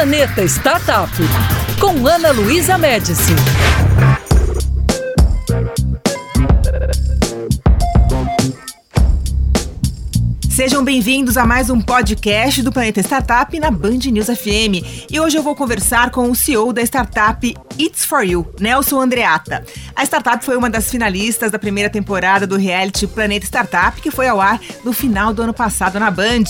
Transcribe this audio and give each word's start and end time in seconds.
Planeta 0.00 0.42
Startup, 0.44 1.10
com 1.78 2.06
Ana 2.06 2.30
Luísa 2.30 2.78
Médici. 2.78 3.34
Sejam 10.60 10.84
bem-vindos 10.84 11.38
a 11.38 11.46
mais 11.46 11.70
um 11.70 11.80
podcast 11.80 12.62
do 12.62 12.70
Planeta 12.70 13.00
Startup 13.00 13.58
na 13.58 13.70
Band 13.70 14.10
News 14.12 14.26
FM. 14.26 14.84
E 15.10 15.18
hoje 15.18 15.38
eu 15.38 15.42
vou 15.42 15.56
conversar 15.56 16.10
com 16.10 16.30
o 16.30 16.36
CEO 16.36 16.70
da 16.70 16.82
startup 16.82 17.56
It's 17.78 18.04
For 18.04 18.22
You, 18.22 18.46
Nelson 18.60 19.00
Andreata. 19.00 19.64
A 19.96 20.04
startup 20.04 20.44
foi 20.44 20.58
uma 20.58 20.68
das 20.68 20.90
finalistas 20.90 21.50
da 21.50 21.58
primeira 21.58 21.88
temporada 21.88 22.46
do 22.46 22.58
reality 22.58 23.06
Planeta 23.06 23.46
Startup, 23.46 23.98
que 24.02 24.10
foi 24.10 24.28
ao 24.28 24.38
ar 24.38 24.60
no 24.84 24.92
final 24.92 25.32
do 25.32 25.40
ano 25.40 25.54
passado 25.54 25.98
na 25.98 26.10
Band. 26.10 26.44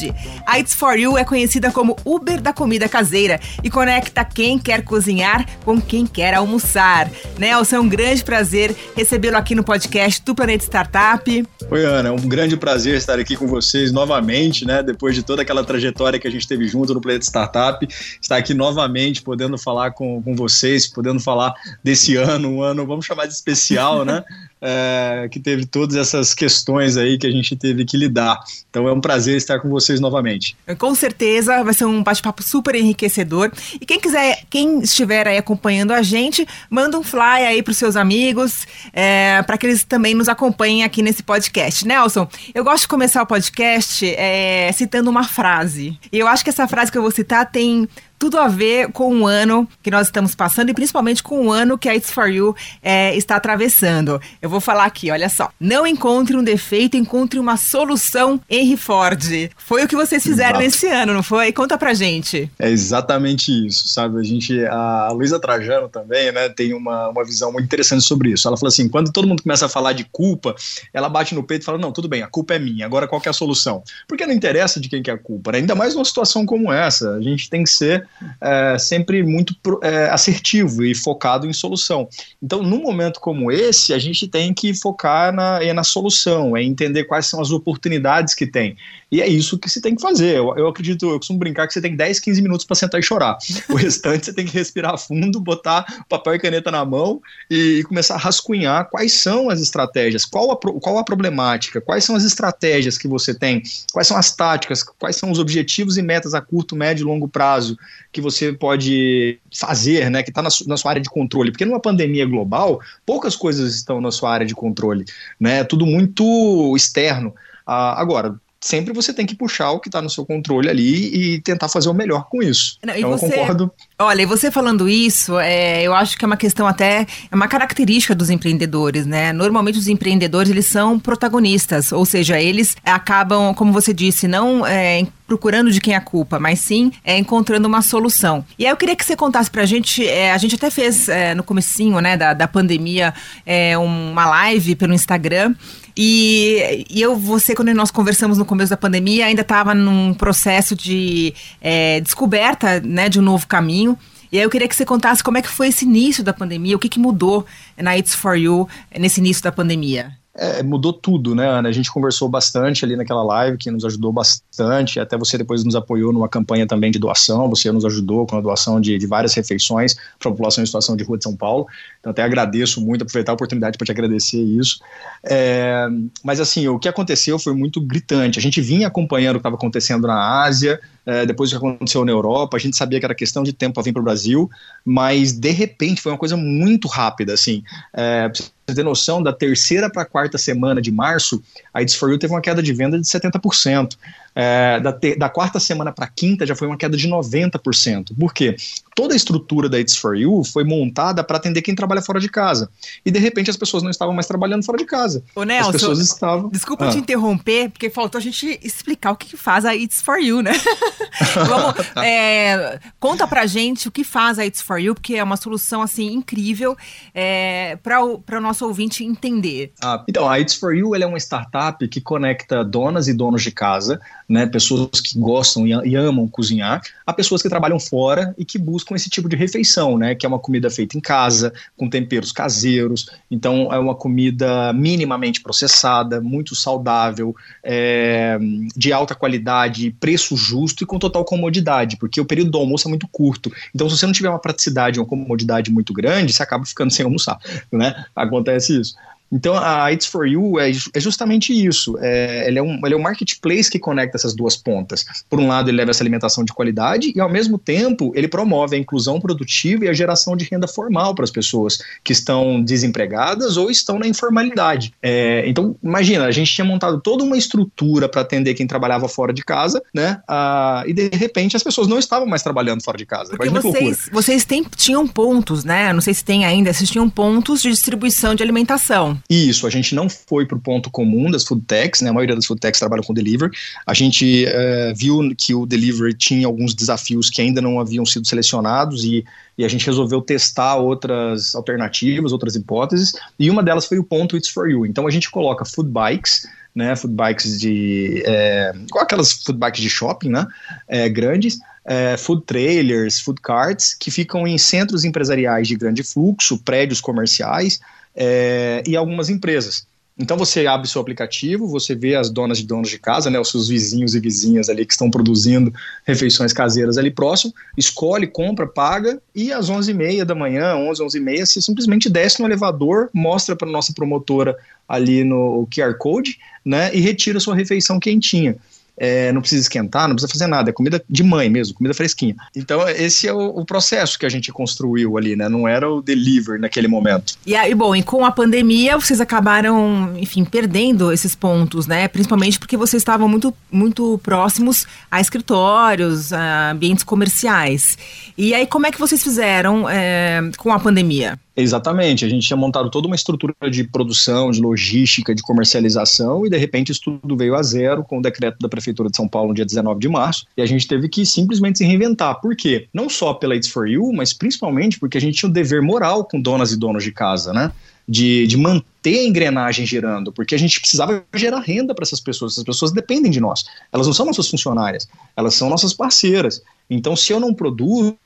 A 0.45 0.59
It's 0.59 0.75
For 0.75 0.99
You 0.99 1.17
é 1.17 1.25
conhecida 1.25 1.71
como 1.71 1.97
Uber 2.05 2.41
da 2.41 2.53
comida 2.53 2.89
caseira 2.89 3.39
e 3.63 3.71
conecta 3.71 4.25
quem 4.25 4.59
quer 4.59 4.83
cozinhar 4.83 5.47
com 5.65 5.81
quem 5.81 6.05
quer 6.05 6.35
almoçar. 6.35 7.09
Nelson, 7.39 7.77
é 7.77 7.81
um 7.81 7.89
grande 7.89 8.25
prazer 8.25 8.75
recebê-lo 8.97 9.37
aqui 9.37 9.55
no 9.55 9.63
podcast 9.63 10.21
do 10.25 10.35
Planeta 10.35 10.65
Startup. 10.65 11.47
Oi, 11.71 11.85
Ana, 11.85 12.09
é 12.09 12.13
um 12.13 12.29
grande 12.29 12.57
prazer 12.57 12.97
estar 12.97 13.21
aqui 13.21 13.37
com 13.37 13.47
vocês 13.47 13.93
novamente, 14.01 14.65
né? 14.65 14.83
Depois 14.83 15.15
de 15.15 15.23
toda 15.23 15.43
aquela 15.43 15.63
trajetória 15.63 16.19
que 16.19 16.27
a 16.27 16.31
gente 16.31 16.49
teve 16.49 16.67
junto 16.67 16.95
no 16.95 17.01
Planeta 17.01 17.25
Startup, 17.25 17.87
estar 18.21 18.37
aqui 18.37 18.55
novamente 18.55 19.23
podendo 19.23 19.59
falar 19.59 19.91
com, 19.91 20.23
com 20.23 20.35
vocês, 20.35 20.87
podendo 20.87 21.21
falar 21.21 21.53
desse 21.85 22.17
ano, 22.17 22.49
um 22.49 22.63
ano, 22.63 22.87
vamos 22.87 23.05
chamar 23.05 23.27
de 23.27 23.35
especial, 23.35 24.05
né? 24.05 24.25
É, 24.63 25.27
que 25.31 25.41
teve 25.41 25.65
todas 25.65 25.97
essas 25.97 26.35
questões 26.35 26.99
aí 26.99 27.17
que 27.17 27.27
a 27.27 27.31
gente 27.31 27.57
teve 27.57 27.85
que 27.85 27.97
lidar. 27.97 28.39
Então 28.69 28.87
é 28.87 28.93
um 28.93 29.01
prazer 29.01 29.37
estar 29.37 29.59
com 29.59 29.71
vocês 29.71 30.01
novamente. 30.01 30.55
Com 30.79 30.95
certeza, 30.95 31.65
vai 31.65 31.73
ser 31.73 31.87
um 31.87 32.03
bate-papo 32.03 32.43
super 32.43 32.75
enriquecedor. 32.75 33.51
E 33.81 33.87
quem 33.87 33.99
quiser, 33.99 34.45
quem 34.51 34.81
estiver 34.81 35.27
aí 35.27 35.39
acompanhando 35.39 35.93
a 35.93 36.03
gente, 36.03 36.47
manda 36.69 36.99
um 36.99 37.03
fly 37.03 37.47
aí 37.47 37.63
para 37.63 37.73
os 37.73 37.79
seus 37.79 37.97
amigos, 37.97 38.67
é, 38.93 39.43
para 39.43 39.57
que 39.57 39.67
eles 39.67 39.83
também 39.83 40.15
nos 40.15 40.29
acompanhem 40.29 40.85
aqui 40.85 41.03
nesse 41.03 41.23
podcast. 41.23 41.87
Nelson, 41.87 42.29
eu 42.55 42.63
gosto 42.63 42.83
de 42.83 42.89
começar 42.89 43.23
o 43.23 43.27
podcast 43.27 44.07
é, 44.07 44.71
citando 44.73 45.09
uma 45.09 45.25
frase. 45.25 45.99
E 46.13 46.19
eu 46.19 46.29
acho 46.29 46.45
que 46.45 46.51
essa 46.51 46.69
frase 46.69 46.93
que 46.93 46.99
eu 46.99 47.03
vou 47.03 47.11
citar 47.11 47.51
tem 47.51 47.89
tudo 48.21 48.39
a 48.39 48.49
ver 48.49 48.93
com 48.93 49.23
o 49.23 49.27
ano 49.27 49.67
que 49.83 49.91
nós 49.91 50.09
estamos 50.09 50.35
passando 50.35 50.69
e 50.69 50.75
principalmente 50.75 51.23
com 51.23 51.47
o 51.47 51.51
ano 51.51 51.79
que 51.79 51.89
a 51.89 51.97
It's 51.97 52.11
For 52.11 52.29
You 52.29 52.55
é, 52.83 53.17
está 53.17 53.37
atravessando. 53.37 54.21
Eu 54.43 54.51
vou 54.51 54.61
falar 54.61 54.85
aqui, 54.85 55.11
olha 55.11 55.31
só. 55.31 55.51
Não 55.59 55.87
encontre 55.87 56.37
um 56.37 56.45
defeito, 56.45 56.99
encontre 56.99 57.41
uma 57.41 57.57
solução, 57.57 58.39
Henry 58.49 58.77
Ford. 58.77 59.51
Foi 59.57 59.83
o 59.83 59.89
que 59.89 59.97
vocês 59.97 60.23
fizeram 60.23 60.61
Exato. 60.61 60.77
esse 60.77 60.87
ano, 60.87 61.15
não 61.15 61.23
foi? 61.23 61.51
Conta 61.51 61.79
pra 61.79 61.95
gente. 61.95 62.51
É 62.59 62.69
exatamente 62.69 63.51
isso, 63.67 63.89
sabe? 63.89 64.21
A 64.21 64.23
gente, 64.23 64.67
a 64.67 65.09
Luísa 65.13 65.41
Trajano 65.41 65.89
também, 65.89 66.31
né, 66.31 66.51
tem 66.51 66.75
uma, 66.75 67.09
uma 67.09 67.25
visão 67.25 67.51
muito 67.51 67.65
interessante 67.65 68.05
sobre 68.05 68.33
isso. 68.33 68.47
Ela 68.47 68.59
fala 68.59 68.69
assim, 68.69 68.87
quando 68.87 69.11
todo 69.11 69.27
mundo 69.27 69.43
começa 69.43 69.65
a 69.65 69.69
falar 69.69 69.95
de 69.95 70.05
culpa, 70.05 70.55
ela 70.93 71.09
bate 71.09 71.35
no 71.35 71.43
peito 71.43 71.63
e 71.63 71.65
fala, 71.65 71.79
não, 71.79 71.91
tudo 71.91 72.07
bem, 72.07 72.23
a 72.23 72.27
culpa 72.27 72.53
é 72.53 72.59
minha, 72.59 72.85
agora 72.85 73.09
qual 73.09 73.23
é 73.25 73.31
a 73.31 73.33
solução? 73.33 73.83
Porque 74.07 74.27
não 74.27 74.35
interessa 74.35 74.79
de 74.79 74.91
quem 74.91 75.03
que 75.03 75.11
é 75.11 75.15
a 75.15 75.19
culpa, 75.19 75.53
né? 75.53 75.59
ainda 75.59 75.75
mais 75.75 75.95
numa 75.95 76.05
situação 76.05 76.45
como 76.45 76.71
essa. 76.71 77.15
A 77.15 77.23
gente 77.23 77.49
tem 77.49 77.65
que 77.65 77.71
ser 77.71 78.10
é, 78.41 78.79
sempre 78.79 79.23
muito 79.23 79.55
é, 79.83 80.11
assertivo 80.11 80.85
e 80.85 80.95
focado 80.95 81.47
em 81.47 81.53
solução. 81.53 82.09
Então, 82.43 82.63
num 82.63 82.83
momento 82.83 83.21
como 83.21 83.51
esse, 83.51 83.93
a 83.93 83.99
gente 83.99 84.29
tem 84.29 84.53
que 84.53 84.75
focar 84.75 85.33
na, 85.33 85.61
na 85.73 85.85
solução, 85.85 86.57
é 86.57 86.63
entender 86.63 87.05
quais 87.05 87.27
são 87.27 87.41
as 87.41 87.51
oportunidades 87.51 88.35
que 88.35 88.47
tem. 88.47 88.77
E 89.11 89.21
é 89.21 89.27
isso 89.27 89.59
que 89.59 89.69
se 89.69 89.81
tem 89.81 89.95
que 89.95 90.03
fazer. 90.03 90.37
Eu, 90.37 90.57
eu 90.57 90.69
acredito, 90.69 91.11
eu 91.11 91.19
costumo 91.19 91.39
brincar 91.39 91.67
que 91.67 91.73
você 91.73 91.81
tem 91.81 91.97
10, 91.97 92.21
15 92.21 92.43
minutos 92.43 92.65
para 92.65 92.77
sentar 92.77 93.01
e 93.01 93.03
chorar. 93.03 93.37
O 93.69 93.75
restante 93.75 94.27
você 94.27 94.33
tem 94.33 94.47
que 94.47 94.53
respirar 94.53 94.97
fundo, 94.99 95.41
botar 95.41 96.05
papel 96.09 96.37
e 96.37 96.39
caneta 96.39 96.71
na 96.71 96.85
mão 96.85 97.21
e, 97.51 97.81
e 97.81 97.83
começar 97.83 98.15
a 98.15 98.19
rascunhar 98.19 98.89
quais 98.89 99.15
são 99.15 99.51
as 99.51 99.61
estratégias, 99.61 100.25
qual 100.25 100.53
a, 100.53 100.57
qual 100.57 100.99
a 100.99 101.05
problemática, 101.05 101.81
quais 101.81 102.05
são 102.05 102.15
as 102.15 102.25
estratégias 102.25 102.97
que 102.97 103.09
você 103.09 103.35
tem, 103.35 103.63
quais 103.93 104.07
são 104.07 104.17
as 104.17 104.35
táticas, 104.35 104.83
quais 104.83 105.17
são 105.17 105.31
os 105.31 105.41
objetivos 105.41 105.97
e 105.97 106.03
metas 106.03 106.33
a 106.33 106.41
curto, 106.41 106.77
médio 106.77 107.03
e 107.03 107.07
longo 107.07 107.27
prazo 107.27 107.77
que 108.13 108.21
você 108.21 108.53
pode 108.53 109.39
fazer, 109.55 110.11
né, 110.11 110.23
que 110.23 110.31
está 110.31 110.43
na, 110.43 110.49
na, 110.67 110.77
sua 110.77 110.91
área 110.91 111.03
de 111.03 111.11
controle. 111.11 111.51
Porque 111.51 111.65
numa 111.65 111.81
pandemia 111.81 112.27
global, 112.27 112.81
poucas 113.05 113.37
coisas 113.37 113.75
estão 113.75 114.01
na 114.01 114.11
sua 114.11 114.31
área 114.33 114.47
de 114.47 114.55
controle, 114.55 115.05
né? 115.39 115.61
É 115.61 115.65
tudo 115.65 115.87
muito 115.87 116.75
externo. 116.77 117.35
Ah, 117.67 118.01
agora, 118.01 118.35
sempre 118.61 118.93
você 118.93 119.13
tem 119.13 119.25
que 119.25 119.35
puxar 119.35 119.71
o 119.71 119.81
que 119.81 119.89
está 119.89 120.03
no 120.03 120.11
seu 120.11 120.25
controle 120.25 120.69
ali 120.69 121.35
e 121.35 121.41
tentar 121.41 121.69
fazer 121.69 121.89
o 121.89 121.95
melhor 121.95 122.29
com 122.29 122.43
isso. 122.43 122.79
Não, 122.85 122.95
então 122.95 123.11
você, 123.11 123.27
eu 123.27 123.31
concordo. 123.31 123.73
Olha, 123.99 124.23
e 124.23 124.27
você 124.27 124.51
falando 124.51 124.89
isso, 124.89 125.39
é, 125.39 125.83
eu 125.83 125.95
acho 125.95 126.19
que 126.19 126.25
é 126.25 126.27
uma 126.27 126.37
questão 126.37 126.67
até, 126.67 127.07
é 127.31 127.35
uma 127.35 127.49
característica 127.49 128.15
dos 128.15 128.29
empreendedores, 128.29 129.07
né? 129.07 129.33
Normalmente 129.33 129.79
os 129.79 129.89
empreendedores, 129.89 130.51
eles 130.51 130.67
são 130.67 130.99
protagonistas, 130.99 131.91
ou 131.91 132.05
seja, 132.05 132.39
eles 132.39 132.77
acabam, 132.85 133.55
como 133.55 133.73
você 133.73 133.95
disse, 133.95 134.29
não 134.29 134.67
é, 134.67 135.07
procurando 135.31 135.71
de 135.71 135.81
quem 135.81 135.95
é 135.95 135.97
a 135.97 136.01
culpa, 136.01 136.41
mas 136.41 136.59
sim 136.59 136.91
é, 137.05 137.17
encontrando 137.17 137.69
uma 137.69 137.83
solução. 137.83 138.45
E 138.59 138.67
aí 138.67 138.73
eu 138.73 138.77
queria 138.77 138.97
que 138.97 139.05
você 139.05 139.15
contasse 139.15 139.49
pra 139.49 139.65
gente, 139.65 140.05
é, 140.05 140.33
a 140.33 140.39
gente 140.39 140.57
até 140.57 140.69
fez 140.71 141.09
é, 141.09 141.37
no 141.37 141.45
comecinho, 141.45 142.01
né, 142.01 142.17
da, 142.17 142.35
da 142.35 142.49
pandemia, 142.49 143.15
é, 143.47 143.79
uma 143.79 144.27
live 144.27 144.75
pelo 144.75 144.93
Instagram, 144.93 145.55
e, 145.97 146.85
e, 146.91 147.01
eu, 147.01 147.15
você, 147.15 147.55
quando 147.55 147.73
nós 147.75 147.93
conversamos 147.93 148.39
no 148.39 148.45
começo 148.45 148.71
da 148.71 148.77
pandemia, 148.77 149.27
ainda 149.27 149.43
estava 149.43 149.73
num 149.73 150.13
processo 150.15 150.75
de 150.75 151.33
é, 151.61 152.01
descoberta 152.01 152.81
né, 152.81 153.09
de 153.09 153.21
um 153.21 153.23
novo 153.23 153.47
caminho. 153.47 153.97
E 154.33 154.39
aí 154.39 154.43
eu 154.43 154.51
queria 154.51 154.67
que 154.67 154.75
você 154.75 154.85
contasse 154.85 155.23
como 155.23 155.39
é 155.39 155.43
que 155.43 155.49
foi 155.49 155.69
esse 155.69 155.85
início 155.85 156.25
da 156.25 156.33
pandemia, 156.33 156.75
o 156.75 156.79
que, 156.79 156.89
que 156.89 156.99
mudou 156.99 157.47
na 157.77 157.97
It's 157.97 158.15
For 158.15 158.37
You 158.37 158.69
nesse 158.99 159.21
início 159.21 159.45
da 159.45 159.53
pandemia. 159.53 160.20
É, 160.43 160.63
mudou 160.63 160.91
tudo, 160.91 161.35
né, 161.35 161.47
Ana? 161.47 161.69
A 161.69 161.73
gente 161.73 161.93
conversou 161.93 162.27
bastante 162.27 162.83
ali 162.83 162.97
naquela 162.97 163.23
live, 163.23 163.59
que 163.59 163.71
nos 163.71 163.85
ajudou 163.85 164.11
bastante. 164.11 164.99
Até 164.99 165.19
você 165.19 165.37
depois 165.37 165.63
nos 165.65 165.77
apoiou 165.77 166.15
numa 166.15 166.31
campanha 166.31 166.67
também 166.67 166.91
de 166.91 166.99
doação. 166.99 167.47
Você 167.51 167.71
nos 167.71 167.85
ajudou 167.85 168.27
com 168.27 168.39
a 168.39 168.41
doação 168.41 168.81
de, 168.81 168.97
de 168.97 169.07
várias 169.07 169.35
refeições 169.35 169.95
para 170.19 170.31
a 170.31 170.33
população 170.33 170.63
em 170.63 170.67
situação 170.67 170.97
de 170.97 171.05
rua 171.05 171.19
de 171.19 171.25
São 171.25 171.37
Paulo. 171.37 171.67
Então, 171.99 172.11
até 172.11 172.23
agradeço 172.23 172.81
muito, 172.81 173.03
aproveitar 173.03 173.33
a 173.33 173.35
oportunidade 173.35 173.77
para 173.77 173.85
te 173.85 173.93
agradecer 173.93 174.41
isso. 174.41 174.81
É, 175.23 175.87
mas, 176.25 176.41
assim, 176.41 176.67
o 176.69 176.79
que 176.79 176.89
aconteceu 176.89 177.39
foi 177.39 177.53
muito 177.53 177.79
gritante. 177.79 178.39
A 178.39 178.43
gente 178.43 178.63
vinha 178.63 178.87
acompanhando 178.87 179.37
o 179.37 179.39
que 179.39 179.41
estava 179.41 179.57
acontecendo 179.57 180.07
na 180.07 180.43
Ásia, 180.43 180.81
é, 181.11 181.27
depois 181.27 181.51
do 181.51 181.59
que 181.59 181.67
aconteceu 181.67 182.05
na 182.05 182.13
Europa. 182.13 182.57
A 182.57 182.61
gente 182.61 182.77
sabia 182.77 183.01
que 183.01 183.05
era 183.05 183.15
questão 183.15 183.43
de 183.43 183.53
tempo 183.53 183.75
para 183.75 183.83
vir 183.83 183.93
para 183.93 184.01
o 184.01 184.05
Brasil, 184.05 184.49
mas, 184.85 185.33
de 185.33 185.51
repente, 185.51 186.01
foi 186.01 186.13
uma 186.13 186.19
coisa 186.19 186.37
muito 186.37 186.87
rápida, 186.87 187.35
assim. 187.35 187.65
É, 187.93 188.31
você 188.33 188.75
ter 188.75 188.85
noção, 188.85 189.21
da 189.21 189.33
terceira 189.33 189.91
para 189.91 190.03
a 190.03 190.05
quarta 190.05 190.39
semana 190.39 190.81
de 190.81 190.93
março, 190.93 191.43
a 191.75 191.83
It's 191.83 191.97
For 191.97 192.11
You 192.11 192.19
teve 192.19 192.33
uma 192.33 192.41
queda 192.41 192.63
de 192.63 192.73
venda 192.73 192.97
de 192.97 193.05
70%. 193.05 193.97
É, 194.35 194.79
da, 194.81 194.93
te, 194.93 195.17
da, 195.17 195.29
quarta 195.29 195.59
semana 195.59 195.93
para 195.93 196.05
a 196.05 196.09
quinta 196.09 196.47
já 196.47 196.55
foi 196.55 196.69
uma 196.69 196.77
queda 196.77 196.97
de 196.97 197.09
90%. 197.09 198.13
Por 198.19 198.33
quê? 198.33 198.57
Toda 198.95 199.15
a 199.15 199.17
estrutura 199.17 199.69
da 199.69 199.79
It's 199.79 199.97
For 199.97 200.17
You 200.17 200.45
foi 200.45 200.63
montada 200.63 201.25
para 201.25 201.37
atender 201.37 201.63
quem 201.63 201.75
trabalha 201.75 202.03
fora 202.03 202.21
de 202.21 202.29
casa. 202.29 202.71
E 203.05 203.11
de 203.11 203.19
repente 203.19 203.51
as 203.51 203.57
pessoas 203.57 203.83
não 203.83 203.91
estavam 203.91 204.15
mais 204.15 204.27
trabalhando 204.27 204.65
fora 204.65 204.79
de 204.79 204.85
casa. 204.85 205.25
Ô 205.35 205.43
Nelson, 205.43 205.69
as 205.69 205.73
pessoas 205.73 205.99
estavam... 206.01 206.49
desculpa 206.49 206.87
ah. 206.87 206.91
te 206.91 206.99
interromper, 206.99 207.71
porque 207.71 207.91
faltou 207.91 208.19
a 208.19 208.23
gente 208.23 208.61
explicar 208.63 209.13
o 209.13 209.17
que, 209.17 209.29
que 209.29 209.37
faz 209.37 209.65
a 209.65 209.75
It's 209.75 210.01
For 210.01 210.19
You, 210.19 210.43
né? 210.43 210.53
Vamos, 211.35 211.75
é, 212.05 212.79
conta 212.99 213.27
pra 213.27 213.47
gente 213.47 213.89
o 213.89 213.91
que 213.91 214.05
faz 214.05 214.39
a 214.39 214.47
It's 214.47 214.61
For 214.61 214.79
You, 214.79 214.95
porque 214.95 215.17
é 215.17 215.25
uma 215.25 215.37
solução 215.37 215.83
assim 215.83 216.07
incrível 216.13 216.77
é, 217.15 217.79
para 217.83 218.03
o 218.03 218.41
nosso 218.41 218.67
ouvinte 218.67 219.05
entender. 219.05 219.73
Ah, 219.83 220.05
então, 220.09 220.29
a 220.29 220.39
It's 220.39 220.55
For 220.55 220.75
You 220.75 220.95
é 220.95 221.07
uma 221.07 221.19
startup 221.19 221.87
que 221.89 222.01
conecta 222.01 222.65
donas 222.65 223.09
e 223.09 223.15
donos 223.15 223.43
de 223.43 223.51
casa 223.51 224.01
né, 224.31 224.47
pessoas 224.47 225.01
que 225.01 225.19
gostam 225.19 225.67
e 225.67 225.97
amam 225.97 226.29
cozinhar, 226.29 226.81
a 227.05 227.13
pessoas 227.13 227.43
que 227.43 227.49
trabalham 227.49 227.81
fora 227.81 228.33
e 228.39 228.45
que 228.45 228.59
buscam 228.59 228.95
esse 228.95 229.11
tipo 229.11 229.29
de 229.29 229.35
refeição, 229.35 229.99
né, 229.99 230.15
que 230.15 230.25
é 230.25 230.29
uma 230.29 230.39
comida 230.39 230.71
feita 230.71 230.97
em 230.97 231.01
casa, 231.01 231.53
com 231.77 231.91
temperos 231.91 232.31
caseiros, 232.31 233.11
então 233.29 233.73
é 233.73 233.79
uma 233.79 233.95
comida 233.95 234.73
minimamente 234.73 235.41
processada, 235.41 236.21
muito 236.21 236.55
saudável, 236.55 237.35
é, 237.61 238.39
de 238.77 238.93
alta 238.93 239.17
qualidade, 239.17 239.91
preço 239.99 240.37
justo 240.37 240.85
e 240.85 240.87
com 240.87 240.97
total 240.97 241.25
comodidade, 241.25 241.97
porque 241.97 242.21
o 242.21 242.25
período 242.25 242.53
do 242.53 242.59
almoço 242.59 242.87
é 242.87 242.89
muito 242.89 243.09
curto, 243.09 243.51
então 243.75 243.91
se 243.91 243.99
você 243.99 244.07
não 244.07 244.13
tiver 244.13 244.31
uma 244.31 244.39
praticidade, 244.39 245.01
uma 245.01 245.07
comodidade 245.07 245.73
muito 245.73 245.93
grande, 245.93 246.33
você 246.33 246.43
acaba 246.45 246.65
ficando 246.65 246.93
sem 246.93 247.05
almoçar, 247.05 247.37
né, 247.73 248.05
acontece 248.15 248.81
isso. 248.81 248.95
Então 249.33 249.57
a 249.57 249.93
It's 249.93 250.07
For 250.07 250.27
You 250.27 250.59
é, 250.59 250.71
é 250.71 251.01
justamente 251.01 251.53
isso. 251.53 251.97
É, 252.01 252.49
ele, 252.49 252.59
é 252.59 252.63
um, 252.63 252.81
ele 252.85 252.95
é 252.95 252.97
um 252.97 253.03
marketplace 253.03 253.71
que 253.71 253.79
conecta 253.79 254.17
essas 254.17 254.35
duas 254.35 254.57
pontas. 254.57 255.05
Por 255.29 255.39
um 255.39 255.49
lado, 255.49 255.71
ele 255.71 255.77
leva 255.77 255.91
essa 255.91 256.03
alimentação 256.03 256.45
de 256.45 256.53
qualidade 256.53 257.13
e, 257.15 257.21
ao 257.21 257.31
mesmo 257.31 257.59
tempo, 257.59 258.13
ele 258.15 258.29
promove 258.29 258.77
a 258.77 258.79
inclusão 258.79 259.21
produtiva 259.21 259.85
e 259.85 259.89
a 259.89 259.93
geração 259.93 260.37
de 260.37 260.45
renda 260.51 260.67
formal 260.67 261.15
para 261.15 261.25
as 261.25 261.31
pessoas 261.31 261.79
que 262.03 262.13
estão 262.13 262.63
desempregadas 262.63 263.57
ou 263.57 263.71
estão 263.71 263.99
na 263.99 264.07
informalidade. 264.07 264.93
É, 265.03 265.45
então, 265.47 265.77
imagina, 265.83 266.25
a 266.25 266.31
gente 266.31 266.53
tinha 266.53 266.65
montado 266.65 267.01
toda 267.01 267.23
uma 267.23 267.37
estrutura 267.37 268.09
para 268.09 268.23
atender 268.23 268.55
quem 268.55 268.67
trabalhava 268.67 269.09
fora 269.09 269.33
de 269.33 269.43
casa, 269.45 269.83
né? 269.95 270.21
Ah, 270.27 270.83
e 270.87 270.93
de 270.93 271.09
repente 271.13 271.57
as 271.57 271.63
pessoas 271.63 271.87
não 271.87 271.99
estavam 271.99 272.27
mais 272.27 272.43
trabalhando 272.43 272.83
fora 272.83 272.99
de 272.99 273.07
casa. 273.07 273.37
Porque 273.37 273.49
vocês, 273.49 274.09
vocês 274.13 274.45
têm, 274.45 274.65
tinham 274.77 275.07
pontos, 275.07 275.65
né? 275.65 275.93
Não 275.93 276.01
sei 276.01 276.15
se 276.15 276.25
tem 276.25 276.45
ainda, 276.45 276.73
vocês 276.73 276.91
tinham 276.91 277.09
pontos 277.09 277.63
de 277.63 277.71
distribuição 277.71 278.35
de 278.35 278.43
alimentação. 278.43 279.20
Isso, 279.29 279.67
a 279.67 279.71
gente 279.71 279.95
não 279.95 280.09
foi 280.09 280.47
para 280.47 280.57
o 280.57 280.61
ponto 280.61 280.91
comum 280.91 281.31
das 281.31 281.45
food 281.45 281.63
techs, 281.67 282.01
né? 282.01 282.11
A 282.11 282.13
maioria 282.13 282.35
das 282.35 282.47
food 282.47 282.61
techs 282.61 282.79
trabalham 282.79 283.05
com 283.05 283.15
delivery. 283.15 283.51
A 283.87 283.95
gente 283.95 284.47
uh, 284.47 284.95
viu 284.95 285.21
que 285.37 285.55
o 285.55 285.67
delivery 285.67 286.15
tinha 286.15 286.47
alguns 286.47 286.75
desafios 286.75 287.31
que 287.31 287.41
ainda 287.41 287.61
não 287.61 287.81
haviam 287.81 288.05
sido 288.07 288.27
selecionados 288.27 289.05
e, 289.05 289.25
e 289.57 289.65
a 289.65 289.69
gente 289.69 289.87
resolveu 289.87 290.21
testar 290.21 290.77
outras 290.77 291.55
alternativas, 291.55 292.33
outras 292.33 292.55
hipóteses, 292.55 293.13
e 293.39 293.51
uma 293.51 293.63
delas 293.63 293.87
foi 293.87 293.99
o 293.99 294.05
ponto 294.05 294.37
It's 294.37 294.49
For 294.49 294.69
You. 294.69 294.87
Então 294.87 295.07
a 295.07 295.11
gente 295.11 295.31
coloca 295.31 295.65
food 295.65 295.91
bikes, 295.91 296.49
né, 296.75 296.95
food 296.95 297.15
bikes 297.15 297.59
de, 297.61 298.23
é, 298.25 298.73
igual 298.87 299.05
aquelas 299.05 299.33
food 299.33 299.59
bikes 299.59 299.83
de 299.83 299.91
shopping, 299.91 300.29
né, 300.29 300.47
é, 300.89 301.09
grandes, 301.09 301.59
é, 301.85 302.17
food 302.17 302.43
trailers, 302.47 303.21
food 303.21 303.41
carts, 303.41 303.95
que 303.95 304.11
ficam 304.11 304.47
em 304.47 304.57
centros 304.57 305.05
empresariais 305.05 305.67
de 305.67 305.77
grande 305.77 306.03
fluxo, 306.03 306.59
prédios 306.59 307.01
comerciais 307.01 307.81
é, 308.15 308.83
e 308.87 308.97
algumas 308.97 309.29
empresas. 309.29 309.89
Então 310.21 310.37
você 310.37 310.67
abre 310.67 310.87
seu 310.87 311.01
aplicativo, 311.01 311.67
você 311.67 311.95
vê 311.95 312.15
as 312.15 312.29
donas 312.29 312.59
e 312.59 312.67
donos 312.67 312.91
de 312.91 312.99
casa, 312.99 313.31
né, 313.31 313.41
os 313.41 313.51
seus 313.51 313.69
vizinhos 313.69 314.15
e 314.15 314.21
vizinhas 314.21 314.69
ali 314.69 314.85
que 314.85 314.93
estão 314.93 315.11
produzindo 315.11 315.73
refeições 316.05 316.53
caseiras 316.53 316.99
ali 316.99 317.11
próximo, 317.11 317.55
escolhe, 317.75 318.27
compra, 318.27 318.67
paga 318.67 319.21
e 319.35 319.51
às 319.51 319.71
11h30 319.71 320.25
da 320.25 320.35
manhã, 320.35 320.77
11, 320.77 321.03
11h30, 321.03 321.47
você 321.47 321.63
simplesmente 321.63 322.11
desce 322.11 322.39
no 322.41 322.47
elevador, 322.47 323.09
mostra 323.15 323.57
para 323.57 323.71
nossa 323.71 323.95
promotora 323.95 324.55
ali 324.87 325.25
no 325.25 325.67
QR 325.75 325.95
Code, 325.97 326.39
né, 326.63 326.95
e 326.95 327.01
retira 327.01 327.41
sua 327.41 327.55
refeição 327.55 327.99
quentinha 327.99 328.59
é, 329.01 329.33
não 329.33 329.41
precisa 329.41 329.63
esquentar, 329.63 330.07
não 330.07 330.15
precisa 330.15 330.31
fazer 330.31 330.47
nada, 330.47 330.69
é 330.69 330.73
comida 330.75 331.03
de 331.09 331.23
mãe 331.23 331.49
mesmo, 331.49 331.75
comida 331.75 331.95
fresquinha. 331.95 332.37
Então, 332.55 332.87
esse 332.87 333.27
é 333.27 333.33
o, 333.33 333.39
o 333.39 333.65
processo 333.65 334.19
que 334.19 334.27
a 334.27 334.29
gente 334.29 334.53
construiu 334.53 335.17
ali, 335.17 335.35
né? 335.35 335.49
Não 335.49 335.67
era 335.67 335.91
o 335.91 336.03
deliver 336.03 336.61
naquele 336.61 336.87
momento. 336.87 337.35
E 337.47 337.57
aí, 337.57 337.75
bom, 337.75 337.97
e 337.97 338.03
com 338.03 338.27
a 338.27 338.31
pandemia, 338.31 338.99
vocês 338.99 339.19
acabaram, 339.19 340.15
enfim, 340.19 340.45
perdendo 340.45 341.11
esses 341.11 341.35
pontos, 341.35 341.87
né? 341.87 342.09
Principalmente 342.09 342.59
porque 342.59 342.77
vocês 342.77 343.01
estavam 343.01 343.27
muito, 343.27 343.55
muito 343.73 344.21
próximos 344.23 344.87
a 345.11 345.19
escritórios, 345.19 346.31
a 346.35 346.73
ambientes 346.73 347.03
comerciais. 347.03 347.97
E 348.37 348.53
aí, 348.53 348.67
como 348.67 348.87
é 348.87 348.91
que 348.91 348.99
vocês 348.99 349.23
fizeram 349.23 349.89
é, 349.89 350.43
com 350.59 350.71
a 350.73 350.79
pandemia? 350.79 351.39
Exatamente, 351.61 352.25
a 352.25 352.29
gente 352.29 352.47
tinha 352.47 352.57
montado 352.57 352.91
toda 352.91 353.07
uma 353.07 353.15
estrutura 353.15 353.55
de 353.71 353.85
produção, 353.85 354.51
de 354.51 354.61
logística, 354.61 355.35
de 355.35 355.43
comercialização 355.43 356.47
e 356.47 356.51
de 356.51 356.57
repente 356.57 356.91
isso 356.91 357.03
tudo 357.03 357.37
veio 357.37 357.55
a 357.55 357.63
zero 357.63 358.03
com 358.03 358.19
o 358.19 358.23
decreto 358.23 358.59
da 358.61 358.69
Prefeitura 358.69 359.11
de 359.11 359.17
São 359.17 359.29
Paulo 359.29 359.49
no 359.49 359.55
dia 359.55 359.67
19 359.67 360.01
de 360.01 360.09
março 360.09 360.47
e 360.57 360.63
a 360.63 360.67
gente 360.67 360.89
teve 360.89 361.09
que 361.09 361.27
simplesmente 361.27 361.79
se 361.79 361.85
reinventar. 361.85 362.41
Por 362.41 362.57
quê? 362.57 362.89
Não 362.95 363.11
só 363.11 363.35
pela 363.35 363.55
It's 363.55 363.69
For 363.69 363.87
You, 363.87 364.11
mas 364.13 364.33
principalmente 364.33 364.99
porque 364.99 365.19
a 365.19 365.21
gente 365.21 365.37
tinha 365.37 365.51
um 365.51 365.53
dever 365.53 365.83
moral 365.83 366.25
com 366.25 366.41
donas 366.41 366.73
e 366.73 366.77
donos 366.77 367.05
de 367.05 367.13
casa, 367.13 367.53
né? 367.53 367.71
De, 368.09 368.47
de 368.47 368.57
manter 368.57 369.19
a 369.21 369.25
engrenagem 369.25 369.87
girando, 369.87 370.33
porque 370.33 370.55
a 370.55 370.59
gente 370.59 370.81
precisava 370.81 371.23
gerar 371.35 371.61
renda 371.61 371.95
para 371.95 372.03
essas 372.03 372.21
pessoas. 372.21 372.55
Essas 372.55 372.65
pessoas 372.65 372.91
dependem 372.91 373.31
de 373.31 373.39
nós. 373.39 373.65
Elas 373.93 374.07
não 374.07 374.15
são 374.15 374.27
nossas 374.27 374.49
funcionárias, 374.49 375.07
elas 375.37 375.55
são 375.55 375.69
nossas 375.69 375.93
parceiras. 375.93 376.63
Então, 376.91 377.15
se 377.15 377.33
eu 377.33 377.39
não 377.39 377.55
produzo, 377.55 378.17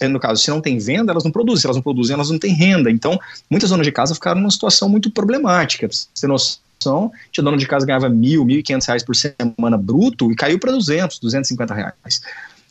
é, 0.00 0.06
no 0.06 0.20
caso, 0.20 0.42
se 0.42 0.50
não 0.50 0.60
tem 0.60 0.78
venda, 0.78 1.10
elas 1.10 1.24
não 1.24 1.32
produzem. 1.32 1.62
Se 1.62 1.66
elas 1.66 1.76
não 1.76 1.82
produzem, 1.82 2.12
elas 2.12 2.30
não 2.30 2.38
têm 2.38 2.52
renda. 2.52 2.90
Então, 2.90 3.18
muitas 3.48 3.70
donas 3.70 3.86
de 3.86 3.92
casa 3.92 4.14
ficaram 4.14 4.40
numa 4.40 4.50
situação 4.50 4.88
muito 4.88 5.10
problemática. 5.10 5.88
Você 5.90 6.06
ter 6.20 6.26
noção, 6.26 7.10
tinha 7.30 7.42
dona 7.42 7.56
de 7.56 7.66
casa 7.66 7.86
ganhava 7.86 8.08
mil, 8.08 8.44
mil 8.44 8.58
e 8.58 8.62
quinhentos 8.62 8.86
reais 8.86 9.02
por 9.02 9.16
semana 9.16 9.78
bruto 9.78 10.30
e 10.30 10.36
caiu 10.36 10.58
para 10.58 10.72
duzentos, 10.72 11.18
duzentos 11.18 11.48
e 11.48 11.54
cinquenta 11.54 11.74
reais. 11.74 12.20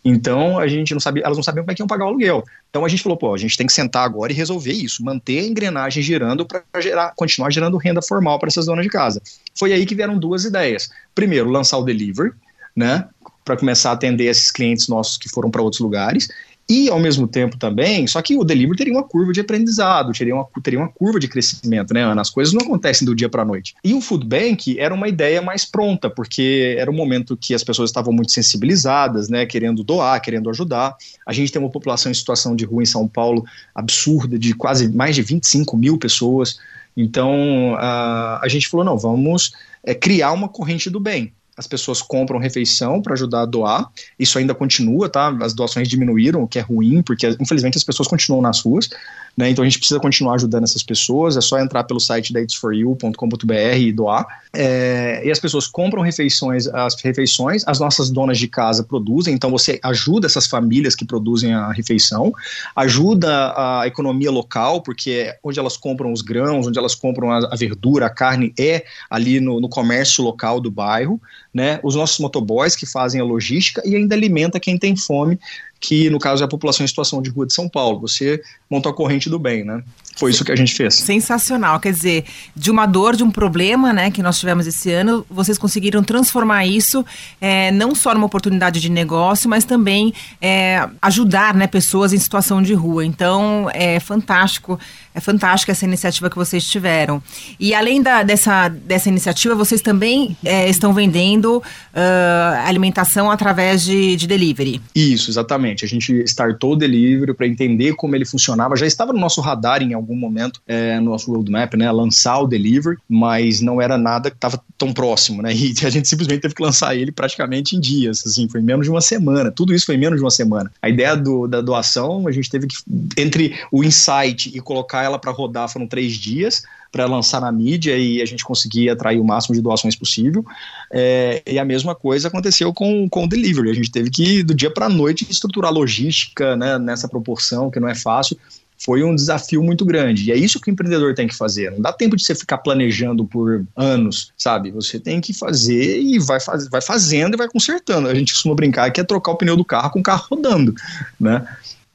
Então 0.03 0.57
a 0.57 0.67
gente 0.67 0.93
não 0.93 0.99
sabia, 0.99 1.23
elas 1.23 1.37
não 1.37 1.43
sabiam 1.43 1.63
como 1.63 1.71
é 1.71 1.75
que 1.75 1.81
iam 1.81 1.87
pagar 1.87 2.05
o 2.05 2.07
aluguel. 2.09 2.43
Então 2.69 2.83
a 2.83 2.89
gente 2.89 3.03
falou, 3.03 3.17
pô, 3.17 3.33
a 3.33 3.37
gente 3.37 3.55
tem 3.55 3.67
que 3.67 3.73
sentar 3.73 4.03
agora 4.03 4.31
e 4.31 4.35
resolver 4.35 4.73
isso, 4.73 5.03
manter 5.03 5.39
a 5.39 5.47
engrenagem 5.47 6.01
girando 6.01 6.45
para 6.45 6.63
gerar, 6.81 7.13
continuar 7.15 7.51
gerando 7.51 7.77
renda 7.77 8.01
formal 8.01 8.39
para 8.39 8.47
essas 8.47 8.65
donas 8.65 8.83
de 8.83 8.89
casa. 8.89 9.21
Foi 9.55 9.71
aí 9.71 9.85
que 9.85 9.93
vieram 9.93 10.17
duas 10.17 10.43
ideias. 10.43 10.89
Primeiro, 11.13 11.49
lançar 11.49 11.77
o 11.77 11.83
delivery, 11.83 12.31
né? 12.75 13.07
Para 13.43 13.57
começar 13.57 13.89
a 13.89 13.93
atender 13.93 14.25
esses 14.25 14.51
clientes 14.51 14.87
nossos 14.87 15.17
que 15.17 15.29
foram 15.29 15.49
para 15.49 15.61
outros 15.61 15.81
lugares. 15.81 16.27
E, 16.69 16.89
ao 16.89 16.99
mesmo 16.99 17.27
tempo, 17.27 17.57
também, 17.57 18.07
só 18.07 18.21
que 18.21 18.37
o 18.37 18.45
delivery 18.45 18.77
teria 18.77 18.93
uma 18.93 19.03
curva 19.03 19.33
de 19.33 19.41
aprendizado, 19.41 20.13
teria 20.13 20.33
uma, 20.33 20.47
teria 20.63 20.79
uma 20.79 20.87
curva 20.87 21.19
de 21.19 21.27
crescimento, 21.27 21.93
né, 21.93 22.01
Ana? 22.01 22.21
As 22.21 22.29
coisas 22.29 22.53
não 22.53 22.61
acontecem 22.61 23.05
do 23.05 23.13
dia 23.13 23.27
para 23.27 23.41
a 23.41 23.45
noite. 23.45 23.75
E 23.83 23.93
o 23.93 23.99
Food 23.99 24.25
Bank 24.25 24.79
era 24.79 24.93
uma 24.93 25.09
ideia 25.09 25.41
mais 25.41 25.65
pronta, 25.65 26.09
porque 26.09 26.75
era 26.77 26.89
um 26.89 26.93
momento 26.93 27.35
que 27.35 27.53
as 27.53 27.61
pessoas 27.61 27.89
estavam 27.89 28.13
muito 28.13 28.31
sensibilizadas, 28.31 29.27
né, 29.27 29.45
querendo 29.45 29.83
doar, 29.83 30.21
querendo 30.21 30.49
ajudar. 30.49 30.95
A 31.25 31.33
gente 31.33 31.51
tem 31.51 31.61
uma 31.61 31.69
população 31.69 32.09
em 32.09 32.15
situação 32.15 32.55
de 32.55 32.63
rua 32.63 32.83
em 32.83 32.85
São 32.85 33.05
Paulo 33.05 33.43
absurda, 33.75 34.39
de 34.39 34.53
quase 34.53 34.89
mais 34.89 35.13
de 35.15 35.23
25 35.23 35.75
mil 35.75 35.97
pessoas. 35.97 36.57
Então, 36.95 37.75
a, 37.79 38.39
a 38.41 38.47
gente 38.47 38.69
falou: 38.69 38.85
não, 38.85 38.97
vamos 38.97 39.51
é, 39.83 39.93
criar 39.93 40.31
uma 40.31 40.47
corrente 40.47 40.89
do 40.89 41.01
bem 41.01 41.33
as 41.61 41.67
pessoas 41.67 42.01
compram 42.01 42.39
refeição 42.39 43.01
para 43.03 43.13
ajudar 43.13 43.43
a 43.43 43.45
doar. 43.45 43.87
Isso 44.17 44.39
ainda 44.39 44.55
continua, 44.55 45.07
tá? 45.07 45.29
As 45.41 45.53
doações 45.53 45.87
diminuíram, 45.87 46.41
o 46.41 46.47
que 46.47 46.57
é 46.57 46.61
ruim, 46.61 47.03
porque 47.03 47.27
infelizmente 47.39 47.77
as 47.77 47.83
pessoas 47.83 48.07
continuam 48.07 48.41
nas 48.41 48.61
ruas. 48.61 48.89
Né? 49.37 49.49
Então 49.49 49.63
a 49.63 49.67
gente 49.67 49.77
precisa 49.77 49.99
continuar 49.99 50.35
ajudando 50.35 50.63
essas 50.63 50.83
pessoas. 50.83 51.37
É 51.37 51.41
só 51.41 51.59
entrar 51.59 51.83
pelo 51.83 51.99
site 51.99 52.33
da 52.33 52.41
itsforyou.com.br 52.41 53.77
e 53.77 53.91
doar. 53.91 54.25
É, 54.51 55.21
e 55.23 55.31
as 55.31 55.39
pessoas 55.39 55.67
compram 55.67 56.01
refeições, 56.01 56.67
as 56.67 56.95
refeições, 57.01 57.63
as 57.67 57.79
nossas 57.79 58.09
donas 58.09 58.39
de 58.39 58.47
casa 58.47 58.83
produzem. 58.83 59.33
Então 59.33 59.51
você 59.51 59.79
ajuda 59.83 60.25
essas 60.25 60.47
famílias 60.47 60.95
que 60.95 61.05
produzem 61.05 61.53
a 61.53 61.71
refeição, 61.71 62.33
ajuda 62.75 63.53
a 63.55 63.87
economia 63.87 64.31
local, 64.31 64.81
porque 64.81 65.33
onde 65.43 65.59
elas 65.59 65.77
compram 65.77 66.11
os 66.11 66.21
grãos, 66.21 66.67
onde 66.67 66.77
elas 66.79 66.95
compram 66.95 67.31
a, 67.31 67.37
a 67.51 67.55
verdura, 67.55 68.07
a 68.07 68.09
carne 68.09 68.51
é 68.59 68.83
ali 69.09 69.39
no, 69.39 69.61
no 69.61 69.69
comércio 69.69 70.23
local 70.23 70.59
do 70.59 70.71
bairro. 70.71 71.21
Né? 71.53 71.79
Os 71.83 71.95
nossos 71.95 72.17
motoboys 72.19 72.75
que 72.75 72.85
fazem 72.85 73.19
a 73.19 73.25
logística 73.25 73.81
e 73.85 73.95
ainda 73.95 74.15
alimenta 74.15 74.59
quem 74.59 74.77
tem 74.77 74.95
fome 74.95 75.37
que 75.81 76.11
no 76.11 76.19
caso 76.19 76.43
é 76.43 76.45
a 76.45 76.47
população 76.47 76.83
em 76.83 76.87
situação 76.87 77.21
de 77.23 77.31
rua 77.31 77.47
de 77.47 77.53
São 77.53 77.67
Paulo. 77.67 77.99
Você 78.01 78.39
monta 78.69 78.89
a 78.89 78.93
corrente 78.93 79.29
do 79.29 79.39
bem, 79.39 79.65
né? 79.65 79.83
Foi 80.15 80.29
isso 80.29 80.45
que 80.45 80.51
a 80.51 80.55
gente 80.55 80.75
fez. 80.75 80.93
Sensacional. 80.93 81.79
Quer 81.79 81.91
dizer, 81.91 82.25
de 82.55 82.69
uma 82.69 82.85
dor, 82.85 83.15
de 83.15 83.23
um 83.23 83.31
problema, 83.31 83.91
né, 83.91 84.11
que 84.11 84.21
nós 84.21 84.37
tivemos 84.37 84.67
esse 84.67 84.91
ano, 84.91 85.25
vocês 85.27 85.57
conseguiram 85.57 86.03
transformar 86.03 86.65
isso 86.65 87.03
é, 87.39 87.71
não 87.71 87.95
só 87.95 88.13
numa 88.13 88.27
oportunidade 88.27 88.79
de 88.79 88.89
negócio, 88.89 89.49
mas 89.49 89.65
também 89.65 90.13
é, 90.39 90.87
ajudar, 91.01 91.55
né, 91.55 91.65
pessoas 91.65 92.13
em 92.13 92.19
situação 92.19 92.61
de 92.61 92.75
rua. 92.75 93.03
Então, 93.03 93.67
é 93.73 93.99
fantástico. 93.99 94.79
É 95.13 95.19
fantástica 95.19 95.71
essa 95.71 95.85
iniciativa 95.85 96.29
que 96.29 96.35
vocês 96.35 96.63
tiveram. 96.65 97.21
E 97.59 97.73
além 97.73 98.01
da, 98.01 98.23
dessa, 98.23 98.69
dessa 98.69 99.09
iniciativa, 99.09 99.53
vocês 99.53 99.81
também 99.81 100.37
é, 100.43 100.69
estão 100.69 100.93
vendendo 100.93 101.57
uh, 101.57 102.65
alimentação 102.65 103.29
através 103.29 103.83
de, 103.83 104.15
de 104.15 104.27
delivery. 104.27 104.81
Isso, 104.95 105.29
exatamente. 105.29 105.83
A 105.83 105.87
gente 105.87 106.23
startou 106.23 106.73
o 106.73 106.75
delivery 106.75 107.33
para 107.33 107.47
entender 107.47 107.93
como 107.95 108.15
ele 108.15 108.25
funcionava. 108.25 108.75
Já 108.75 108.85
estava 108.85 109.11
no 109.11 109.19
nosso 109.19 109.41
radar 109.41 109.81
em 109.81 109.93
algum 109.93 110.15
momento, 110.15 110.61
é, 110.67 110.99
no 110.99 111.11
nosso 111.11 111.31
roadmap, 111.31 111.73
né? 111.75 111.91
Lançar 111.91 112.39
o 112.39 112.47
delivery, 112.47 112.97
mas 113.07 113.61
não 113.61 113.81
era 113.81 113.97
nada 113.97 114.29
que 114.29 114.37
estava 114.37 114.61
tão 114.77 114.93
próximo, 114.93 115.41
né? 115.41 115.51
E 115.53 115.73
a 115.85 115.89
gente 115.89 116.07
simplesmente 116.07 116.41
teve 116.41 116.55
que 116.55 116.63
lançar 116.63 116.95
ele 116.95 117.11
praticamente 117.11 117.75
em 117.75 117.79
dias, 117.79 118.23
assim, 118.25 118.47
foi 118.47 118.61
menos 118.61 118.85
de 118.85 118.91
uma 118.91 119.01
semana. 119.01 119.51
Tudo 119.51 119.73
isso 119.73 119.85
foi 119.85 119.97
menos 119.97 120.17
de 120.17 120.23
uma 120.23 120.31
semana. 120.31 120.71
A 120.81 120.89
ideia 120.89 121.15
do, 121.15 121.47
da 121.47 121.61
doação, 121.61 122.27
a 122.27 122.31
gente 122.31 122.49
teve 122.49 122.67
que, 122.67 122.75
entre 123.17 123.55
o 123.71 123.83
insight 123.83 124.51
e 124.53 124.59
colocar 124.59 125.00
ela 125.03 125.19
para 125.19 125.31
rodar, 125.31 125.69
foram 125.69 125.87
três 125.87 126.13
dias 126.13 126.63
para 126.91 127.05
lançar 127.05 127.39
na 127.39 127.51
mídia 127.51 127.97
e 127.97 128.21
a 128.21 128.25
gente 128.25 128.43
conseguir 128.43 128.89
atrair 128.89 129.19
o 129.19 129.23
máximo 129.23 129.55
de 129.55 129.61
doações 129.61 129.95
possível. 129.95 130.45
É, 130.91 131.41
e 131.47 131.57
a 131.57 131.63
mesma 131.63 131.95
coisa 131.95 132.27
aconteceu 132.27 132.73
com, 132.73 133.07
com 133.07 133.23
o 133.23 133.29
delivery. 133.29 133.69
A 133.69 133.73
gente 133.73 133.91
teve 133.91 134.09
que, 134.09 134.43
do 134.43 134.53
dia 134.53 134.69
para 134.69 134.87
a 134.87 134.89
noite, 134.89 135.25
estruturar 135.29 135.71
logística 135.71 136.55
né, 136.57 136.77
nessa 136.77 137.07
proporção, 137.07 137.71
que 137.71 137.79
não 137.79 137.87
é 137.87 137.95
fácil 137.95 138.37
foi 138.83 139.03
um 139.03 139.13
desafio 139.13 139.61
muito 139.61 139.85
grande. 139.85 140.25
E 140.25 140.31
é 140.31 140.35
isso 140.35 140.59
que 140.59 140.69
o 140.69 140.71
empreendedor 140.71 141.13
tem 141.13 141.27
que 141.27 141.35
fazer. 141.35 141.71
Não 141.71 141.81
dá 141.81 141.93
tempo 141.93 142.15
de 142.15 142.23
você 142.23 142.33
ficar 142.33 142.57
planejando 142.57 143.23
por 143.25 143.63
anos, 143.75 144.33
sabe? 144.35 144.71
Você 144.71 144.99
tem 144.99 145.21
que 145.21 145.33
fazer 145.33 146.01
e 146.01 146.17
vai, 146.17 146.39
faz, 146.39 146.67
vai 146.67 146.81
fazendo 146.81 147.35
e 147.35 147.37
vai 147.37 147.47
consertando. 147.47 148.07
A 148.07 148.15
gente 148.15 148.33
costuma 148.33 148.55
brincar 148.55 148.89
que 148.89 148.99
é 148.99 149.03
trocar 149.03 149.33
o 149.33 149.37
pneu 149.37 149.55
do 149.55 149.63
carro 149.63 149.91
com 149.91 149.99
o 149.99 150.03
carro 150.03 150.25
rodando, 150.31 150.73
né? 151.19 151.47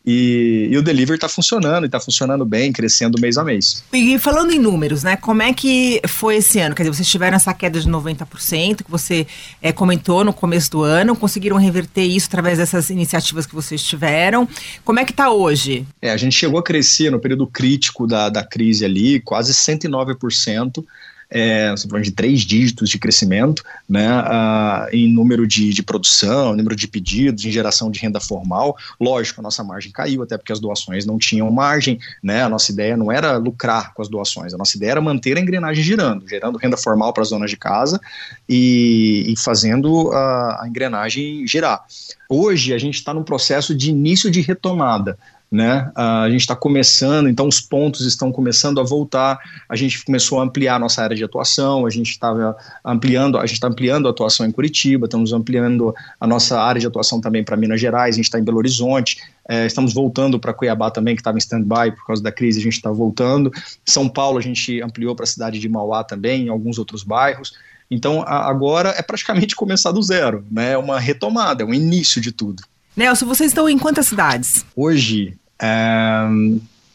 E, 0.06 0.68
e 0.70 0.78
o 0.78 0.82
delivery 0.82 1.16
está 1.16 1.28
funcionando 1.28 1.84
e 1.84 1.86
está 1.86 1.98
funcionando 1.98 2.44
bem, 2.44 2.72
crescendo 2.72 3.20
mês 3.20 3.36
a 3.36 3.42
mês. 3.42 3.82
E 3.92 4.18
falando 4.18 4.52
em 4.52 4.58
números, 4.58 5.02
né? 5.02 5.16
Como 5.16 5.42
é 5.42 5.52
que 5.52 6.00
foi 6.06 6.36
esse 6.36 6.60
ano? 6.60 6.74
Quer 6.74 6.84
dizer, 6.84 6.94
vocês 6.94 7.08
tiveram 7.08 7.36
essa 7.36 7.52
queda 7.52 7.80
de 7.80 7.88
90% 7.88 8.84
que 8.84 8.90
você 8.90 9.26
é, 9.60 9.72
comentou 9.72 10.24
no 10.24 10.32
começo 10.32 10.70
do 10.70 10.82
ano, 10.82 11.16
conseguiram 11.16 11.56
reverter 11.56 12.04
isso 12.04 12.28
através 12.28 12.58
dessas 12.58 12.88
iniciativas 12.88 13.46
que 13.46 13.54
vocês 13.54 13.82
tiveram. 13.82 14.48
Como 14.84 15.00
é 15.00 15.04
que 15.04 15.10
está 15.10 15.30
hoje? 15.30 15.84
É, 16.00 16.12
a 16.12 16.16
gente 16.16 16.36
chegou 16.36 16.60
a 16.60 16.62
crescer 16.62 17.10
no 17.10 17.18
período 17.18 17.46
crítico 17.46 18.06
da, 18.06 18.28
da 18.28 18.44
crise 18.44 18.84
ali, 18.84 19.20
quase 19.20 19.52
109% 19.52 20.84
é, 21.30 21.74
de 22.02 22.10
três 22.10 22.42
dígitos 22.42 22.88
de 22.88 22.98
crescimento, 22.98 23.62
né, 23.88 24.08
uh, 24.20 24.88
em 24.94 25.12
número 25.12 25.46
de, 25.46 25.70
de 25.70 25.82
produção, 25.82 26.54
número 26.54 26.76
de 26.76 26.86
pedidos, 26.86 27.44
em 27.44 27.50
geração 27.50 27.90
de 27.90 28.00
renda 28.00 28.20
formal. 28.20 28.76
Lógico, 29.00 29.40
a 29.40 29.42
nossa 29.42 29.64
margem 29.64 29.90
caiu, 29.90 30.22
até 30.22 30.36
porque 30.36 30.52
as 30.52 30.60
doações 30.60 31.04
não 31.04 31.18
tinham 31.18 31.50
margem, 31.50 31.98
né, 32.22 32.42
a 32.42 32.48
nossa 32.48 32.70
ideia 32.70 32.96
não 32.96 33.10
era 33.10 33.36
lucrar 33.36 33.92
com 33.92 34.02
as 34.02 34.08
doações, 34.08 34.54
a 34.54 34.58
nossa 34.58 34.76
ideia 34.76 34.92
era 34.92 35.00
manter 35.00 35.36
a 35.36 35.40
engrenagem 35.40 35.82
girando, 35.82 36.28
gerando 36.28 36.58
renda 36.58 36.76
formal 36.76 37.12
para 37.12 37.22
as 37.22 37.30
donas 37.30 37.50
de 37.50 37.56
casa 37.56 38.00
e, 38.48 39.24
e 39.28 39.36
fazendo 39.36 40.12
a, 40.12 40.62
a 40.62 40.68
engrenagem 40.68 41.46
girar. 41.46 41.84
Hoje 42.28 42.74
a 42.74 42.78
gente 42.78 42.94
está 42.94 43.14
num 43.14 43.22
processo 43.22 43.74
de 43.74 43.90
início 43.90 44.30
de 44.30 44.40
retomada 44.40 45.18
né? 45.50 45.90
A 45.94 46.28
gente 46.28 46.40
está 46.40 46.56
começando, 46.56 47.28
então 47.28 47.46
os 47.46 47.60
pontos 47.60 48.04
estão 48.04 48.32
começando 48.32 48.80
a 48.80 48.82
voltar. 48.82 49.38
A 49.68 49.76
gente 49.76 50.04
começou 50.04 50.40
a 50.40 50.44
ampliar 50.44 50.78
nossa 50.80 51.02
área 51.02 51.16
de 51.16 51.22
atuação, 51.22 51.86
a 51.86 51.90
gente 51.90 52.10
estava 52.10 52.56
ampliando, 52.84 53.38
a 53.38 53.46
gente 53.46 53.54
está 53.54 53.68
ampliando 53.68 54.08
a 54.08 54.10
atuação 54.10 54.44
em 54.44 54.50
Curitiba, 54.50 55.06
estamos 55.06 55.32
ampliando 55.32 55.94
a 56.20 56.26
nossa 56.26 56.60
área 56.60 56.80
de 56.80 56.86
atuação 56.86 57.20
também 57.20 57.44
para 57.44 57.56
Minas 57.56 57.80
Gerais, 57.80 58.14
a 58.14 58.16
gente 58.16 58.26
está 58.26 58.38
em 58.38 58.44
Belo 58.44 58.58
Horizonte, 58.58 59.18
é, 59.48 59.66
estamos 59.66 59.94
voltando 59.94 60.38
para 60.38 60.52
Cuiabá 60.52 60.90
também, 60.90 61.14
que 61.14 61.20
estava 61.20 61.36
em 61.36 61.40
stand-by 61.40 61.92
por 61.92 62.06
causa 62.06 62.22
da 62.22 62.32
crise, 62.32 62.58
a 62.58 62.62
gente 62.62 62.74
está 62.74 62.90
voltando. 62.90 63.52
São 63.84 64.08
Paulo 64.08 64.38
a 64.38 64.42
gente 64.42 64.82
ampliou 64.82 65.14
para 65.14 65.24
a 65.24 65.28
cidade 65.28 65.60
de 65.60 65.68
Mauá 65.68 66.02
também, 66.02 66.46
em 66.46 66.48
alguns 66.48 66.76
outros 66.76 67.04
bairros. 67.04 67.52
Então 67.90 68.22
a, 68.22 68.48
agora 68.48 68.94
é 68.96 69.02
praticamente 69.02 69.54
começar 69.56 69.92
do 69.92 70.02
zero, 70.02 70.44
né? 70.50 70.72
É 70.72 70.78
uma 70.78 70.98
retomada, 70.98 71.62
é 71.62 71.66
um 71.66 71.74
início 71.74 72.20
de 72.20 72.32
tudo. 72.32 72.62
Nelson, 72.96 73.26
vocês 73.26 73.50
estão 73.50 73.68
em 73.68 73.78
quantas 73.78 74.08
cidades? 74.08 74.64
Hoje, 74.74 75.36
é, 75.60 76.26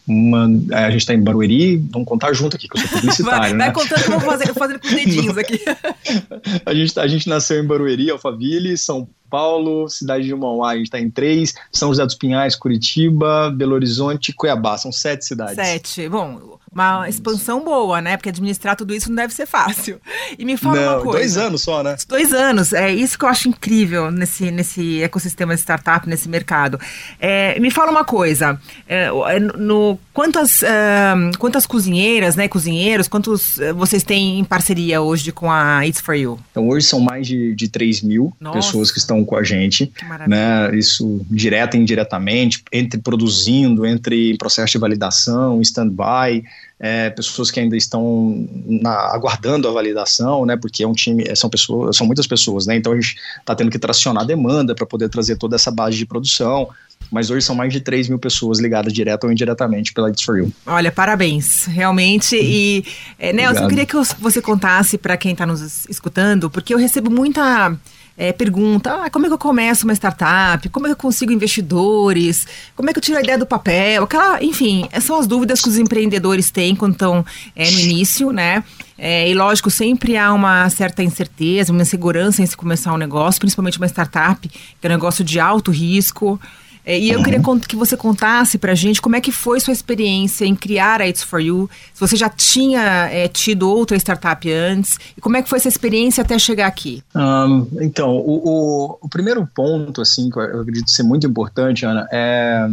uma, 0.07 0.49
é, 0.71 0.85
a 0.85 0.89
gente 0.89 1.01
está 1.01 1.13
em 1.13 1.23
Barueri, 1.23 1.77
vamos 1.77 2.07
contar 2.07 2.33
junto 2.33 2.55
aqui, 2.55 2.67
que 2.67 2.75
eu 2.75 2.81
sou 2.81 2.99
publicitário. 2.99 3.39
vai, 3.39 3.53
né? 3.53 3.65
vai 3.65 3.73
contando 3.73 4.03
que 4.03 4.07
eu 4.07 4.19
vou 4.19 4.21
fazer, 4.21 4.79
com 4.79 4.87
os 4.87 4.93
dedinhos 4.93 5.37
aqui. 5.37 5.59
a, 6.65 6.73
gente, 6.73 6.93
tá, 6.93 7.03
a 7.03 7.07
gente 7.07 7.29
nasceu 7.29 7.63
em 7.63 7.67
Barueri, 7.67 8.09
Alphaville, 8.09 8.77
São 8.77 9.07
Paulo, 9.29 9.87
cidade 9.87 10.25
de 10.25 10.35
Mauá, 10.35 10.71
a 10.71 10.75
gente 10.75 10.85
está 10.85 10.99
em 10.99 11.09
três, 11.09 11.53
São 11.71 11.89
José 11.89 12.05
dos 12.05 12.15
Pinhais, 12.15 12.55
Curitiba, 12.55 13.51
Belo 13.51 13.73
Horizonte, 13.73 14.33
Cuiabá, 14.33 14.77
são 14.77 14.91
sete 14.91 15.23
cidades. 15.23 15.55
Sete, 15.55 16.09
bom, 16.09 16.59
uma 16.73 17.09
expansão 17.09 17.63
boa, 17.63 18.01
né? 18.01 18.15
Porque 18.15 18.29
administrar 18.29 18.77
tudo 18.77 18.93
isso 18.93 19.09
não 19.09 19.15
deve 19.17 19.33
ser 19.33 19.45
fácil. 19.45 19.99
E 20.39 20.45
me 20.45 20.55
fala 20.55 20.79
não, 20.79 20.93
uma 20.93 21.01
coisa. 21.01 21.17
Dois 21.17 21.37
anos 21.37 21.61
só, 21.61 21.83
né? 21.83 21.97
Dois 22.07 22.33
anos. 22.33 22.71
É 22.71 22.89
isso 22.89 23.19
que 23.19 23.25
eu 23.25 23.29
acho 23.29 23.49
incrível 23.49 24.09
nesse, 24.09 24.49
nesse 24.49 25.01
ecossistema 25.03 25.53
de 25.53 25.59
startup, 25.59 26.07
nesse 26.07 26.29
mercado. 26.29 26.79
É, 27.19 27.59
me 27.59 27.69
fala 27.69 27.91
uma 27.91 28.05
coisa. 28.05 28.57
É, 28.87 29.07
é 29.07 29.39
no, 29.39 29.99
quantas, 30.13 30.61
uh, 30.61 31.37
quantas 31.37 31.65
cozinheiras, 31.65 32.37
né? 32.37 32.47
Cozinheiros, 32.47 33.09
quantos 33.09 33.57
uh, 33.57 33.75
vocês 33.75 34.03
têm 34.03 34.39
em 34.39 34.43
parceria 34.45 35.01
hoje 35.01 35.33
com 35.33 35.51
a 35.51 35.85
It's 35.85 35.99
For 35.99 36.15
You? 36.15 36.39
Então, 36.51 36.69
hoje 36.69 36.85
são 36.85 37.01
mais 37.01 37.27
de, 37.27 37.53
de 37.53 37.67
3 37.67 38.01
mil 38.03 38.33
Nossa. 38.39 38.59
pessoas 38.59 38.91
que 38.91 38.97
estão 38.97 39.25
com 39.25 39.35
a 39.35 39.43
gente. 39.43 39.87
Que 39.87 40.05
né? 40.29 40.73
Isso 40.73 41.19
direta 41.29 41.75
e 41.75 41.81
indiretamente, 41.81 42.63
entre 42.71 42.99
produzindo, 43.01 43.85
entre 43.85 44.37
processo 44.37 44.71
de 44.71 44.77
validação, 44.77 45.61
stand-by 45.61 46.43
é, 46.83 47.11
pessoas 47.11 47.51
que 47.51 47.59
ainda 47.59 47.77
estão 47.77 48.49
na, 48.65 48.91
aguardando 49.13 49.67
a 49.67 49.71
validação, 49.71 50.47
né? 50.47 50.57
Porque 50.57 50.83
é 50.83 50.87
um 50.87 50.93
time, 50.93 51.23
são 51.35 51.47
pessoas, 51.47 51.95
são 51.95 52.07
muitas 52.07 52.25
pessoas, 52.25 52.65
né? 52.65 52.75
Então 52.75 52.91
a 52.91 52.95
gente 52.95 53.15
está 53.39 53.53
tendo 53.53 53.69
que 53.69 53.77
tracionar 53.77 54.23
a 54.23 54.25
demanda 54.25 54.73
para 54.73 54.85
poder 54.85 55.07
trazer 55.07 55.35
toda 55.35 55.55
essa 55.55 55.69
base 55.69 55.95
de 55.95 56.07
produção. 56.07 56.67
Mas 57.11 57.29
hoje 57.29 57.45
são 57.45 57.55
mais 57.55 57.71
de 57.71 57.81
3 57.81 58.09
mil 58.09 58.17
pessoas 58.17 58.59
ligadas 58.59 58.93
direto 58.93 59.25
ou 59.25 59.31
indiretamente 59.31 59.93
pela 59.93 60.09
It's 60.09 60.23
For 60.23 60.37
You. 60.37 60.51
Olha, 60.65 60.91
parabéns, 60.91 61.65
realmente. 61.65 62.35
E, 62.35 62.83
é, 63.19 63.33
Nelson, 63.33 63.63
eu 63.63 63.67
queria 63.67 63.85
que 63.85 63.95
você 64.19 64.41
contasse 64.41 64.97
para 64.97 65.17
quem 65.17 65.33
está 65.33 65.45
nos 65.45 65.85
escutando, 65.87 66.49
porque 66.49 66.73
eu 66.73 66.77
recebo 66.77 67.11
muita 67.11 67.77
é, 68.17 68.31
pergunta: 68.31 69.05
ah, 69.05 69.09
como 69.09 69.25
é 69.25 69.29
que 69.29 69.33
eu 69.33 69.37
começo 69.37 69.85
uma 69.85 69.93
startup? 69.93 70.67
Como 70.69 70.85
é 70.85 70.89
que 70.89 70.93
eu 70.93 70.97
consigo 70.97 71.31
investidores? 71.31 72.47
Como 72.75 72.89
é 72.89 72.93
que 72.93 72.99
eu 72.99 73.03
tiro 73.03 73.17
a 73.17 73.21
ideia 73.21 73.37
do 73.37 73.45
papel? 73.45 74.03
Aquela, 74.03 74.43
enfim, 74.43 74.87
são 75.01 75.17
as 75.17 75.27
dúvidas 75.27 75.61
que 75.61 75.69
os 75.69 75.77
empreendedores 75.77 76.51
têm 76.51 76.75
quando 76.75 76.93
estão 76.93 77.25
é, 77.55 77.69
no 77.69 77.79
início, 77.79 78.31
né? 78.31 78.63
É, 78.97 79.27
e 79.27 79.33
lógico, 79.33 79.71
sempre 79.71 80.15
há 80.15 80.31
uma 80.31 80.69
certa 80.69 81.01
incerteza, 81.01 81.71
uma 81.71 81.81
insegurança 81.81 82.43
em 82.43 82.45
se 82.45 82.55
começar 82.55 82.93
um 82.93 82.97
negócio, 82.97 83.39
principalmente 83.39 83.77
uma 83.77 83.87
startup, 83.87 84.47
que 84.47 84.59
é 84.83 84.87
um 84.87 84.93
negócio 84.93 85.23
de 85.23 85.39
alto 85.39 85.71
risco. 85.71 86.39
É, 86.85 86.97
e 86.99 87.11
eu 87.11 87.23
queria 87.23 87.39
que 87.67 87.75
você 87.75 87.95
contasse 87.95 88.57
pra 88.57 88.73
gente 88.73 89.01
como 89.01 89.15
é 89.15 89.21
que 89.21 89.31
foi 89.31 89.59
sua 89.59 89.73
experiência 89.73 90.45
em 90.45 90.55
criar 90.55 91.01
a 91.01 91.07
It's 91.07 91.23
For 91.23 91.39
You, 91.39 91.69
se 91.93 91.99
você 91.99 92.15
já 92.15 92.29
tinha 92.29 93.07
é, 93.11 93.27
tido 93.27 93.69
outra 93.69 93.97
startup 93.97 94.51
antes, 94.51 94.97
e 95.15 95.21
como 95.21 95.37
é 95.37 95.41
que 95.41 95.49
foi 95.49 95.57
essa 95.57 95.67
experiência 95.67 96.21
até 96.21 96.37
chegar 96.39 96.67
aqui? 96.67 97.03
Um, 97.15 97.67
então, 97.81 98.09
o, 98.09 98.47
o, 98.47 98.97
o, 99.01 99.09
primeiro 99.09 99.47
ponto, 99.53 100.01
assim, 100.01 100.29
que 100.29 100.37
eu 100.37 100.61
acredito 100.61 100.89
ser 100.89 101.03
muito 101.03 101.27
importante, 101.27 101.85
Ana, 101.85 102.07
é, 102.11 102.67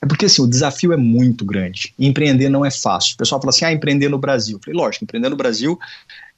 é 0.00 0.06
porque, 0.06 0.26
assim, 0.26 0.42
o 0.42 0.46
desafio 0.46 0.92
é 0.92 0.96
muito 0.96 1.44
grande. 1.44 1.92
E 1.98 2.06
empreender 2.06 2.48
não 2.48 2.64
é 2.64 2.70
fácil. 2.70 3.14
O 3.14 3.18
pessoal 3.18 3.40
fala 3.40 3.50
assim, 3.50 3.64
ah, 3.64 3.72
empreender 3.72 4.08
no 4.08 4.18
Brasil. 4.18 4.56
Eu 4.56 4.60
falei, 4.64 4.80
lógico, 4.80 5.04
empreender 5.04 5.28
no 5.28 5.36
Brasil 5.36 5.78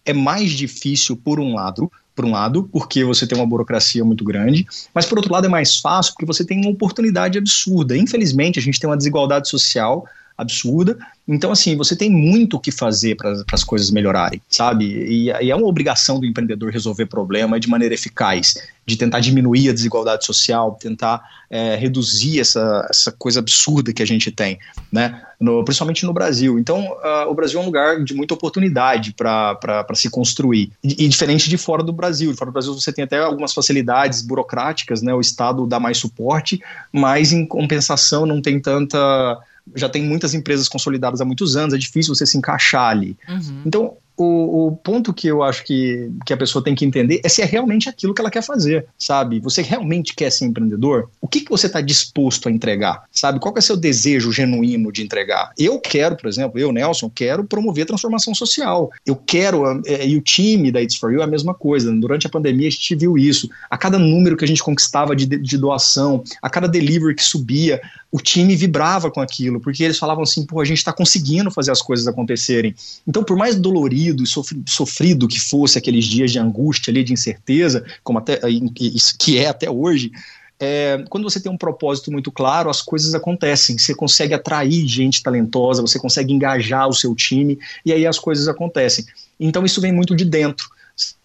é 0.04 0.12
mais 0.12 0.50
difícil 0.52 1.16
por 1.16 1.40
um 1.40 1.54
lado, 1.54 1.90
por 2.14 2.24
um 2.24 2.30
lado, 2.30 2.68
porque 2.70 3.04
você 3.04 3.26
tem 3.26 3.36
uma 3.36 3.46
burocracia 3.46 4.04
muito 4.04 4.24
grande, 4.24 4.66
mas 4.94 5.04
por 5.04 5.18
outro 5.18 5.32
lado 5.32 5.46
é 5.46 5.50
mais 5.50 5.78
fácil 5.80 6.12
porque 6.12 6.24
você 6.24 6.44
tem 6.44 6.60
uma 6.60 6.70
oportunidade 6.70 7.36
absurda. 7.36 7.96
Infelizmente, 7.96 8.58
a 8.58 8.62
gente 8.62 8.78
tem 8.78 8.88
uma 8.88 8.96
desigualdade 8.96 9.48
social 9.48 10.06
absurda. 10.36 10.98
Então, 11.26 11.50
assim, 11.50 11.76
você 11.76 11.96
tem 11.96 12.10
muito 12.10 12.56
o 12.56 12.60
que 12.60 12.70
fazer 12.70 13.16
para 13.16 13.44
as 13.52 13.64
coisas 13.64 13.90
melhorarem, 13.90 14.42
sabe? 14.48 14.84
E, 14.84 15.30
e, 15.30 15.50
é 15.50 15.56
uma 15.56 15.66
obrigação 15.66 16.20
do 16.20 16.26
empreendedor 16.26 16.70
resolver 16.70 17.06
problema 17.06 17.58
de 17.58 17.68
maneira 17.68 17.94
eficaz, 17.94 18.54
de 18.84 18.96
tentar 18.96 19.20
diminuir 19.20 19.70
a 19.70 19.72
desigualdade 19.72 20.26
social, 20.26 20.76
tentar 20.78 21.22
é, 21.48 21.76
reduzir 21.76 22.40
essa, 22.40 22.86
essa 22.90 23.10
coisa 23.10 23.40
absurda 23.40 23.92
que 23.92 24.02
a 24.02 24.06
gente 24.06 24.30
tem, 24.30 24.58
né? 24.92 25.22
No, 25.40 25.64
principalmente 25.64 26.04
no 26.04 26.12
Brasil. 26.12 26.58
Então, 26.58 26.80
uh, 26.84 27.30
o 27.30 27.34
Brasil 27.34 27.58
é 27.58 27.62
um 27.62 27.66
lugar 27.66 28.04
de 28.04 28.12
muita 28.12 28.34
oportunidade 28.34 29.14
para 29.14 29.86
se 29.94 30.10
construir. 30.10 30.72
E, 30.82 31.04
e, 31.04 31.08
diferente 31.08 31.48
de 31.48 31.56
fora 31.56 31.82
do 31.82 31.92
Brasil. 31.92 32.34
Fora 32.36 32.50
do 32.50 32.54
Brasil 32.54 32.74
você 32.74 32.92
tem 32.92 33.04
até 33.04 33.18
algumas 33.18 33.54
facilidades 33.54 34.20
burocráticas, 34.20 35.00
né? 35.00 35.14
O 35.14 35.20
Estado 35.20 35.66
dá 35.66 35.80
mais 35.80 35.96
suporte, 35.96 36.60
mas 36.92 37.32
em 37.32 37.46
compensação 37.46 38.26
não 38.26 38.42
tem 38.42 38.60
tanta 38.60 39.40
já 39.74 39.88
tem 39.88 40.02
muitas 40.02 40.34
empresas 40.34 40.68
consolidadas 40.68 41.20
há 41.20 41.24
muitos 41.24 41.56
anos, 41.56 41.74
é 41.74 41.78
difícil 41.78 42.14
você 42.14 42.26
se 42.26 42.36
encaixar 42.36 42.90
ali. 42.90 43.16
Uhum. 43.28 43.62
Então, 43.64 43.96
o, 44.16 44.68
o, 44.68 44.76
ponto 44.76 45.12
que 45.12 45.26
eu 45.26 45.42
acho 45.42 45.64
que, 45.64 46.10
que 46.24 46.32
a 46.32 46.36
pessoa 46.36 46.62
tem 46.62 46.74
que 46.74 46.84
entender 46.84 47.20
é 47.24 47.28
se 47.28 47.42
é 47.42 47.44
realmente 47.44 47.88
aquilo 47.88 48.14
que 48.14 48.20
ela 48.20 48.30
quer 48.30 48.42
fazer, 48.42 48.86
sabe? 48.96 49.40
Você 49.40 49.60
realmente 49.60 50.14
quer 50.14 50.30
ser 50.30 50.44
empreendedor? 50.44 51.10
O 51.20 51.26
que, 51.26 51.40
que 51.40 51.50
você 51.50 51.66
está 51.66 51.80
disposto 51.80 52.48
a 52.48 52.52
entregar, 52.52 53.04
sabe? 53.10 53.40
Qual 53.40 53.52
é 53.56 53.58
o 53.58 53.62
seu 53.62 53.76
desejo 53.76 54.30
genuíno 54.30 54.92
de 54.92 55.02
entregar? 55.02 55.52
Eu 55.58 55.80
quero, 55.80 56.16
por 56.16 56.28
exemplo, 56.28 56.60
eu, 56.60 56.72
Nelson, 56.72 57.10
quero 57.12 57.44
promover 57.44 57.86
transformação 57.86 58.34
social. 58.34 58.90
Eu 59.04 59.16
quero, 59.16 59.82
é, 59.84 60.06
e 60.06 60.16
o 60.16 60.20
time 60.20 60.70
da 60.70 60.80
It's 60.80 60.96
For 60.96 61.12
You 61.12 61.20
é 61.20 61.24
a 61.24 61.28
mesma 61.28 61.52
coisa. 61.52 61.92
Durante 61.92 62.26
a 62.26 62.30
pandemia 62.30 62.68
a 62.68 62.70
gente 62.70 62.94
viu 62.94 63.18
isso. 63.18 63.50
A 63.68 63.76
cada 63.76 63.98
número 63.98 64.36
que 64.36 64.44
a 64.44 64.48
gente 64.48 64.62
conquistava 64.62 65.16
de, 65.16 65.26
de 65.26 65.58
doação, 65.58 66.22
a 66.40 66.48
cada 66.48 66.68
delivery 66.68 67.16
que 67.16 67.24
subia, 67.24 67.80
o 68.12 68.18
time 68.18 68.54
vibrava 68.54 69.10
com 69.10 69.20
aquilo, 69.20 69.60
porque 69.60 69.82
eles 69.82 69.98
falavam 69.98 70.22
assim, 70.22 70.46
pô, 70.46 70.60
a 70.60 70.64
gente 70.64 70.78
está 70.78 70.92
conseguindo 70.92 71.50
fazer 71.50 71.72
as 71.72 71.82
coisas 71.82 72.06
acontecerem. 72.06 72.72
Então, 73.08 73.24
por 73.24 73.36
mais 73.36 73.56
dolorido 73.56 74.03
e 74.12 74.26
sofrido 74.68 75.28
que 75.28 75.40
fosse 75.40 75.78
aqueles 75.78 76.04
dias 76.04 76.32
de 76.32 76.38
angústia 76.38 76.90
ali, 76.90 77.02
de 77.02 77.12
incerteza, 77.12 77.84
como 78.02 78.18
até 78.18 78.40
que 79.18 79.38
é 79.38 79.48
até 79.48 79.70
hoje, 79.70 80.10
é, 80.58 81.04
quando 81.08 81.24
você 81.24 81.40
tem 81.40 81.50
um 81.50 81.56
propósito 81.56 82.12
muito 82.12 82.30
claro, 82.30 82.70
as 82.70 82.80
coisas 82.80 83.14
acontecem. 83.14 83.76
Você 83.76 83.94
consegue 83.94 84.34
atrair 84.34 84.86
gente 84.86 85.22
talentosa, 85.22 85.82
você 85.82 85.98
consegue 85.98 86.32
engajar 86.32 86.88
o 86.88 86.94
seu 86.94 87.14
time, 87.14 87.58
e 87.84 87.92
aí 87.92 88.06
as 88.06 88.18
coisas 88.18 88.48
acontecem. 88.48 89.04
Então, 89.38 89.64
isso 89.64 89.80
vem 89.80 89.92
muito 89.92 90.14
de 90.14 90.24
dentro 90.24 90.68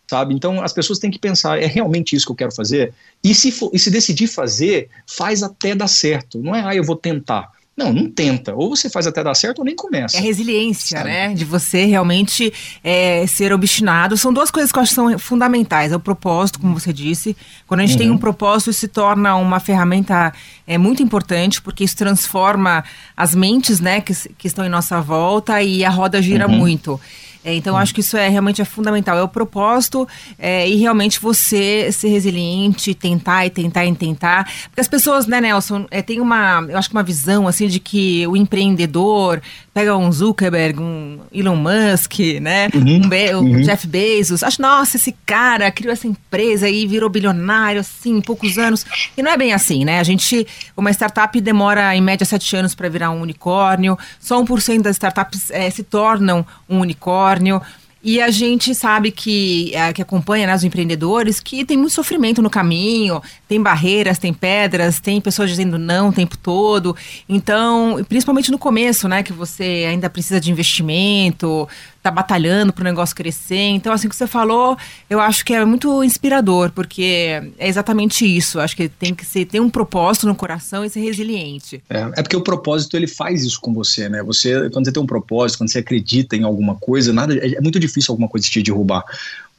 sabe? 0.09 0.33
Então 0.33 0.59
as 0.63 0.73
pessoas 0.73 0.97
têm 0.97 1.11
que 1.11 1.19
pensar, 1.19 1.61
é 1.61 1.67
realmente 1.67 2.15
isso 2.15 2.25
que 2.25 2.31
eu 2.31 2.35
quero 2.35 2.51
fazer? 2.51 2.93
E 3.23 3.35
se, 3.35 3.51
for, 3.51 3.69
e 3.71 3.77
se 3.77 3.91
decidir 3.91 4.25
fazer, 4.25 4.89
faz 5.05 5.43
até 5.43 5.75
dar 5.75 5.87
certo. 5.87 6.39
Não 6.39 6.55
é, 6.55 6.63
ah, 6.65 6.75
eu 6.75 6.83
vou 6.83 6.95
tentar. 6.95 7.51
Não, 7.79 7.93
não 7.93 8.09
tenta. 8.09 8.53
Ou 8.53 8.75
você 8.75 8.89
faz 8.89 9.07
até 9.07 9.23
dar 9.23 9.33
certo 9.33 9.59
ou 9.59 9.65
nem 9.65 9.73
começa. 9.73 10.17
É 10.17 10.19
resiliência, 10.19 10.97
sabe? 10.97 11.09
né? 11.09 11.33
De 11.33 11.45
você 11.45 11.85
realmente 11.85 12.51
é, 12.83 13.25
ser 13.25 13.53
obstinado. 13.53 14.17
São 14.17 14.33
duas 14.33 14.51
coisas 14.51 14.69
que 14.69 14.77
eu 14.77 14.83
acho 14.83 14.91
que 14.91 14.95
são 14.95 15.17
fundamentais. 15.17 15.93
É 15.93 15.95
o 15.95 15.99
propósito, 15.99 16.59
como 16.59 16.77
você 16.77 16.91
disse. 16.91 17.37
Quando 17.65 17.79
a 17.79 17.85
gente 17.85 17.93
uhum. 17.93 17.99
tem 17.99 18.11
um 18.11 18.17
propósito, 18.17 18.71
isso 18.71 18.81
se 18.81 18.89
torna 18.89 19.37
uma 19.37 19.61
ferramenta 19.61 20.33
é, 20.67 20.77
muito 20.77 21.01
importante, 21.01 21.61
porque 21.61 21.85
isso 21.85 21.95
transforma 21.95 22.83
as 23.15 23.33
mentes 23.33 23.79
né, 23.79 24.01
que, 24.01 24.13
que 24.37 24.47
estão 24.47 24.65
em 24.65 24.69
nossa 24.69 24.99
volta 24.99 25.61
e 25.63 25.85
a 25.85 25.89
roda 25.89 26.21
gira 26.21 26.47
uhum. 26.47 26.57
muito. 26.57 26.99
É, 27.43 27.53
então, 27.55 27.77
acho 27.77 27.93
que 27.93 28.01
isso 28.01 28.17
é 28.17 28.27
realmente 28.27 28.61
é 28.61 28.65
fundamental. 28.65 29.17
É 29.17 29.23
o 29.23 29.27
propósito 29.27 30.07
é, 30.37 30.67
e 30.67 30.75
realmente 30.75 31.19
você 31.19 31.91
ser 31.91 32.09
resiliente, 32.09 32.93
tentar 32.93 33.45
e 33.45 33.49
tentar 33.49 33.85
e 33.85 33.95
tentar. 33.95 34.51
Porque 34.65 34.81
as 34.81 34.87
pessoas, 34.87 35.25
né, 35.25 35.39
Nelson, 35.39 35.87
é, 35.89 36.01
tem 36.01 36.19
uma, 36.19 36.65
eu 36.67 36.77
acho 36.77 36.89
que 36.89 36.95
uma 36.95 37.03
visão 37.03 37.47
assim 37.47 37.67
de 37.67 37.79
que 37.79 38.27
o 38.27 38.35
empreendedor 38.35 39.41
pega 39.79 39.95
um 39.95 40.11
Zuckerberg, 40.11 40.77
um 40.81 41.19
Elon 41.31 41.55
Musk, 41.55 42.19
né, 42.41 42.67
uhum, 42.73 43.05
um, 43.05 43.09
Be 43.09 43.33
um 43.33 43.39
uhum. 43.39 43.61
Jeff 43.61 43.87
Bezos, 43.87 44.43
acho, 44.43 44.61
nossa, 44.61 44.97
esse 44.97 45.15
cara 45.25 45.71
criou 45.71 45.93
essa 45.93 46.05
empresa 46.05 46.67
e 46.67 46.85
virou 46.85 47.09
bilionário 47.09 47.79
assim 47.79 48.17
em 48.17 48.21
poucos 48.21 48.57
anos. 48.57 48.85
E 49.15 49.23
não 49.23 49.31
é 49.31 49.37
bem 49.37 49.53
assim, 49.53 49.85
né? 49.85 49.99
A 49.99 50.03
gente, 50.03 50.45
uma 50.75 50.91
startup 50.91 51.39
demora 51.39 51.95
em 51.95 52.01
média 52.01 52.25
sete 52.25 52.57
anos 52.57 52.75
para 52.75 52.89
virar 52.89 53.09
um 53.11 53.21
unicórnio. 53.21 53.97
Só 54.19 54.41
1% 54.43 54.81
das 54.81 54.97
startups 54.97 55.49
é, 55.49 55.69
se 55.69 55.83
tornam 55.83 56.45
um 56.67 56.79
unicórnio. 56.81 57.61
E 58.01 58.21
a 58.21 58.31
gente 58.31 58.73
sabe 58.73 59.11
que, 59.11 59.75
é, 59.75 59.91
que 59.91 60.01
acompanha 60.01 60.47
né, 60.47 60.55
os 60.55 60.63
empreendedores 60.63 61.41
que 61.41 61.65
tem 61.65 61.75
muito 61.75 61.93
sofrimento 61.93 62.41
no 62.41 62.49
caminho, 62.49 63.21
tem 63.47 63.61
barreiras, 63.61 64.17
tem 64.17 64.33
pedras, 64.33 65.01
tem 65.01 65.19
pessoas 65.19 65.49
dizendo 65.49 65.77
não 65.77 66.09
o 66.09 66.13
tempo 66.13 66.37
todo. 66.37 66.95
Então, 67.27 68.03
principalmente 68.07 68.51
no 68.51 68.57
começo, 68.57 69.07
né, 69.09 69.21
que 69.21 69.33
você 69.33 69.85
ainda 69.89 70.09
precisa 70.09 70.39
de 70.39 70.49
investimento, 70.49 71.67
tá 72.01 72.09
batalhando 72.09 72.71
para 72.71 72.81
o 72.81 72.85
negócio 72.85 73.15
crescer. 73.15 73.69
Então, 73.69 73.91
assim 73.91 74.07
que 74.07 74.15
você 74.15 74.27
falou, 74.27 74.77
eu 75.09 75.19
acho 75.19 75.43
que 75.43 75.53
é 75.53 75.63
muito 75.65 76.03
inspirador, 76.03 76.71
porque 76.71 77.41
é 77.57 77.67
exatamente 77.67 78.25
isso. 78.25 78.59
Acho 78.59 78.75
que 78.75 78.87
tem 78.87 79.13
que 79.13 79.25
ser, 79.25 79.45
ter 79.45 79.59
um 79.59 79.69
propósito 79.69 80.27
no 80.27 80.35
coração 80.35 80.85
e 80.85 80.89
ser 80.89 81.01
resiliente. 81.01 81.83
É, 81.89 81.99
é 82.17 82.21
porque 82.23 82.35
o 82.35 82.41
propósito 82.41 82.95
ele 82.95 83.07
faz 83.07 83.43
isso 83.43 83.59
com 83.59 83.73
você, 83.73 84.07
né? 84.07 84.23
Você, 84.23 84.69
quando 84.69 84.85
você 84.85 84.91
tem 84.91 85.03
um 85.03 85.07
propósito, 85.07 85.57
quando 85.57 85.71
você 85.71 85.79
acredita 85.79 86.35
em 86.35 86.43
alguma 86.43 86.75
coisa, 86.75 87.11
nada 87.11 87.35
é, 87.35 87.55
é 87.55 87.61
muito 87.61 87.79
difícil 87.79 88.11
alguma 88.11 88.29
coisa 88.29 88.47
te 88.47 88.61
derrubar 88.61 89.03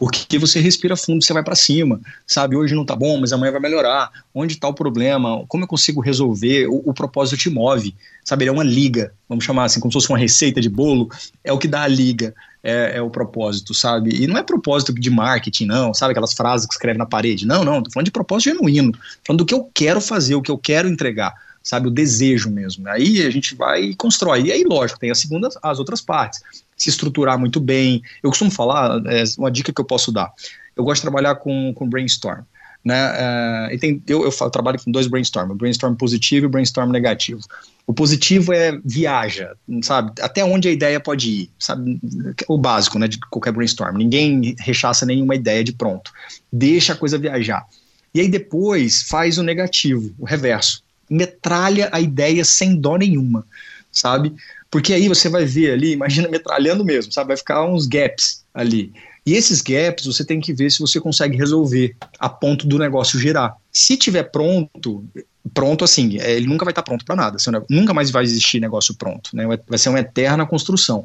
porque 0.01 0.39
você 0.39 0.59
respira 0.61 0.97
fundo, 0.97 1.23
você 1.23 1.31
vai 1.31 1.45
para 1.45 1.55
cima, 1.55 2.01
sabe? 2.27 2.57
Hoje 2.57 2.75
não 2.75 2.87
tá 2.87 2.97
bom, 2.97 3.21
mas 3.21 3.35
amanhã 3.35 3.53
vai 3.53 3.61
melhorar. 3.61 4.11
Onde 4.35 4.55
está 4.55 4.67
o 4.67 4.73
problema? 4.73 5.45
Como 5.47 5.65
eu 5.65 5.69
consigo 5.69 6.01
resolver? 6.01 6.69
O, 6.69 6.81
o, 6.87 6.95
propósito 6.95 7.37
te 7.37 7.51
move, 7.51 7.95
sabe? 8.25 8.45
Ele 8.45 8.49
é 8.49 8.53
uma 8.53 8.65
liga, 8.65 9.13
vamos 9.29 9.45
chamar 9.45 9.65
assim, 9.65 9.79
como 9.79 9.93
se 9.93 9.97
fosse 9.97 10.09
uma 10.09 10.17
receita 10.17 10.59
de 10.59 10.71
bolo, 10.71 11.11
é 11.45 11.53
o 11.53 11.59
que 11.59 11.69
dá 11.69 11.83
a 11.83 11.87
liga. 11.87 12.35
É, 12.63 12.97
é, 12.97 13.03
o 13.03 13.09
propósito, 13.09 13.73
sabe? 13.73 14.23
E 14.23 14.27
não 14.27 14.37
é 14.37 14.43
propósito 14.43 14.93
de 14.93 15.09
marketing, 15.09 15.65
não, 15.65 15.95
sabe? 15.95 16.13
Aquelas 16.13 16.35
frases 16.35 16.67
que 16.67 16.75
escreve 16.75 16.99
na 16.99 17.07
parede. 17.07 17.47
Não, 17.47 17.65
não, 17.65 17.83
tô 17.83 17.91
falando 17.91 18.05
de 18.05 18.11
propósito 18.11 18.55
genuíno, 18.55 18.93
falando 19.27 19.39
do 19.39 19.47
que 19.47 19.55
eu 19.55 19.71
quero 19.73 19.99
fazer, 19.99 20.35
o 20.35 20.43
que 20.43 20.51
eu 20.51 20.59
quero 20.59 20.87
entregar, 20.87 21.33
sabe? 21.63 21.89
O 21.89 21.91
desejo 21.91 22.51
mesmo. 22.51 22.87
Aí 22.89 23.23
a 23.23 23.31
gente 23.31 23.55
vai 23.55 23.83
e 23.83 23.95
constrói. 23.95 24.43
E 24.43 24.53
aí, 24.53 24.63
lógico, 24.63 25.01
tem 25.01 25.11
a 25.11 25.15
segunda, 25.15 25.49
as 25.63 25.79
outras 25.79 26.03
partes 26.03 26.43
se 26.81 26.89
estruturar 26.89 27.39
muito 27.39 27.61
bem. 27.61 28.03
Eu 28.23 28.31
costumo 28.31 28.51
falar, 28.51 29.03
é 29.07 29.23
uma 29.37 29.51
dica 29.51 29.71
que 29.71 29.81
eu 29.81 29.85
posso 29.85 30.11
dar. 30.11 30.33
Eu 30.75 30.83
gosto 30.83 31.03
de 31.03 31.03
trabalhar 31.03 31.35
com, 31.35 31.75
com 31.75 31.87
brainstorm. 31.87 32.41
Né? 32.83 33.13
Uh, 33.13 33.75
e 33.75 33.79
tem, 33.79 34.03
eu, 34.07 34.25
eu, 34.25 34.33
eu, 34.41 34.51
trabalho 34.51 34.83
com 34.83 34.91
dois 34.91 35.07
brainstorm, 35.07 35.55
brainstorm 35.55 35.95
positivo 35.95 36.47
e 36.47 36.49
brainstorm 36.49 36.91
negativo. 36.91 37.43
O 37.87 37.93
positivo 37.93 38.55
é 38.55 38.79
viaja, 38.83 39.53
sabe? 39.83 40.13
Até 40.23 40.43
onde 40.43 40.69
a 40.69 40.73
ideia 40.73 40.99
pode 40.99 41.31
ir, 41.31 41.51
sabe? 41.59 42.01
O 42.49 42.57
básico, 42.57 42.99
né, 42.99 43.07
de 43.07 43.21
qualquer 43.29 43.53
brainstorm. 43.53 43.99
Ninguém 43.99 44.55
rechaça 44.59 45.05
nenhuma 45.05 45.35
ideia 45.35 45.63
de 45.63 45.75
pronto. 45.75 46.11
Deixa 46.51 46.95
a 46.95 46.97
coisa 46.97 47.19
viajar. 47.19 47.67
E 48.15 48.21
aí 48.21 48.29
depois 48.29 49.03
faz 49.03 49.37
o 49.37 49.43
negativo, 49.43 50.15
o 50.19 50.25
reverso. 50.25 50.83
Metralha 51.11 51.91
a 51.93 52.01
ideia 52.01 52.43
sem 52.43 52.75
dó 52.75 52.97
nenhuma, 52.97 53.45
sabe? 53.93 54.35
Porque 54.71 54.93
aí 54.93 55.09
você 55.09 55.29
vai 55.29 55.45
ver 55.45 55.73
ali, 55.73 55.93
imagina 55.93 56.29
metralhando 56.29 56.85
mesmo, 56.85 57.13
sabe? 57.13 57.29
Vai 57.29 57.37
ficar 57.37 57.65
uns 57.65 57.87
gaps 57.87 58.45
ali. 58.55 58.93
E 59.27 59.35
esses 59.35 59.61
gaps 59.61 60.07
você 60.07 60.25
tem 60.25 60.41
que 60.41 60.53
ver 60.53 60.71
se 60.71 60.79
você 60.79 61.01
consegue 61.01 61.37
resolver 61.37 61.97
a 62.19 62.29
ponto 62.29 62.67
do 62.67 62.79
negócio 62.79 63.19
gerar. 63.19 63.55
Se 63.73 63.97
tiver 63.97 64.25
pronto, 64.25 65.05
pronto 65.53 65.85
assim, 65.85 66.19
é, 66.21 66.33
ele 66.37 66.47
nunca 66.47 66.65
vai 66.65 66.73
estar 66.73 66.83
pronto 66.83 67.05
para 67.05 67.17
nada. 67.17 67.37
Nunca 67.69 67.93
mais 67.93 68.11
vai 68.11 68.25
existir 68.25 68.61
negócio 68.61 68.95
pronto, 68.95 69.31
né? 69.35 69.45
Vai 69.69 69.79
ser 69.79 69.89
uma 69.89 70.01
eterna 70.01 70.47
construção 70.47 71.05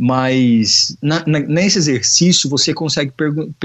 mas 0.00 0.96
na, 1.02 1.26
na, 1.26 1.40
nesse 1.40 1.76
exercício 1.76 2.48
você 2.48 2.72
consegue 2.72 3.12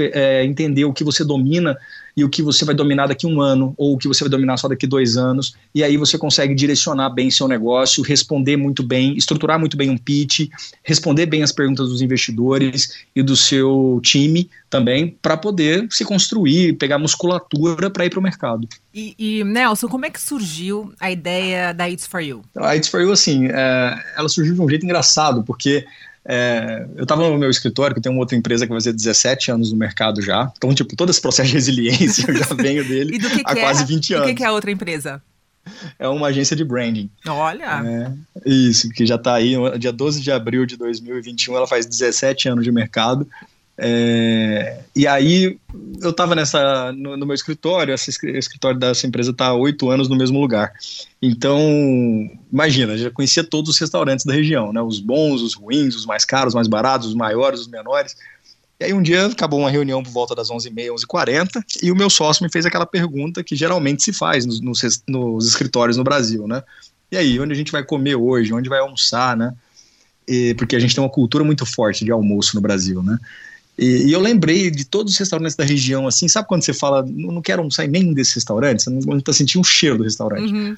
é, 0.00 0.44
entender 0.44 0.84
o 0.84 0.92
que 0.92 1.04
você 1.04 1.24
domina 1.24 1.78
e 2.16 2.24
o 2.24 2.28
que 2.28 2.42
você 2.42 2.64
vai 2.64 2.74
dominar 2.74 3.06
daqui 3.06 3.26
a 3.26 3.28
um 3.28 3.40
ano, 3.40 3.74
ou 3.76 3.94
o 3.94 3.98
que 3.98 4.06
você 4.06 4.24
vai 4.24 4.30
dominar 4.30 4.56
só 4.56 4.68
daqui 4.68 4.86
dois 4.86 5.16
anos, 5.16 5.54
e 5.74 5.82
aí 5.82 5.96
você 5.96 6.16
consegue 6.16 6.54
direcionar 6.54 7.10
bem 7.10 7.30
seu 7.30 7.48
negócio, 7.48 8.02
responder 8.02 8.56
muito 8.56 8.82
bem, 8.82 9.16
estruturar 9.16 9.58
muito 9.58 9.76
bem 9.76 9.90
um 9.90 9.96
pitch, 9.96 10.48
responder 10.82 11.26
bem 11.26 11.42
as 11.42 11.52
perguntas 11.52 11.88
dos 11.88 12.02
investidores 12.02 13.04
e 13.14 13.22
do 13.22 13.36
seu 13.36 14.00
time 14.02 14.48
também, 14.70 15.16
para 15.22 15.36
poder 15.36 15.86
se 15.90 16.04
construir, 16.04 16.74
pegar 16.74 16.98
musculatura 16.98 17.90
para 17.90 18.06
ir 18.06 18.10
para 18.10 18.18
o 18.18 18.22
mercado. 18.22 18.68
E, 18.92 19.14
e, 19.18 19.44
Nelson, 19.44 19.88
como 19.88 20.06
é 20.06 20.10
que 20.10 20.20
surgiu 20.20 20.92
a 21.00 21.10
ideia 21.10 21.72
da 21.72 21.88
It's 21.88 22.06
For 22.06 22.20
You? 22.20 22.42
A 22.56 22.76
It's 22.76 22.88
For 22.88 23.00
You, 23.00 23.12
assim, 23.12 23.46
é, 23.46 24.04
ela 24.16 24.28
surgiu 24.28 24.54
de 24.54 24.60
um 24.60 24.68
jeito 24.68 24.84
engraçado, 24.84 25.42
porque 25.44 25.84
é, 26.26 26.86
eu 26.96 27.02
estava 27.02 27.28
no 27.28 27.36
meu 27.36 27.50
escritório, 27.50 27.94
que 27.94 28.00
tem 28.00 28.10
uma 28.10 28.20
outra 28.20 28.36
empresa 28.36 28.64
que 28.64 28.70
vai 28.70 28.80
fazer 28.80 28.92
17 28.92 29.50
anos 29.50 29.70
no 29.70 29.78
mercado 29.78 30.22
já. 30.22 30.50
Então, 30.56 30.74
tipo, 30.74 30.96
todo 30.96 31.10
esse 31.10 31.20
processo 31.20 31.48
de 31.48 31.54
resiliência 31.54 32.03
eu 32.04 32.36
já 32.36 32.54
venho 32.54 32.86
dele 32.86 33.18
há 33.44 33.54
quase 33.54 33.82
é? 33.82 33.86
20 33.86 34.14
anos. 34.14 34.26
O 34.26 34.28
que, 34.28 34.34
que 34.36 34.44
é 34.44 34.46
a 34.46 34.52
outra 34.52 34.70
empresa? 34.70 35.22
É 35.98 36.06
uma 36.08 36.28
agência 36.28 36.54
de 36.54 36.64
branding. 36.64 37.10
Olha! 37.26 37.82
É, 37.86 38.12
isso, 38.44 38.88
que 38.90 39.06
já 39.06 39.14
está 39.14 39.34
aí, 39.34 39.54
dia 39.78 39.92
12 39.92 40.20
de 40.20 40.30
abril 40.30 40.66
de 40.66 40.76
2021, 40.76 41.56
ela 41.56 41.66
faz 41.66 41.86
17 41.86 42.48
anos 42.48 42.64
de 42.64 42.70
mercado. 42.70 43.26
É, 43.76 44.82
e 44.94 45.04
aí 45.04 45.58
eu 46.00 46.10
estava 46.10 46.36
nessa 46.36 46.92
no, 46.92 47.16
no, 47.16 47.26
meu 47.26 47.34
escritório, 47.34 47.92
esse 47.92 48.08
escritório 48.08 48.78
dessa 48.78 49.04
empresa 49.04 49.32
está 49.32 49.46
há 49.46 49.54
oito 49.54 49.90
anos 49.90 50.08
no 50.08 50.16
mesmo 50.16 50.40
lugar. 50.40 50.72
Então, 51.20 51.58
imagina, 52.52 52.96
já 52.96 53.10
conhecia 53.10 53.42
todos 53.42 53.70
os 53.70 53.78
restaurantes 53.78 54.24
da 54.24 54.32
região, 54.32 54.72
né? 54.72 54.80
Os 54.80 55.00
bons, 55.00 55.42
os 55.42 55.54
ruins, 55.54 55.96
os 55.96 56.06
mais 56.06 56.24
caros, 56.24 56.48
os 56.48 56.54
mais 56.54 56.68
baratos, 56.68 57.08
os 57.08 57.14
maiores, 57.14 57.60
os 57.60 57.68
menores. 57.68 58.16
E 58.84 58.88
aí 58.88 58.92
um 58.92 59.02
dia 59.02 59.26
acabou 59.26 59.60
uma 59.60 59.70
reunião 59.70 60.02
por 60.02 60.12
volta 60.12 60.34
das 60.34 60.50
11h30, 60.50 60.88
11h40, 60.88 61.64
e 61.82 61.90
o 61.90 61.96
meu 61.96 62.10
sócio 62.10 62.44
me 62.44 62.50
fez 62.50 62.66
aquela 62.66 62.84
pergunta 62.84 63.42
que 63.42 63.56
geralmente 63.56 64.02
se 64.02 64.12
faz 64.12 64.44
nos, 64.44 64.60
nos, 64.60 65.02
nos 65.08 65.48
escritórios 65.48 65.96
no 65.96 66.04
Brasil, 66.04 66.46
né? 66.46 66.62
E 67.10 67.16
aí, 67.16 67.40
onde 67.40 67.52
a 67.52 67.56
gente 67.56 67.72
vai 67.72 67.82
comer 67.82 68.14
hoje? 68.14 68.52
Onde 68.52 68.68
vai 68.68 68.80
almoçar, 68.80 69.36
né? 69.36 69.54
E, 70.28 70.54
porque 70.54 70.76
a 70.76 70.78
gente 70.78 70.94
tem 70.94 71.02
uma 71.02 71.10
cultura 71.10 71.42
muito 71.42 71.64
forte 71.64 72.04
de 72.04 72.10
almoço 72.10 72.54
no 72.54 72.60
Brasil, 72.60 73.02
né? 73.02 73.18
E, 73.78 74.08
e, 74.08 74.12
eu 74.12 74.20
lembrei 74.20 74.70
de 74.70 74.84
todos 74.84 75.14
os 75.14 75.18
restaurantes 75.18 75.56
da 75.56 75.64
região, 75.64 76.06
assim, 76.06 76.28
sabe 76.28 76.46
quando 76.46 76.62
você 76.62 76.74
fala, 76.74 77.02
não, 77.02 77.32
não 77.32 77.42
quero 77.42 77.60
almoçar 77.60 77.86
em 77.86 77.88
nenhum 77.88 78.12
desses 78.12 78.34
restaurantes, 78.34 78.84
você 78.84 78.90
não 78.90 79.18
está 79.18 79.32
sentindo 79.32 79.62
o 79.62 79.64
cheiro 79.64 79.96
do 79.96 80.04
restaurante. 80.04 80.52
Uhum. 80.52 80.76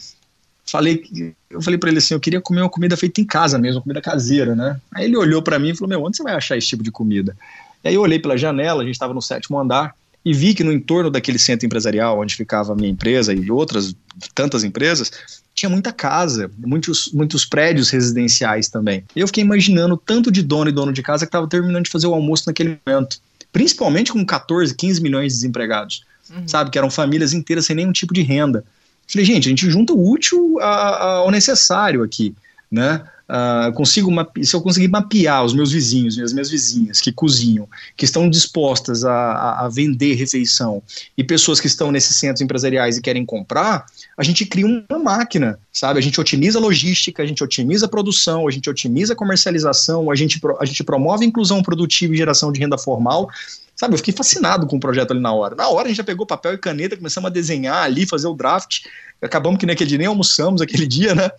Falei, 0.64 1.04
eu 1.50 1.62
falei 1.62 1.78
para 1.78 1.90
ele 1.90 1.98
assim, 1.98 2.14
eu 2.14 2.20
queria 2.20 2.40
comer 2.40 2.60
uma 2.60 2.70
comida 2.70 2.96
feita 2.96 3.20
em 3.20 3.24
casa 3.24 3.58
mesmo, 3.58 3.82
comida 3.82 4.00
caseira, 4.00 4.54
né? 4.54 4.80
Aí 4.94 5.04
ele 5.04 5.16
olhou 5.16 5.42
para 5.42 5.58
mim 5.58 5.70
e 5.70 5.74
falou, 5.74 5.88
meu, 5.88 6.02
onde 6.02 6.16
você 6.16 6.22
vai 6.22 6.34
achar 6.34 6.56
esse 6.56 6.66
tipo 6.66 6.82
de 6.82 6.90
comida? 6.90 7.36
E 7.84 7.88
aí 7.88 7.94
eu 7.94 8.00
olhei 8.00 8.18
pela 8.18 8.36
janela, 8.36 8.82
a 8.82 8.84
gente 8.84 8.94
estava 8.94 9.14
no 9.14 9.22
sétimo 9.22 9.58
andar, 9.58 9.94
e 10.24 10.34
vi 10.34 10.54
que 10.54 10.64
no 10.64 10.72
entorno 10.72 11.08
daquele 11.08 11.38
centro 11.38 11.66
empresarial 11.66 12.18
onde 12.18 12.34
ficava 12.34 12.72
a 12.72 12.76
minha 12.76 12.88
empresa 12.90 13.32
e 13.32 13.48
outras 13.50 13.94
tantas 14.34 14.64
empresas, 14.64 15.12
tinha 15.54 15.70
muita 15.70 15.92
casa, 15.92 16.50
muitos, 16.58 17.12
muitos 17.12 17.46
prédios 17.46 17.90
residenciais 17.90 18.68
também. 18.68 19.04
E 19.14 19.20
eu 19.20 19.26
fiquei 19.28 19.44
imaginando 19.44 19.96
tanto 19.96 20.30
de 20.30 20.42
dono 20.42 20.68
e 20.68 20.72
dono 20.72 20.92
de 20.92 21.00
casa 21.00 21.24
que 21.24 21.28
estava 21.28 21.46
terminando 21.46 21.84
de 21.84 21.90
fazer 21.90 22.08
o 22.08 22.14
almoço 22.14 22.44
naquele 22.46 22.78
momento. 22.84 23.18
Principalmente 23.52 24.12
com 24.12 24.26
14, 24.26 24.74
15 24.74 25.00
milhões 25.00 25.32
de 25.32 25.38
desempregados. 25.38 26.04
Uhum. 26.28 26.46
Sabe? 26.46 26.70
Que 26.70 26.78
eram 26.78 26.90
famílias 26.90 27.32
inteiras 27.32 27.64
sem 27.64 27.76
nenhum 27.76 27.92
tipo 27.92 28.12
de 28.12 28.22
renda. 28.22 28.64
Falei, 29.06 29.24
gente, 29.24 29.46
a 29.46 29.50
gente 29.50 29.70
junta 29.70 29.92
o 29.92 30.10
útil 30.10 30.60
ao 30.60 31.30
necessário 31.30 32.02
aqui, 32.02 32.34
né? 32.68 33.02
Uh, 33.28 33.72
consigo 33.72 34.08
se 34.40 34.54
eu 34.54 34.60
conseguir 34.60 34.86
mapear 34.86 35.44
os 35.44 35.52
meus 35.52 35.72
vizinhos 35.72 36.16
e 36.16 36.22
as 36.22 36.32
minhas 36.32 36.48
vizinhas 36.48 37.00
que 37.00 37.10
cozinham, 37.10 37.68
que 37.96 38.04
estão 38.04 38.30
dispostas 38.30 39.04
a, 39.04 39.64
a, 39.64 39.68
vender 39.68 40.14
refeição, 40.14 40.80
e 41.18 41.24
pessoas 41.24 41.58
que 41.58 41.66
estão 41.66 41.90
nesses 41.90 42.14
centros 42.16 42.40
empresariais 42.40 42.96
e 42.96 43.02
querem 43.02 43.26
comprar, 43.26 43.84
a 44.16 44.22
gente 44.22 44.46
cria 44.46 44.64
uma 44.64 44.98
máquina, 44.98 45.58
sabe? 45.72 45.98
A 45.98 46.02
gente 46.02 46.20
otimiza 46.20 46.58
a 46.58 46.62
logística, 46.62 47.20
a 47.20 47.26
gente 47.26 47.42
otimiza 47.42 47.86
a 47.86 47.88
produção, 47.88 48.46
a 48.46 48.50
gente 48.50 48.70
otimiza 48.70 49.14
a 49.14 49.16
comercialização, 49.16 50.08
a 50.08 50.14
gente, 50.14 50.40
a 50.60 50.64
gente 50.64 50.84
promove 50.84 51.24
a 51.24 51.28
inclusão 51.28 51.64
produtiva 51.64 52.14
e 52.14 52.16
geração 52.16 52.52
de 52.52 52.60
renda 52.60 52.78
formal, 52.78 53.28
Sabe, 53.76 53.92
eu 53.92 53.98
fiquei 53.98 54.14
fascinado 54.14 54.66
com 54.66 54.78
o 54.78 54.80
projeto 54.80 55.10
ali 55.10 55.20
na 55.20 55.34
hora. 55.34 55.54
Na 55.54 55.68
hora 55.68 55.84
a 55.84 55.88
gente 55.88 55.98
já 55.98 56.04
pegou 56.04 56.24
papel 56.24 56.54
e 56.54 56.58
caneta, 56.58 56.96
começamos 56.96 57.28
a 57.28 57.30
desenhar 57.30 57.84
ali, 57.84 58.06
fazer 58.06 58.26
o 58.26 58.32
draft. 58.32 58.86
Acabamos 59.20 59.60
que 59.60 59.66
naquele 59.66 59.90
dia 59.90 59.98
nem 59.98 60.06
almoçamos 60.06 60.62
aquele 60.62 60.86
dia, 60.86 61.14
né? 61.14 61.30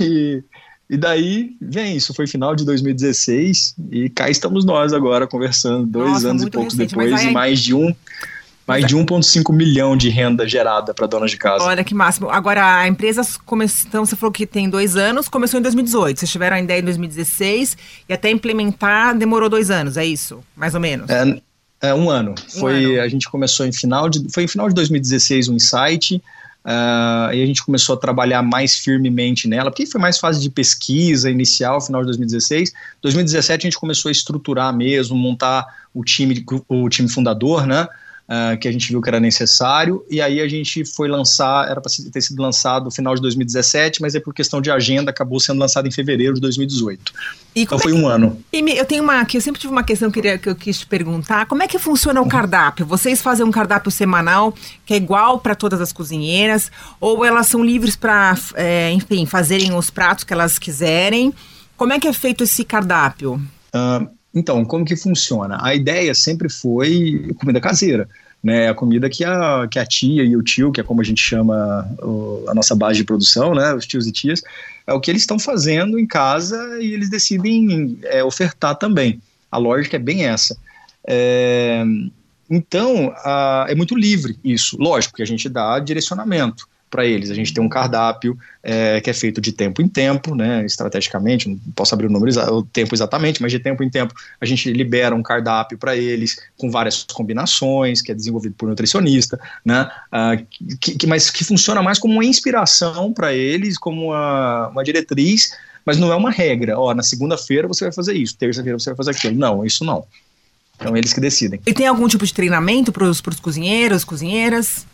E, 0.00 0.42
e 0.88 0.96
daí 0.96 1.56
vem 1.60 1.96
isso, 1.96 2.12
foi 2.12 2.26
final 2.26 2.54
de 2.54 2.64
2016 2.64 3.74
e 3.90 4.08
cá 4.10 4.28
estamos 4.28 4.64
nós 4.64 4.92
agora 4.92 5.26
conversando, 5.26 5.86
dois 5.86 6.12
Nossa, 6.12 6.28
anos 6.30 6.42
e 6.42 6.50
poucos 6.50 6.74
recente, 6.74 6.90
depois, 6.90 7.12
aí... 7.12 7.28
e 7.28 7.32
mais 7.32 7.60
de 7.60 7.74
um 7.74 7.94
mais 8.66 8.86
de 8.86 8.96
1,5 8.96 9.52
milhão 9.54 9.96
de 9.96 10.08
renda 10.08 10.48
gerada 10.48 10.94
para 10.94 11.06
donas 11.06 11.30
de 11.30 11.36
casa. 11.36 11.64
Olha 11.64 11.84
que 11.84 11.94
máximo. 11.94 12.30
Agora, 12.30 12.78
a 12.78 12.88
empresa 12.88 13.22
começou, 13.44 13.86
então 13.86 14.06
você 14.06 14.16
falou 14.16 14.32
que 14.32 14.46
tem 14.46 14.70
dois 14.70 14.96
anos, 14.96 15.28
começou 15.28 15.60
em 15.60 15.62
2018. 15.62 16.20
Vocês 16.20 16.30
tiveram 16.30 16.56
a 16.56 16.60
ideia 16.60 16.80
em 16.80 16.84
2016 16.84 17.76
e 18.08 18.12
até 18.12 18.30
implementar 18.30 19.16
demorou 19.16 19.50
dois 19.50 19.70
anos, 19.70 19.96
é 19.96 20.04
isso? 20.06 20.42
Mais 20.56 20.74
ou 20.74 20.80
menos? 20.80 21.10
É, 21.10 21.40
é 21.82 21.94
um 21.94 22.08
ano. 22.08 22.34
Um 22.56 22.60
foi, 22.60 22.84
ano. 22.84 23.02
A 23.02 23.08
gente 23.08 23.28
começou 23.28 23.66
em 23.66 23.72
final 23.72 24.08
de. 24.08 24.32
Foi 24.32 24.44
em 24.44 24.48
final 24.48 24.68
de 24.68 24.74
2016 24.74 25.48
o 25.48 25.52
um 25.52 25.56
insight. 25.56 26.22
Uh, 26.64 27.28
e 27.34 27.42
a 27.42 27.46
gente 27.46 27.62
começou 27.62 27.94
a 27.94 27.98
trabalhar 27.98 28.42
mais 28.42 28.78
firmemente 28.78 29.46
nela, 29.46 29.70
porque 29.70 29.84
foi 29.84 30.00
mais 30.00 30.18
fase 30.18 30.40
de 30.40 30.48
pesquisa 30.48 31.30
inicial, 31.30 31.78
final 31.80 32.00
de 32.00 32.06
2016. 32.06 32.72
2017 33.02 33.66
a 33.66 33.70
gente 33.70 33.78
começou 33.78 34.08
a 34.08 34.12
estruturar 34.12 34.74
mesmo, 34.74 35.14
montar 35.14 35.66
o 35.92 36.02
time, 36.02 36.42
o 36.66 36.88
time 36.88 37.08
fundador, 37.08 37.66
né? 37.66 37.86
Uh, 38.28 38.58
que 38.58 38.68
a 38.68 38.72
gente 38.72 38.88
viu 38.88 39.00
que 39.00 39.08
era 39.08 39.20
necessário, 39.20 40.04
e 40.10 40.20
aí 40.20 40.40
a 40.40 40.48
gente 40.48 40.84
foi 40.84 41.08
lançar, 41.08 41.68
era 41.68 41.80
para 41.80 41.90
ter 42.12 42.20
sido 42.20 42.40
lançado 42.40 42.84
no 42.84 42.90
final 42.90 43.14
de 43.14 43.20
2017, 43.22 44.00
mas 44.00 44.14
é 44.14 44.20
por 44.20 44.34
questão 44.34 44.60
de 44.60 44.70
agenda, 44.70 45.10
acabou 45.10 45.38
sendo 45.40 45.58
lançado 45.58 45.86
em 45.86 45.90
fevereiro 45.90 46.34
de 46.34 46.40
2018. 46.40 47.12
E 47.54 47.62
então 47.62 47.78
foi 47.78 47.92
é 47.92 47.94
que, 47.94 48.00
um 48.00 48.08
ano. 48.08 48.42
E 48.52 48.58
eu 48.58 48.84
tenho 48.84 49.02
uma, 49.02 49.24
que 49.24 49.36
eu 49.36 49.40
sempre 49.40 49.60
tive 49.60 49.72
uma 49.72 49.84
questão 49.84 50.10
que 50.10 50.18
eu, 50.18 50.22
queria, 50.22 50.38
que 50.38 50.48
eu 50.48 50.56
quis 50.56 50.80
te 50.80 50.86
perguntar, 50.86 51.46
como 51.46 51.62
é 51.62 51.68
que 51.68 51.78
funciona 51.78 52.20
o 52.20 52.28
cardápio? 52.28 52.84
Vocês 52.86 53.22
fazem 53.22 53.44
um 53.44 53.50
cardápio 53.50 53.90
semanal 53.90 54.54
que 54.84 54.94
é 54.94 54.96
igual 54.96 55.38
para 55.38 55.54
todas 55.54 55.80
as 55.80 55.92
cozinheiras, 55.92 56.70
ou 57.00 57.24
elas 57.24 57.46
são 57.46 57.64
livres 57.64 57.96
para, 57.96 58.36
é, 58.54 58.90
enfim, 58.92 59.26
fazerem 59.26 59.74
os 59.74 59.90
pratos 59.90 60.24
que 60.24 60.32
elas 60.32 60.58
quiserem? 60.58 61.32
Como 61.76 61.92
é 61.92 62.00
que 62.00 62.06
é 62.06 62.12
feito 62.12 62.44
esse 62.44 62.64
cardápio? 62.64 63.34
Uh, 63.74 64.08
então, 64.34 64.64
como 64.64 64.84
que 64.84 64.96
funciona? 64.96 65.58
A 65.62 65.74
ideia 65.74 66.14
sempre 66.14 66.48
foi 66.48 67.32
comida 67.38 67.60
caseira, 67.60 68.08
né? 68.42 68.68
A 68.68 68.74
comida 68.74 69.08
que 69.08 69.24
a, 69.24 69.68
que 69.70 69.78
a 69.78 69.86
tia 69.86 70.24
e 70.24 70.36
o 70.36 70.42
tio, 70.42 70.72
que 70.72 70.80
é 70.80 70.84
como 70.84 71.00
a 71.00 71.04
gente 71.04 71.20
chama 71.20 71.88
o, 72.02 72.44
a 72.48 72.54
nossa 72.54 72.74
base 72.74 72.98
de 72.98 73.04
produção, 73.04 73.54
né? 73.54 73.72
Os 73.74 73.86
tios 73.86 74.06
e 74.06 74.12
tias, 74.12 74.42
é 74.86 74.92
o 74.92 75.00
que 75.00 75.10
eles 75.10 75.22
estão 75.22 75.38
fazendo 75.38 75.98
em 75.98 76.06
casa 76.06 76.58
e 76.80 76.92
eles 76.92 77.08
decidem 77.08 77.98
é, 78.04 78.24
ofertar 78.24 78.74
também. 78.76 79.20
A 79.50 79.56
lógica 79.56 79.96
é 79.96 80.00
bem 80.00 80.26
essa. 80.26 80.56
É, 81.06 81.84
então, 82.50 83.14
a, 83.18 83.66
é 83.68 83.74
muito 83.74 83.94
livre 83.94 84.36
isso. 84.42 84.76
Lógico 84.80 85.16
que 85.16 85.22
a 85.22 85.26
gente 85.26 85.48
dá 85.48 85.78
direcionamento 85.78 86.68
para 86.94 87.04
eles. 87.04 87.28
A 87.28 87.34
gente 87.34 87.52
tem 87.52 87.62
um 87.62 87.68
cardápio 87.68 88.38
é, 88.62 89.00
que 89.00 89.10
é 89.10 89.12
feito 89.12 89.40
de 89.40 89.50
tempo 89.50 89.82
em 89.82 89.88
tempo, 89.88 90.32
né, 90.36 90.64
estrategicamente, 90.64 91.48
não 91.48 91.58
posso 91.74 91.92
abrir 91.92 92.06
o 92.06 92.10
número, 92.10 92.32
o 92.54 92.62
tempo 92.62 92.94
exatamente, 92.94 93.42
mas 93.42 93.50
de 93.50 93.58
tempo 93.58 93.82
em 93.82 93.90
tempo 93.90 94.14
a 94.40 94.46
gente 94.46 94.72
libera 94.72 95.12
um 95.12 95.22
cardápio 95.22 95.76
para 95.76 95.96
eles 95.96 96.38
com 96.56 96.70
várias 96.70 97.02
combinações, 97.02 98.00
que 98.00 98.12
é 98.12 98.14
desenvolvido 98.14 98.54
por 98.56 98.68
nutricionista, 98.68 99.40
né, 99.64 99.90
uh, 100.12 100.46
que, 100.78 100.96
que, 100.96 101.06
mas 101.08 101.30
que 101.30 101.42
funciona 101.42 101.82
mais 101.82 101.98
como 101.98 102.14
uma 102.14 102.24
inspiração 102.24 103.12
para 103.12 103.34
eles, 103.34 103.76
como 103.76 104.10
uma, 104.10 104.68
uma 104.68 104.84
diretriz, 104.84 105.50
mas 105.84 105.98
não 105.98 106.12
é 106.12 106.16
uma 106.16 106.30
regra. 106.30 106.78
Ó, 106.78 106.94
na 106.94 107.02
segunda-feira 107.02 107.66
você 107.66 107.86
vai 107.86 107.92
fazer 107.92 108.14
isso, 108.14 108.36
terça-feira 108.36 108.78
você 108.78 108.90
vai 108.90 108.96
fazer 108.96 109.10
aquilo. 109.10 109.36
Não, 109.36 109.66
isso 109.66 109.84
não. 109.84 110.04
Então 110.76 110.96
eles 110.96 111.12
que 111.12 111.20
decidem. 111.20 111.60
E 111.66 111.74
tem 111.74 111.88
algum 111.88 112.06
tipo 112.06 112.24
de 112.24 112.32
treinamento 112.32 112.92
para 112.92 113.04
os 113.04 113.20
cozinheiros, 113.20 114.04
cozinheiras? 114.04 114.86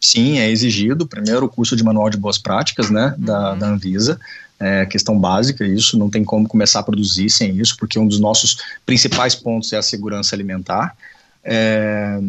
Sim, 0.00 0.38
é 0.38 0.50
exigido. 0.50 1.06
Primeiro, 1.06 1.44
o 1.46 1.48
curso 1.48 1.76
de 1.76 1.84
manual 1.84 2.08
de 2.08 2.16
boas 2.16 2.38
práticas, 2.38 2.90
né, 2.90 3.14
da, 3.18 3.52
uhum. 3.52 3.58
da 3.58 3.68
Anvisa. 3.68 4.18
É 4.58 4.84
questão 4.84 5.18
básica, 5.18 5.66
isso 5.66 5.98
não 5.98 6.10
tem 6.10 6.22
como 6.22 6.46
começar 6.46 6.80
a 6.80 6.82
produzir 6.82 7.30
sem 7.30 7.56
isso, 7.56 7.76
porque 7.78 7.98
um 7.98 8.06
dos 8.06 8.20
nossos 8.20 8.58
principais 8.84 9.34
pontos 9.34 9.72
é 9.72 9.78
a 9.78 9.82
segurança 9.82 10.34
alimentar. 10.34 10.94
É, 11.42 12.20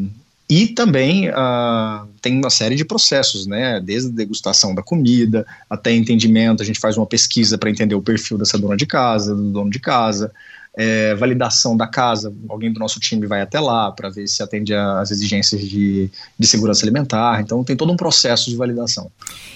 e 0.50 0.68
também 0.68 1.30
uh, 1.30 2.08
tem 2.22 2.38
uma 2.38 2.50
série 2.50 2.76
de 2.76 2.86
processos, 2.86 3.48
né? 3.48 3.82
Desde 3.82 4.10
a 4.10 4.14
degustação 4.14 4.74
da 4.74 4.82
comida 4.82 5.46
até 5.70 5.94
entendimento, 5.94 6.64
a 6.64 6.66
gente 6.66 6.80
faz 6.80 6.98
uma 6.98 7.06
pesquisa 7.06 7.58
para 7.58 7.70
entender 7.70 7.96
o 7.96 8.02
perfil 8.02 8.38
dessa 8.38 8.58
dona 8.58 8.78
de 8.78 8.86
casa, 8.86 9.36
do 9.36 9.52
dono 9.52 9.70
de 9.70 9.80
casa 9.80 10.32
é, 10.78 11.14
validação 11.16 11.76
da 11.76 11.86
casa, 11.86 12.34
alguém 12.48 12.72
do 12.72 12.80
nosso 12.80 13.00
time 13.00 13.28
vai 13.28 13.42
até 13.42 13.60
lá 13.60 13.92
para 13.92 14.10
ver 14.10 14.28
se 14.28 14.42
atende 14.42 14.74
às 14.74 15.12
exigências 15.12 15.62
de, 15.62 16.10
de 16.40 16.48
segurança 16.48 16.86
alimentar. 16.86 17.42
Então 17.42 17.64
tem 17.64 17.76
todo 17.76 17.92
um 17.92 17.98
processo 17.98 18.50
de 18.50 18.56
validação. 18.56 19.12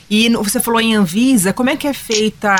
E 0.09 0.29
você 0.29 0.59
falou 0.59 0.79
em 0.79 0.95
Anvisa, 0.95 1.53
como 1.53 1.69
é 1.69 1.75
que 1.75 1.87
é 1.87 1.93
feita 1.93 2.53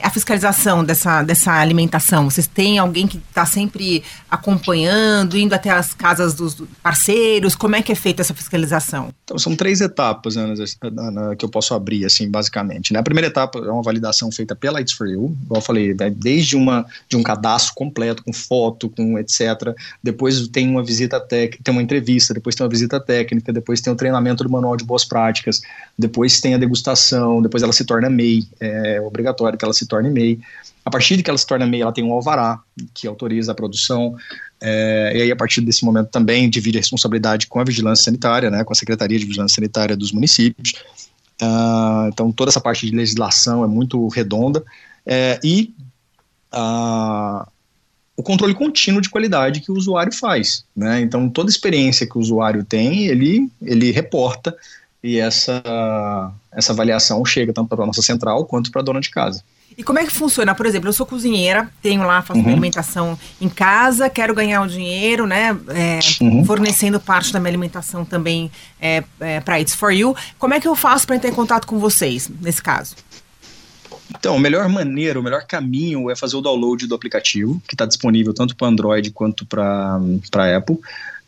a 0.00 0.10
fiscalização 0.10 0.84
dessa, 0.84 1.22
dessa 1.22 1.52
alimentação? 1.52 2.30
Vocês 2.30 2.46
têm 2.46 2.78
alguém 2.78 3.06
que 3.06 3.16
está 3.16 3.44
sempre 3.44 4.04
acompanhando, 4.30 5.36
indo 5.36 5.54
até 5.54 5.70
as 5.70 5.94
casas 5.94 6.34
dos 6.34 6.62
parceiros? 6.82 7.56
Como 7.56 7.74
é 7.74 7.82
que 7.82 7.90
é 7.90 7.94
feita 7.94 8.22
essa 8.22 8.34
fiscalização? 8.34 9.08
Então 9.24 9.38
são 9.38 9.56
três 9.56 9.80
etapas 9.80 10.36
Ana, 10.36 10.54
que 11.36 11.44
eu 11.44 11.48
posso 11.48 11.74
abrir, 11.74 12.04
assim, 12.04 12.30
basicamente. 12.30 12.92
Né? 12.92 13.00
A 13.00 13.02
primeira 13.02 13.26
etapa 13.28 13.58
é 13.58 13.70
uma 13.70 13.82
validação 13.82 14.30
feita 14.30 14.54
pela 14.54 14.80
It's 14.80 14.92
For 14.92 15.08
You, 15.08 15.36
igual 15.44 15.60
eu 15.60 15.64
falei, 15.64 15.94
né? 15.94 16.10
desde 16.10 16.54
uma, 16.54 16.86
de 17.08 17.16
um 17.16 17.22
cadastro 17.22 17.61
completo, 17.70 18.22
com 18.22 18.32
foto, 18.32 18.88
com 18.88 19.18
etc. 19.18 19.74
Depois 20.02 20.48
tem 20.48 20.68
uma 20.68 20.82
visita 20.82 21.20
técnica, 21.20 21.62
tem 21.62 21.72
uma 21.72 21.82
entrevista, 21.82 22.34
depois 22.34 22.54
tem 22.54 22.64
uma 22.64 22.70
visita 22.70 22.98
técnica, 22.98 23.52
depois 23.52 23.80
tem 23.80 23.92
o 23.92 23.96
treinamento 23.96 24.42
do 24.42 24.50
manual 24.50 24.76
de 24.76 24.84
boas 24.84 25.04
práticas, 25.04 25.60
depois 25.98 26.40
tem 26.40 26.54
a 26.54 26.58
degustação, 26.58 27.42
depois 27.42 27.62
ela 27.62 27.72
se 27.72 27.84
torna 27.84 28.08
MEI, 28.08 28.46
é 28.60 29.00
obrigatório 29.00 29.58
que 29.58 29.64
ela 29.64 29.74
se 29.74 29.86
torne 29.86 30.10
MEI. 30.10 30.40
A 30.84 30.90
partir 30.90 31.16
de 31.16 31.22
que 31.22 31.30
ela 31.30 31.38
se 31.38 31.46
torna 31.46 31.66
MEI, 31.66 31.82
ela 31.82 31.92
tem 31.92 32.02
um 32.02 32.12
alvará 32.12 32.60
que 32.92 33.06
autoriza 33.06 33.52
a 33.52 33.54
produção, 33.54 34.16
é, 34.60 35.12
e 35.14 35.22
aí 35.22 35.30
a 35.30 35.36
partir 35.36 35.60
desse 35.60 35.84
momento 35.84 36.08
também 36.08 36.48
divide 36.48 36.78
a 36.78 36.80
responsabilidade 36.80 37.46
com 37.46 37.60
a 37.60 37.64
vigilância 37.64 38.04
sanitária, 38.04 38.50
né, 38.50 38.64
com 38.64 38.72
a 38.72 38.76
Secretaria 38.76 39.18
de 39.18 39.26
Vigilância 39.26 39.56
Sanitária 39.56 39.96
dos 39.96 40.12
municípios. 40.12 40.72
Uh, 41.40 42.06
então 42.08 42.30
toda 42.30 42.50
essa 42.50 42.60
parte 42.60 42.88
de 42.88 42.94
legislação 42.94 43.64
é 43.64 43.66
muito 43.66 44.06
redonda 44.08 44.62
é, 45.04 45.40
e 45.42 45.74
uh, 46.54 47.46
o 48.16 48.22
controle 48.22 48.54
contínuo 48.54 49.00
de 49.00 49.10
qualidade 49.10 49.60
que 49.60 49.70
o 49.70 49.74
usuário 49.74 50.12
faz. 50.12 50.64
Né? 50.76 51.00
Então, 51.00 51.28
toda 51.28 51.50
experiência 51.50 52.06
que 52.06 52.16
o 52.16 52.20
usuário 52.20 52.64
tem, 52.64 53.06
ele, 53.06 53.50
ele 53.60 53.90
reporta 53.90 54.56
e 55.02 55.18
essa, 55.18 56.32
essa 56.52 56.72
avaliação 56.72 57.24
chega 57.24 57.52
tanto 57.52 57.68
para 57.68 57.82
a 57.82 57.86
nossa 57.86 58.02
central 58.02 58.44
quanto 58.46 58.70
para 58.70 58.80
a 58.80 58.84
dona 58.84 59.00
de 59.00 59.10
casa. 59.10 59.42
E 59.76 59.82
como 59.82 59.98
é 59.98 60.04
que 60.04 60.12
funciona? 60.12 60.54
Por 60.54 60.66
exemplo, 60.66 60.88
eu 60.88 60.92
sou 60.92 61.06
cozinheira, 61.06 61.70
tenho 61.80 62.02
lá, 62.02 62.20
faço 62.20 62.38
uhum. 62.38 62.44
minha 62.44 62.54
alimentação 62.54 63.18
em 63.40 63.48
casa, 63.48 64.10
quero 64.10 64.34
ganhar 64.34 64.62
o 64.62 64.68
dinheiro, 64.68 65.26
né? 65.26 65.56
É, 65.68 65.98
uhum. 66.22 66.44
Fornecendo 66.44 67.00
parte 67.00 67.32
da 67.32 67.40
minha 67.40 67.50
alimentação 67.50 68.04
também 68.04 68.50
é, 68.80 69.02
é, 69.18 69.40
para 69.40 69.60
It's 69.60 69.74
For 69.74 69.90
You. 69.90 70.14
Como 70.38 70.52
é 70.52 70.60
que 70.60 70.68
eu 70.68 70.76
faço 70.76 71.06
para 71.06 71.16
entrar 71.16 71.30
em 71.30 71.34
contato 71.34 71.66
com 71.66 71.78
vocês, 71.78 72.30
nesse 72.40 72.62
caso? 72.62 72.94
Então, 74.18 74.36
a 74.36 74.40
melhor 74.40 74.68
maneira, 74.68 75.18
o 75.18 75.22
melhor 75.22 75.44
caminho 75.46 76.10
é 76.10 76.16
fazer 76.16 76.36
o 76.36 76.40
download 76.40 76.86
do 76.86 76.94
aplicativo, 76.94 77.60
que 77.66 77.74
está 77.74 77.86
disponível 77.86 78.32
tanto 78.32 78.54
para 78.54 78.68
Android 78.68 79.10
quanto 79.10 79.44
para 79.46 79.98
Apple. 80.56 80.78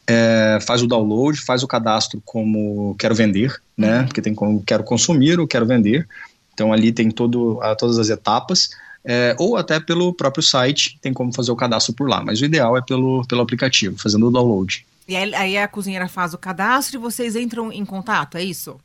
É, 0.07 0.59
faz 0.67 0.83
o 0.83 0.87
download, 0.87 1.41
faz 1.41 1.63
o 1.63 1.67
cadastro 1.67 2.21
como 2.25 2.95
quero 2.99 3.15
vender, 3.15 3.55
né? 3.77 4.01
Uhum. 4.01 4.07
Porque 4.07 4.21
tem 4.21 4.35
como 4.35 4.63
quero 4.63 4.85
consumir 4.85 5.41
ou 5.41 5.47
quero 5.47 5.67
vender. 5.67 6.07
Então 6.53 6.73
ali 6.73 6.93
tem 6.93 7.11
todo, 7.11 7.59
a, 7.63 7.75
todas 7.75 7.99
as 7.99 8.11
etapas. 8.11 8.71
É, 9.05 9.35
ou 9.39 9.57
até 9.57 9.81
pelo 9.81 10.15
próprio 10.15 10.43
site, 10.43 10.99
tem 11.01 11.13
como 11.13 11.35
fazer 11.35 11.51
o 11.51 11.57
cadastro 11.57 11.95
por 11.95 12.09
lá. 12.09 12.23
Mas 12.23 12.41
o 12.41 12.45
ideal 12.45 12.77
é 12.77 12.83
pelo, 12.83 13.25
pelo 13.27 13.43
aplicativo, 13.43 13.99
fazendo 13.99 14.29
o 14.29 14.31
download. 14.31 14.85
E 15.07 15.17
aí, 15.17 15.35
aí 15.35 15.59
a 15.59 15.69
cozinheira 15.69 16.09
faz 16.09 16.33
o 16.33 16.39
cadastro 16.39 16.97
e 16.97 17.01
vocês 17.01 17.37
entram 17.37 17.71
em 17.71 17.85
contato, 17.85 18.37
é 18.37 18.45
isso? 18.45 18.79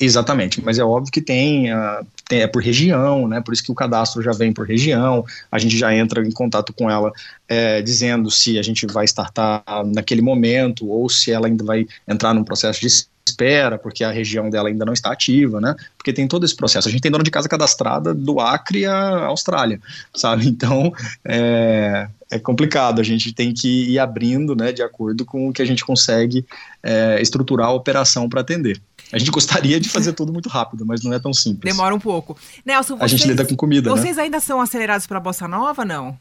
Exatamente, 0.00 0.60
mas 0.60 0.78
é 0.78 0.84
óbvio 0.84 1.12
que 1.12 1.20
tem, 1.20 1.72
uh, 1.72 2.04
tem, 2.28 2.40
é 2.40 2.48
por 2.48 2.60
região, 2.60 3.28
né? 3.28 3.40
Por 3.40 3.54
isso 3.54 3.62
que 3.62 3.70
o 3.70 3.76
cadastro 3.76 4.20
já 4.22 4.32
vem 4.32 4.52
por 4.52 4.66
região. 4.66 5.24
A 5.52 5.58
gente 5.58 5.78
já 5.78 5.94
entra 5.94 6.26
em 6.26 6.32
contato 6.32 6.72
com 6.72 6.90
ela 6.90 7.12
é, 7.48 7.80
dizendo 7.80 8.28
se 8.28 8.58
a 8.58 8.62
gente 8.62 8.86
vai 8.86 9.04
startar 9.04 9.62
naquele 9.94 10.20
momento 10.20 10.88
ou 10.88 11.08
se 11.08 11.30
ela 11.30 11.46
ainda 11.46 11.64
vai 11.64 11.86
entrar 12.08 12.34
num 12.34 12.42
processo 12.42 12.80
de 12.80 12.88
espera, 13.26 13.78
porque 13.78 14.02
a 14.02 14.10
região 14.10 14.50
dela 14.50 14.68
ainda 14.68 14.84
não 14.84 14.92
está 14.92 15.12
ativa, 15.12 15.60
né? 15.60 15.74
Porque 15.96 16.12
tem 16.12 16.26
todo 16.26 16.44
esse 16.44 16.56
processo. 16.56 16.88
A 16.88 16.90
gente 16.90 17.00
tem 17.00 17.10
dona 17.10 17.24
de 17.24 17.30
casa 17.30 17.48
cadastrada 17.48 18.12
do 18.12 18.40
Acre 18.40 18.84
à 18.86 19.26
Austrália, 19.26 19.80
sabe? 20.12 20.48
Então 20.54 20.92
é, 21.24 22.08
é 22.30 22.38
complicado. 22.38 23.00
A 23.00 23.04
gente 23.04 23.32
tem 23.32 23.54
que 23.54 23.92
ir 23.92 23.98
abrindo, 23.98 24.56
né? 24.56 24.72
De 24.72 24.82
acordo 24.82 25.24
com 25.24 25.48
o 25.48 25.52
que 25.52 25.62
a 25.62 25.64
gente 25.64 25.84
consegue 25.84 26.44
é, 26.82 27.20
estruturar 27.20 27.68
a 27.68 27.72
operação 27.72 28.28
para 28.28 28.40
atender. 28.40 28.80
A 29.12 29.18
gente 29.18 29.30
gostaria 29.30 29.78
de 29.78 29.88
fazer 29.88 30.12
tudo 30.12 30.32
muito 30.32 30.48
rápido, 30.48 30.84
mas 30.84 31.02
não 31.02 31.12
é 31.12 31.18
tão 31.18 31.32
simples. 31.32 31.72
Demora 31.72 31.94
um 31.94 32.00
pouco. 32.00 32.36
Nelson, 32.64 32.96
vocês, 32.96 33.12
a 33.12 33.16
gente 33.16 33.28
lida 33.28 33.44
com 33.44 33.54
comida, 33.54 33.90
né? 33.90 33.96
Vocês 33.96 34.16
né? 34.16 34.24
ainda 34.24 34.40
são 34.40 34.60
acelerados 34.60 35.06
para 35.06 35.18
a 35.18 35.20
Bossa 35.20 35.46
Nova, 35.46 35.84
não? 35.84 36.18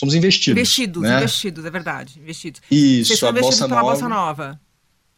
somos 0.00 0.14
investidos. 0.14 0.58
Investidos, 0.58 1.02
né? 1.02 1.18
investidos, 1.18 1.64
é 1.64 1.70
verdade, 1.70 2.18
investidos. 2.18 2.62
Isso, 2.70 3.08
Vocês 3.08 3.18
são 3.18 3.28
a 3.28 3.32
Bolsa 3.32 3.68
pela 3.68 3.80
Nova. 3.80 3.92
Bolsa 3.92 4.08
Nova. 4.08 4.60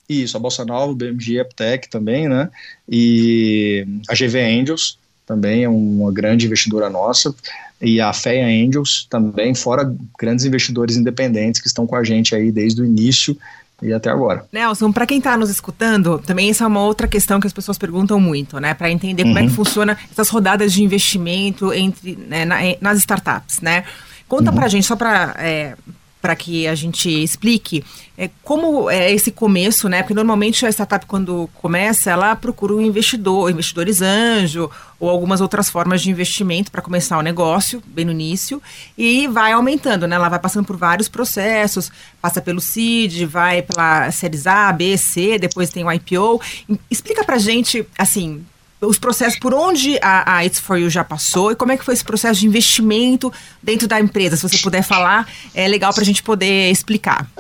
Isso, 0.09 0.37
a 0.37 0.41
Bolsa 0.41 0.65
Nova, 0.65 0.93
o 0.93 0.95
BMG 0.95 1.41
Aptec 1.41 1.89
também, 1.89 2.29
né? 2.29 2.51
E 2.89 3.87
a 4.09 4.15
GV 4.15 4.41
Angels 4.41 4.99
também 5.25 5.63
é 5.63 5.69
uma 5.69 6.13
grande 6.13 6.47
investidora 6.47 6.91
nossa 6.91 7.35
e 7.81 8.01
a 8.01 8.13
FEA 8.13 8.47
Angels 8.47 9.07
também, 9.09 9.55
fora 9.55 9.95
grandes 10.19 10.45
investidores 10.45 10.97
independentes 10.97 11.61
que 11.61 11.69
estão 11.69 11.87
com 11.87 11.97
a 11.97 12.05
gente 12.05 12.35
aí 12.35 12.51
desde 12.51 12.83
o 12.83 12.85
início 12.85 13.37
e 13.83 13.93
até 13.93 14.11
agora. 14.11 14.47
Nelson, 14.53 14.93
para 14.93 15.07
quem 15.07 15.19
está 15.19 15.37
nos 15.37 15.51
escutando, 15.51 16.19
também 16.19 16.51
essa 16.51 16.65
é 16.65 16.67
uma 16.67 16.83
outra 16.83 17.09
questão 17.09 17.41
que 17.41 17.47
as 17.47 17.53
pessoas 17.53 17.77
perguntam 17.77 18.21
muito, 18.21 18.59
né? 18.59 18.75
Para 18.75 18.91
entender 18.91 19.25
como 19.25 19.39
é 19.39 19.43
que 19.43 19.49
uhum. 19.49 19.55
funciona 19.55 19.99
essas 20.11 20.29
rodadas 20.29 20.73
de 20.73 20.83
investimento 20.83 21.73
entre 21.73 22.17
né, 22.17 22.45
na, 22.45 22.57
nas 22.81 22.99
startups, 22.99 23.61
né? 23.61 23.85
Conta 24.29 24.51
uhum. 24.51 24.57
para 24.57 24.67
a 24.67 24.69
gente, 24.69 24.87
só 24.87 24.97
para 24.97 25.35
é, 25.39 25.75
para 26.23 26.37
que 26.37 26.69
a 26.69 26.75
gente 26.77 27.11
explique 27.11 27.85
é, 28.17 28.31
como 28.45 28.89
é 28.89 29.11
esse 29.11 29.33
começo, 29.33 29.89
né? 29.89 30.03
Porque 30.03 30.15
normalmente 30.15 30.65
a 30.65 30.71
startup, 30.71 31.05
quando 31.07 31.51
começa, 31.55 32.11
ela 32.11 32.37
procura 32.37 32.73
um 32.73 32.81
investidor, 32.81 33.51
investidores 33.51 34.01
anjo 34.01 34.71
ou 35.01 35.11
algumas 35.11 35.41
outras 35.41 35.69
formas 35.69 36.01
de 36.01 36.11
investimento 36.11 36.71
para 36.71 36.81
começar 36.81 37.19
o 37.19 37.23
negócio, 37.23 37.83
bem 37.85 38.05
no 38.05 38.13
início, 38.13 38.63
e 38.97 39.27
vai 39.27 39.51
aumentando, 39.51 40.07
né? 40.07 40.15
Ela 40.15 40.29
vai 40.29 40.39
passando 40.39 40.65
por 40.65 40.77
vários 40.77 41.09
processos, 41.09 41.91
passa 42.21 42.41
pelo 42.41 42.61
CID, 42.61 43.27
vai 43.27 43.63
pela 43.63 44.09
séries 44.13 44.47
A, 44.47 44.73
B, 44.73 44.97
C, 44.97 45.41
depois 45.41 45.71
tem 45.71 45.85
o 45.85 45.91
IPO. 45.93 46.41
Explica 46.89 47.25
para 47.25 47.37
gente, 47.39 47.85
assim, 47.99 48.45
os 48.83 48.99
processos, 48.99 49.39
por 49.39 49.55
onde 49.55 49.99
a, 50.03 50.39
a 50.39 50.45
It's 50.45 50.59
For 50.59 50.77
You 50.77 50.91
já 50.91 51.05
passou 51.05 51.53
e 51.53 51.57
como 51.57 51.71
é 51.73 51.77
que 51.77 51.85
foi 51.85 51.95
esse 51.95 52.05
processo 52.05 52.41
de 52.41 52.47
investimento 52.47 53.33
dentro 53.63 53.87
da 53.87 54.01
empresa. 54.01 54.37
Se 54.37 54.43
você 54.43 54.59
puder 54.59 54.83
falar, 54.83 55.29
é 55.55 55.69
legal 55.69 55.93
para 55.95 56.03
a 56.03 56.05
gente 56.05 56.23
poder 56.23 56.71
explicar. 56.71 57.31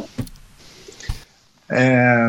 É, 1.68 2.28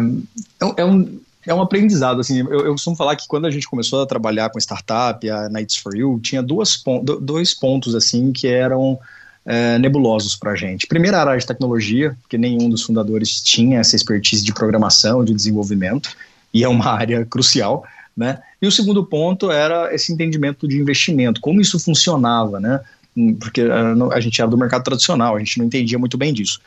é, 0.62 0.82
é, 0.82 0.86
um, 0.86 1.20
é 1.46 1.54
um 1.54 1.62
aprendizado, 1.62 2.20
assim, 2.22 2.40
eu, 2.40 2.66
eu, 2.66 2.72
costumo 2.72 2.96
falar 2.96 3.16
que 3.16 3.28
quando 3.28 3.46
a 3.46 3.52
gente 3.52 3.68
começou 3.68 4.02
a 4.02 4.06
trabalhar 4.06 4.50
com 4.50 4.58
startup, 4.58 5.30
a 5.30 5.48
Nights 5.50 5.78
for 5.78 5.96
You, 5.96 6.20
tinha 6.22 6.42
duas, 6.42 6.82
dois 7.22 7.54
pontos, 7.54 7.94
assim, 7.94 8.32
que 8.32 8.48
eram 8.48 8.98
é, 9.46 9.78
nebulosos 9.78 10.36
para 10.36 10.52
a 10.52 10.56
gente. 10.56 10.88
Primeiro, 10.88 11.18
a 11.18 11.22
área 11.22 11.38
de 11.38 11.46
tecnologia, 11.46 12.18
porque 12.22 12.38
nenhum 12.38 12.70
dos 12.70 12.82
fundadores 12.82 13.42
tinha 13.42 13.80
essa 13.80 13.96
expertise 13.96 14.44
de 14.44 14.54
programação, 14.54 15.24
de 15.24 15.34
desenvolvimento, 15.34 16.16
e 16.54 16.64
é 16.64 16.68
uma 16.68 16.88
área 16.90 17.26
crucial, 17.26 17.86
né? 18.16 18.42
E 18.62 18.68
o 18.68 18.72
segundo 18.72 19.06
ponto 19.06 19.52
era 19.52 19.94
esse 19.94 20.14
entendimento 20.14 20.68
de 20.68 20.78
investimento, 20.80 21.42
como 21.42 21.62
isso 21.62 21.80
funcionava, 21.80 22.60
né? 22.60 22.80
Hum, 23.16 23.36
porque 23.36 23.62
a, 23.62 23.92
ah, 23.92 24.14
a 24.14 24.20
gente 24.20 24.40
era 24.42 24.50
do 24.50 24.58
mercado 24.58 24.84
tradicional, 24.84 25.36
a 25.36 25.40
gente 25.40 25.58
não 25.58 25.66
entendia 25.66 26.00
muito 26.00 26.18
bem 26.18 26.34
disso. 26.34 26.60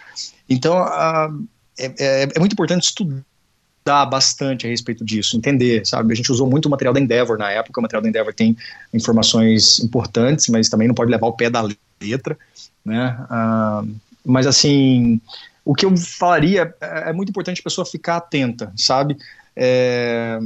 Então, 0.48 0.76
a, 0.78 1.30
é, 1.78 1.86
é, 1.98 2.28
é 2.34 2.38
muito 2.38 2.52
importante 2.52 2.84
estudar 2.84 4.06
bastante 4.06 4.66
a 4.66 4.70
respeito 4.70 5.04
disso, 5.04 5.36
entender, 5.36 5.86
sabe? 5.86 6.12
A 6.12 6.16
gente 6.16 6.32
usou 6.32 6.48
muito 6.48 6.66
o 6.66 6.70
material 6.70 6.94
da 6.94 7.00
Endeavor 7.00 7.38
na 7.38 7.50
época, 7.50 7.80
o 7.80 7.82
material 7.82 8.02
da 8.02 8.08
Endeavor 8.08 8.34
tem 8.34 8.56
informações 8.92 9.78
importantes, 9.80 10.48
mas 10.48 10.68
também 10.68 10.88
não 10.88 10.94
pode 10.94 11.10
levar 11.10 11.26
o 11.26 11.32
pé 11.32 11.48
da 11.48 11.66
letra, 12.00 12.36
né? 12.84 13.16
Ah, 13.30 13.84
mas 14.24 14.46
assim, 14.46 15.20
o 15.64 15.74
que 15.74 15.86
eu 15.86 15.96
falaria 15.96 16.74
é, 16.80 17.10
é 17.10 17.12
muito 17.12 17.30
importante 17.30 17.60
a 17.60 17.64
pessoa 17.64 17.84
ficar 17.84 18.16
atenta, 18.16 18.72
sabe? 18.76 19.16
É, 19.54 20.38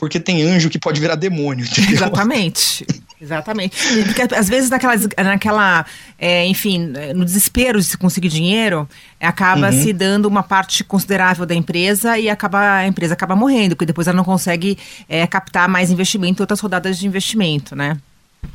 porque 0.00 0.18
tem 0.18 0.42
anjo 0.42 0.70
que 0.70 0.78
pode 0.78 0.98
virar 0.98 1.14
demônio. 1.14 1.66
Entendeu? 1.66 1.92
Exatamente. 1.92 2.86
Exatamente. 3.20 3.76
Porque 4.04 4.34
às 4.34 4.48
vezes 4.48 4.70
naquela, 4.70 4.94
naquela 5.22 5.84
é, 6.18 6.46
enfim, 6.46 6.90
no 7.14 7.22
desespero 7.22 7.78
de 7.78 7.84
se 7.84 7.98
conseguir 7.98 8.30
dinheiro, 8.30 8.88
acaba 9.20 9.70
uhum. 9.70 9.82
se 9.82 9.92
dando 9.92 10.24
uma 10.24 10.42
parte 10.42 10.82
considerável 10.82 11.44
da 11.44 11.54
empresa 11.54 12.18
e 12.18 12.30
acaba, 12.30 12.76
a 12.76 12.86
empresa 12.86 13.12
acaba 13.12 13.36
morrendo, 13.36 13.76
porque 13.76 13.84
depois 13.84 14.08
ela 14.08 14.16
não 14.16 14.24
consegue 14.24 14.78
é, 15.06 15.26
captar 15.26 15.68
mais 15.68 15.90
investimento 15.90 16.40
em 16.40 16.44
outras 16.44 16.60
rodadas 16.60 16.98
de 16.98 17.06
investimento, 17.06 17.76
né? 17.76 17.98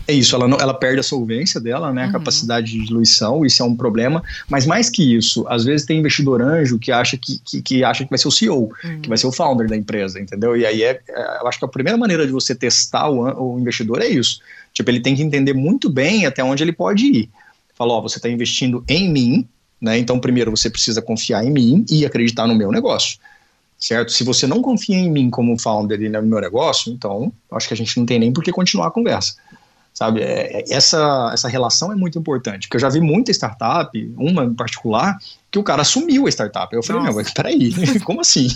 É 0.08 0.14
isso, 0.14 0.36
ela, 0.36 0.48
não, 0.48 0.60
ela 0.60 0.74
perde 0.74 1.00
a 1.00 1.04
solvência 1.04 1.60
dela, 1.60 1.92
né, 1.92 2.04
a 2.04 2.06
uhum. 2.06 2.12
capacidade 2.12 2.72
de 2.72 2.86
diluição, 2.86 3.44
isso 3.44 3.64
é 3.64 3.66
um 3.66 3.76
problema, 3.76 4.24
mas 4.48 4.66
mais 4.66 4.88
que 4.88 5.16
isso, 5.16 5.48
às 5.48 5.64
vezes 5.64 5.86
tem 5.86 5.98
investidor 5.98 6.42
anjo 6.42 6.78
que 6.78 6.92
acha 6.92 7.18
que, 7.18 7.40
que, 7.40 7.62
que 7.62 7.84
acha 7.84 8.04
que 8.04 8.10
vai 8.10 8.20
ser 8.20 8.28
o 8.28 8.32
CEO, 8.32 8.72
uhum. 8.84 9.02
que 9.02 9.10
vai 9.10 9.18
ser 9.18 9.26
o 9.26 9.32
founder 9.32 9.68
da 9.68 9.76
empresa, 9.76 10.20
entendeu? 10.20 10.56
E 10.56 10.66
aí 10.66 10.84
é, 10.84 11.02
é, 11.10 11.40
eu 11.42 11.48
acho 11.48 11.58
que 11.58 11.66
a 11.66 11.68
primeira 11.68 11.98
maneira 11.98 12.26
de 12.26 12.32
você 12.32 12.54
testar 12.54 13.10
o, 13.10 13.56
o 13.56 13.60
investidor 13.60 14.00
é 14.02 14.08
isso, 14.08 14.42
tipo, 14.72 14.90
ele 14.92 15.00
tem 15.00 15.16
que 15.16 15.24
entender 15.24 15.54
muito 15.54 15.90
bem 15.90 16.28
até 16.28 16.44
onde 16.44 16.64
ele 16.64 16.74
pode 16.74 17.06
ir. 17.06 17.30
Falou, 17.74 17.98
ó, 17.98 18.02
você 18.02 18.18
está 18.18 18.30
investindo 18.30 18.84
em 18.88 19.12
mim, 19.12 19.48
né, 19.82 19.98
então 19.98 20.20
primeiro 20.20 20.52
você 20.52 20.70
precisa 20.70 21.02
confiar 21.02 21.44
em 21.44 21.50
mim 21.50 21.84
e 21.90 22.06
acreditar 22.06 22.48
no 22.48 22.56
meu 22.56 22.72
negócio 22.72 23.18
certo? 23.78 24.12
Se 24.12 24.24
você 24.24 24.48
não 24.48 24.62
confia 24.62 24.96
em 24.96 25.12
mim 25.12 25.30
como 25.30 25.60
founder 25.60 26.02
e 26.02 26.08
no 26.08 26.22
meu 26.24 26.40
negócio, 26.40 26.92
então 26.94 27.32
acho 27.52 27.68
que 27.68 27.74
a 27.74 27.78
gente 27.78 28.00
não 28.00 28.06
tem 28.06 28.18
nem 28.18 28.32
por 28.32 28.42
que 28.42 28.52
continuar 28.52 28.88
a 28.88 28.92
conversa 28.92 29.36
sabe? 29.96 30.22
É, 30.22 30.60
é, 30.60 30.64
essa, 30.70 31.32
essa 31.34 31.48
relação 31.48 31.92
é 31.92 31.96
muito 31.96 32.20
importante, 32.20 32.68
porque 32.68 32.76
eu 32.76 32.82
já 32.82 32.90
vi 32.90 33.00
muita 33.00 33.32
startup, 33.32 34.14
uma 34.18 34.44
em 34.44 34.54
particular, 34.54 35.18
que 35.50 35.58
o 35.58 35.64
cara 35.64 35.84
assumiu 35.84 36.28
a 36.28 36.30
startup. 36.30 36.76
Eu 36.76 36.84
falei, 36.84 37.02
Nossa. 37.02 37.24
meu, 37.24 37.34
peraí, 37.34 37.74
como 38.04 38.20
assim? 38.20 38.50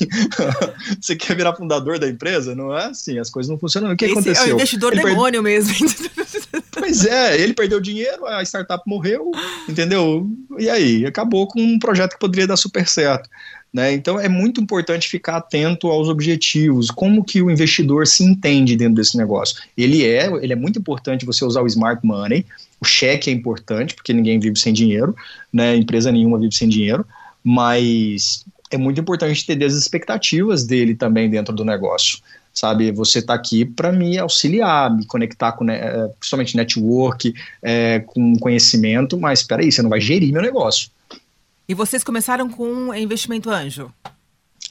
Você 1.00 1.16
quer 1.16 1.38
virar 1.38 1.56
fundador 1.56 1.98
da 1.98 2.10
empresa? 2.10 2.54
Não 2.54 2.78
é 2.78 2.88
assim, 2.88 3.18
as 3.18 3.30
coisas 3.30 3.50
não 3.50 3.58
funcionam. 3.58 3.92
O 3.94 3.96
que 3.96 4.06
Esse 4.06 4.14
aconteceu? 4.14 4.44
É 4.44 4.52
o 4.52 4.56
investidor 4.56 4.92
ele 4.92 5.04
demônio 5.04 5.42
per... 5.42 5.52
mesmo. 5.52 5.74
Pois 6.90 7.06
é, 7.06 7.40
ele 7.40 7.54
perdeu 7.54 7.80
dinheiro, 7.80 8.26
a 8.26 8.42
startup 8.42 8.84
morreu, 8.88 9.30
entendeu? 9.70 10.28
E 10.58 10.68
aí, 10.68 11.06
acabou 11.06 11.46
com 11.46 11.62
um 11.62 11.78
projeto 11.78 12.14
que 12.14 12.20
poderia 12.20 12.48
dar 12.48 12.58
super 12.58 12.88
certo. 12.88 13.30
Né? 13.72 13.94
Então 13.94 14.20
é 14.20 14.28
muito 14.28 14.60
importante 14.60 15.08
ficar 15.08 15.38
atento 15.38 15.86
aos 15.86 16.10
objetivos, 16.10 16.90
como 16.90 17.24
que 17.24 17.44
o 17.44 17.52
investidor 17.52 18.08
se 18.08 18.24
entende 18.24 18.76
dentro 18.76 18.96
desse 18.96 19.16
negócio. 19.16 19.62
Ele 19.78 20.04
é, 20.04 20.26
ele 20.42 20.52
é 20.52 20.56
muito 20.56 20.80
importante 20.80 21.28
você 21.28 21.46
usar 21.46 21.62
o 21.62 21.68
smart 21.68 22.04
money, 22.04 22.44
o 22.82 22.86
cheque 22.86 23.30
é 23.30 23.34
importante, 23.34 23.94
porque 23.94 24.12
ninguém 24.12 24.40
vive 24.40 24.58
sem 24.58 24.74
dinheiro, 24.74 25.16
né? 25.54 25.76
empresa 25.76 26.12
nenhuma 26.12 26.40
vive 26.40 26.56
sem 26.56 26.68
dinheiro, 26.68 27.06
mas 27.44 28.44
é 28.72 28.80
muito 28.80 29.00
importante 29.00 29.46
ter 29.46 29.64
as 29.64 29.74
expectativas 29.74 30.64
dele 30.66 30.96
também 30.96 31.30
dentro 31.30 31.54
do 31.54 31.64
negócio. 31.64 32.18
Sabe, 32.60 32.92
você 32.92 33.20
está 33.20 33.34
aqui 33.34 33.64
para 33.64 33.90
me 33.90 34.18
auxiliar, 34.18 34.94
me 34.94 35.06
conectar 35.06 35.54
com, 35.54 35.64
né, 35.64 36.10
principalmente 36.20 36.58
network, 36.58 37.34
é, 37.62 38.02
com 38.02 38.38
conhecimento, 38.38 39.18
mas 39.18 39.40
espera 39.40 39.62
aí, 39.62 39.72
você 39.72 39.82
não 39.82 39.90
vai 39.90 40.02
gerir 40.02 40.34
meu 40.34 40.42
negócio. 40.42 40.90
E 41.70 41.74
vocês 41.74 42.04
começaram 42.04 42.50
com 42.50 42.94
investimento 42.94 43.50
anjo? 43.50 43.90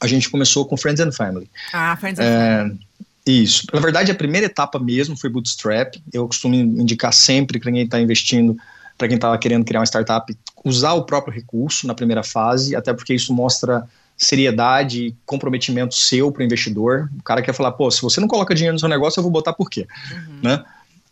A 0.03 0.07
gente 0.07 0.29
começou 0.29 0.67
com 0.67 0.77
Friends 0.77 1.01
and 1.01 1.13
Family. 1.13 1.49
Ah, 1.73 1.97
Friends 1.97 2.21
and 2.21 2.25
é, 2.25 2.59
Family. 2.59 2.81
Isso. 3.27 3.67
Na 3.73 3.81
verdade, 3.81 4.13
a 4.13 4.15
primeira 4.15 4.45
etapa 4.45 4.79
mesmo 4.79 5.17
foi 5.17 5.31
Bootstrap. 5.31 5.95
Eu 6.13 6.27
costumo 6.27 6.55
indicar 6.55 7.15
sempre 7.15 7.59
para 7.59 7.73
quem 7.73 7.81
está 7.81 7.99
investindo, 7.99 8.55
para 8.99 9.09
quem 9.09 9.15
estava 9.15 9.39
querendo 9.39 9.65
criar 9.65 9.81
uma 9.81 9.87
startup, 9.87 10.37
usar 10.63 10.93
o 10.93 11.05
próprio 11.05 11.33
recurso 11.33 11.87
na 11.87 11.95
primeira 11.95 12.23
fase, 12.23 12.77
até 12.77 12.93
porque 12.93 13.15
isso 13.15 13.33
mostra 13.33 13.89
seriedade 14.19 15.07
e 15.07 15.17
comprometimento 15.25 15.95
seu 15.95 16.33
para 16.33 16.43
o 16.43 16.45
investidor. 16.45 17.09
O 17.19 17.23
cara 17.23 17.41
quer 17.41 17.55
falar, 17.55 17.73
pô, 17.73 17.89
se 17.91 18.03
você 18.03 18.21
não 18.21 18.27
coloca 18.27 18.55
dinheiro 18.55 18.75
no 18.75 18.81
seu 18.81 18.89
negócio, 18.89 19.21
eu 19.21 19.23
vou 19.23 19.31
botar 19.31 19.53
por 19.53 19.71
quê? 19.71 19.87
Uhum. 20.13 20.41
Né? 20.43 20.65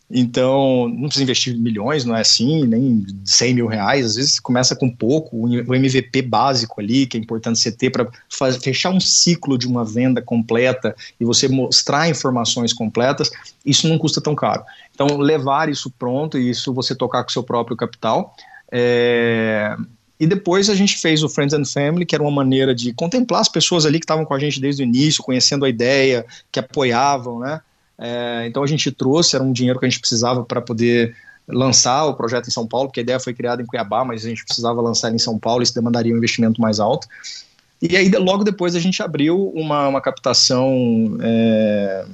Então, 0.08 0.88
não 0.88 1.08
precisa 1.08 1.24
investir 1.24 1.58
milhões, 1.58 2.04
não 2.04 2.16
é 2.16 2.20
assim, 2.20 2.64
nem 2.64 3.04
100 3.24 3.54
mil 3.54 3.66
reais. 3.66 4.06
Às 4.06 4.14
vezes 4.14 4.40
começa 4.40 4.76
com 4.76 4.88
pouco, 4.88 5.36
o 5.36 5.74
MVP 5.74 6.22
básico 6.22 6.80
ali, 6.80 7.06
que 7.06 7.16
é 7.16 7.20
importante 7.20 7.58
você 7.58 7.72
ter 7.72 7.90
para 7.90 8.08
fechar 8.62 8.90
um 8.90 9.00
ciclo 9.00 9.58
de 9.58 9.66
uma 9.66 9.84
venda 9.84 10.22
completa 10.22 10.94
e 11.18 11.24
você 11.24 11.48
mostrar 11.48 12.08
informações 12.08 12.72
completas, 12.72 13.30
isso 13.64 13.88
não 13.88 13.98
custa 13.98 14.20
tão 14.20 14.34
caro. 14.34 14.62
Então, 14.94 15.16
levar 15.18 15.68
isso 15.68 15.90
pronto 15.90 16.38
e 16.38 16.50
isso 16.50 16.72
você 16.72 16.94
tocar 16.94 17.24
com 17.24 17.30
o 17.30 17.32
seu 17.32 17.42
próprio 17.42 17.76
capital. 17.76 18.34
É... 18.70 19.76
E 20.18 20.26
depois 20.26 20.70
a 20.70 20.74
gente 20.74 20.96
fez 20.96 21.22
o 21.22 21.28
Friends 21.28 21.52
and 21.52 21.64
Family, 21.64 22.06
que 22.06 22.14
era 22.14 22.22
uma 22.22 22.30
maneira 22.30 22.74
de 22.74 22.92
contemplar 22.92 23.42
as 23.42 23.48
pessoas 23.48 23.84
ali 23.84 23.98
que 23.98 24.04
estavam 24.04 24.24
com 24.24 24.32
a 24.32 24.38
gente 24.38 24.60
desde 24.60 24.82
o 24.82 24.84
início, 24.84 25.22
conhecendo 25.22 25.64
a 25.64 25.68
ideia, 25.68 26.24
que 26.50 26.58
apoiavam, 26.58 27.40
né? 27.40 27.60
É, 27.98 28.44
então 28.46 28.62
a 28.62 28.66
gente 28.66 28.90
trouxe, 28.90 29.36
era 29.36 29.44
um 29.44 29.52
dinheiro 29.52 29.78
que 29.78 29.86
a 29.86 29.88
gente 29.88 30.00
precisava 30.00 30.44
para 30.44 30.60
poder 30.60 31.14
lançar 31.48 32.06
o 32.06 32.14
projeto 32.14 32.48
em 32.48 32.50
São 32.50 32.66
Paulo, 32.66 32.88
porque 32.88 33.00
a 33.00 33.02
ideia 33.02 33.20
foi 33.20 33.32
criada 33.32 33.62
em 33.62 33.66
Cuiabá, 33.66 34.04
mas 34.04 34.24
a 34.24 34.28
gente 34.28 34.44
precisava 34.44 34.80
lançar 34.80 35.14
em 35.14 35.18
São 35.18 35.38
Paulo, 35.38 35.62
isso 35.62 35.74
demandaria 35.74 36.12
um 36.12 36.16
investimento 36.16 36.60
mais 36.60 36.80
alto. 36.80 37.06
E 37.80 37.96
aí, 37.96 38.08
logo 38.10 38.42
depois, 38.42 38.74
a 38.74 38.80
gente 38.80 39.02
abriu 39.02 39.50
uma, 39.54 39.86
uma 39.86 40.00
captação 40.00 41.18
é, 41.20 42.06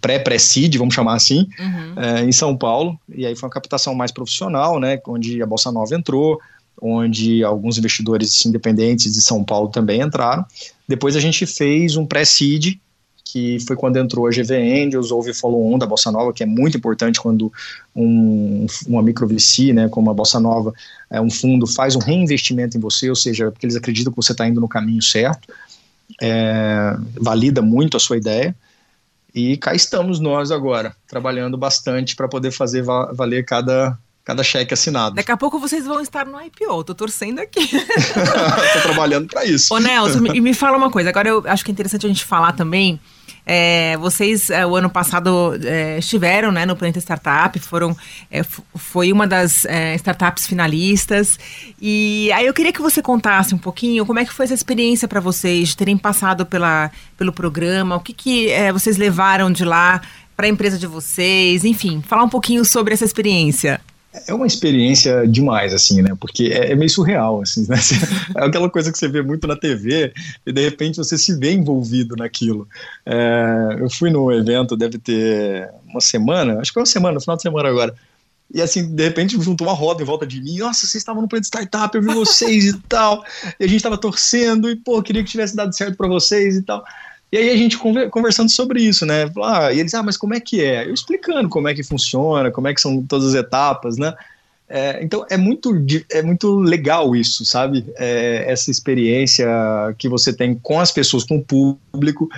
pré-pré-seed, 0.00 0.76
vamos 0.76 0.94
chamar 0.94 1.14
assim, 1.14 1.48
uhum. 1.58 2.02
é, 2.02 2.24
em 2.24 2.32
São 2.32 2.56
Paulo. 2.56 2.98
E 3.08 3.24
aí 3.24 3.36
foi 3.36 3.46
uma 3.48 3.52
captação 3.52 3.94
mais 3.94 4.10
profissional, 4.10 4.80
né, 4.80 5.00
onde 5.06 5.40
a 5.42 5.46
Bolsa 5.46 5.70
Nova 5.70 5.94
entrou, 5.94 6.40
onde 6.80 7.44
alguns 7.44 7.78
investidores 7.78 8.44
independentes 8.46 9.12
de 9.12 9.22
São 9.22 9.44
Paulo 9.44 9.68
também 9.68 10.00
entraram. 10.00 10.44
Depois 10.88 11.14
a 11.14 11.20
gente 11.20 11.46
fez 11.46 11.96
um 11.96 12.06
pré-seed, 12.06 12.78
que 13.24 13.58
foi 13.60 13.76
quando 13.76 13.96
entrou 13.96 14.26
a 14.26 14.30
GV 14.30 14.56
Angels, 14.56 15.10
houve 15.10 15.32
follow-on 15.32 15.78
da 15.78 15.86
Bossa 15.86 16.10
Nova, 16.10 16.32
que 16.32 16.42
é 16.42 16.46
muito 16.46 16.76
importante 16.76 17.20
quando 17.20 17.52
um, 17.94 18.66
uma 18.86 19.02
micro 19.02 19.26
VC, 19.26 19.72
né, 19.72 19.88
como 19.88 20.10
a 20.10 20.14
Bossa 20.14 20.40
Nova, 20.40 20.72
é, 21.08 21.20
um 21.20 21.30
fundo 21.30 21.66
faz 21.66 21.94
um 21.94 22.00
reinvestimento 22.00 22.76
em 22.76 22.80
você, 22.80 23.08
ou 23.08 23.14
seja, 23.14 23.50
porque 23.50 23.66
eles 23.66 23.76
acreditam 23.76 24.12
que 24.12 24.16
você 24.16 24.32
está 24.32 24.48
indo 24.48 24.60
no 24.60 24.68
caminho 24.68 25.02
certo, 25.02 25.52
é, 26.20 26.96
valida 27.20 27.62
muito 27.62 27.96
a 27.96 28.00
sua 28.00 28.16
ideia, 28.16 28.54
e 29.32 29.56
cá 29.56 29.74
estamos 29.74 30.18
nós 30.18 30.50
agora, 30.50 30.96
trabalhando 31.06 31.56
bastante 31.56 32.16
para 32.16 32.26
poder 32.26 32.50
fazer 32.50 32.82
valer 32.82 33.44
cada, 33.44 33.96
cada 34.30 34.42
cheque 34.42 34.72
assinado. 34.74 35.14
Daqui 35.16 35.30
a 35.30 35.36
pouco 35.36 35.58
vocês 35.58 35.84
vão 35.84 36.00
estar 36.00 36.24
no 36.26 36.40
IPO, 36.40 36.84
tô 36.84 36.94
torcendo 36.94 37.40
aqui. 37.40 37.68
tô 38.72 38.80
trabalhando 38.82 39.28
para 39.28 39.44
isso. 39.44 39.74
Ô 39.74 39.78
Nelson, 39.78 40.26
e 40.34 40.40
me 40.40 40.54
fala 40.54 40.76
uma 40.76 40.90
coisa, 40.90 41.10
agora 41.10 41.28
eu 41.28 41.42
acho 41.46 41.64
que 41.64 41.70
é 41.70 41.72
interessante 41.72 42.06
a 42.06 42.08
gente 42.08 42.24
falar 42.24 42.52
também 42.52 43.00
é, 43.52 43.96
vocês, 43.96 44.50
é, 44.50 44.64
o 44.66 44.76
ano 44.76 44.88
passado, 44.88 45.58
é, 45.64 45.98
estiveram 45.98 46.52
né, 46.52 46.66
no 46.66 46.76
Planeta 46.76 47.00
Startup, 47.00 47.58
foram, 47.58 47.96
é, 48.30 48.42
foi 48.76 49.12
uma 49.12 49.26
das 49.26 49.64
é, 49.64 49.94
startups 49.96 50.46
finalistas. 50.46 51.38
E 51.80 52.30
aí 52.32 52.46
eu 52.46 52.54
queria 52.54 52.72
que 52.72 52.80
você 52.80 53.02
contasse 53.02 53.54
um 53.54 53.58
pouquinho 53.58 54.06
como 54.06 54.18
é 54.18 54.24
que 54.24 54.32
foi 54.32 54.44
essa 54.44 54.54
experiência 54.54 55.08
para 55.08 55.20
vocês, 55.20 55.70
de 55.70 55.76
terem 55.76 55.96
passado 55.96 56.46
pela, 56.46 56.90
pelo 57.16 57.32
programa, 57.32 57.96
o 57.96 58.00
que, 58.00 58.12
que 58.12 58.50
é, 58.50 58.72
vocês 58.72 58.96
levaram 58.96 59.50
de 59.50 59.64
lá 59.64 60.00
para 60.36 60.46
a 60.46 60.50
empresa 60.50 60.78
de 60.78 60.86
vocês, 60.86 61.64
enfim, 61.64 62.02
falar 62.06 62.22
um 62.22 62.28
pouquinho 62.28 62.64
sobre 62.64 62.94
essa 62.94 63.04
experiência. 63.04 63.80
É 64.26 64.34
uma 64.34 64.46
experiência 64.46 65.26
demais, 65.26 65.72
assim, 65.72 66.02
né? 66.02 66.16
Porque 66.18 66.46
é, 66.46 66.72
é, 66.72 66.74
meio 66.74 66.90
surreal, 66.90 67.42
assim, 67.42 67.66
né? 67.68 67.76
É 68.36 68.44
aquela 68.44 68.68
coisa 68.68 68.90
que 68.90 68.98
você 68.98 69.06
vê 69.06 69.22
muito 69.22 69.46
na 69.46 69.56
TV 69.56 70.12
e 70.44 70.52
de 70.52 70.62
repente 70.62 70.96
você 70.96 71.16
se 71.16 71.38
vê 71.38 71.52
envolvido 71.52 72.16
naquilo. 72.16 72.68
É, 73.06 73.76
eu 73.78 73.88
fui 73.88 74.10
no 74.10 74.32
evento, 74.32 74.76
deve 74.76 74.98
ter 74.98 75.70
uma 75.86 76.00
semana, 76.00 76.60
acho 76.60 76.70
que 76.70 76.74
foi 76.74 76.82
uma 76.82 76.86
semana, 76.86 77.20
final 77.20 77.36
de 77.36 77.42
semana 77.42 77.68
agora. 77.68 77.94
E 78.52 78.60
assim, 78.60 78.94
de 78.94 79.04
repente 79.04 79.40
juntou 79.40 79.66
uma 79.68 79.74
roda 79.74 80.02
em 80.02 80.06
volta 80.06 80.26
de 80.26 80.40
mim. 80.42 80.58
Nossa, 80.58 80.80
vocês 80.80 80.96
estavam 80.96 81.22
no 81.22 81.28
plano 81.28 81.42
de 81.42 81.46
startup, 81.46 81.94
eu 81.96 82.02
vi 82.02 82.12
vocês 82.12 82.64
e 82.64 82.78
tal. 82.88 83.24
E 83.60 83.64
a 83.64 83.66
gente 83.66 83.76
estava 83.76 83.96
torcendo 83.96 84.68
e, 84.68 84.74
pô, 84.74 85.00
queria 85.02 85.22
que 85.22 85.30
tivesse 85.30 85.54
dado 85.54 85.72
certo 85.72 85.96
para 85.96 86.08
vocês 86.08 86.56
e 86.56 86.62
tal. 86.62 86.84
E 87.32 87.36
aí 87.36 87.50
a 87.50 87.56
gente 87.56 87.78
conversando 88.10 88.50
sobre 88.50 88.82
isso, 88.82 89.06
né? 89.06 89.30
Ah, 89.42 89.72
e 89.72 89.78
eles, 89.78 89.94
ah, 89.94 90.02
mas 90.02 90.16
como 90.16 90.34
é 90.34 90.40
que 90.40 90.64
é? 90.64 90.86
Eu 90.86 90.94
explicando 90.94 91.48
como 91.48 91.68
é 91.68 91.74
que 91.74 91.82
funciona, 91.82 92.50
como 92.50 92.66
é 92.66 92.74
que 92.74 92.80
são 92.80 93.02
todas 93.02 93.28
as 93.28 93.34
etapas, 93.34 93.96
né? 93.96 94.14
É, 94.72 95.02
então 95.02 95.26
é 95.28 95.36
muito, 95.36 95.74
é 96.12 96.22
muito 96.22 96.60
legal 96.60 97.16
isso, 97.16 97.44
sabe? 97.44 97.84
É, 97.98 98.44
essa 98.46 98.70
experiência 98.70 99.48
que 99.98 100.08
você 100.08 100.32
tem 100.32 100.54
com 100.54 100.78
as 100.78 100.92
pessoas, 100.92 101.24
com 101.24 101.38
o 101.38 101.44
público, 101.92 102.28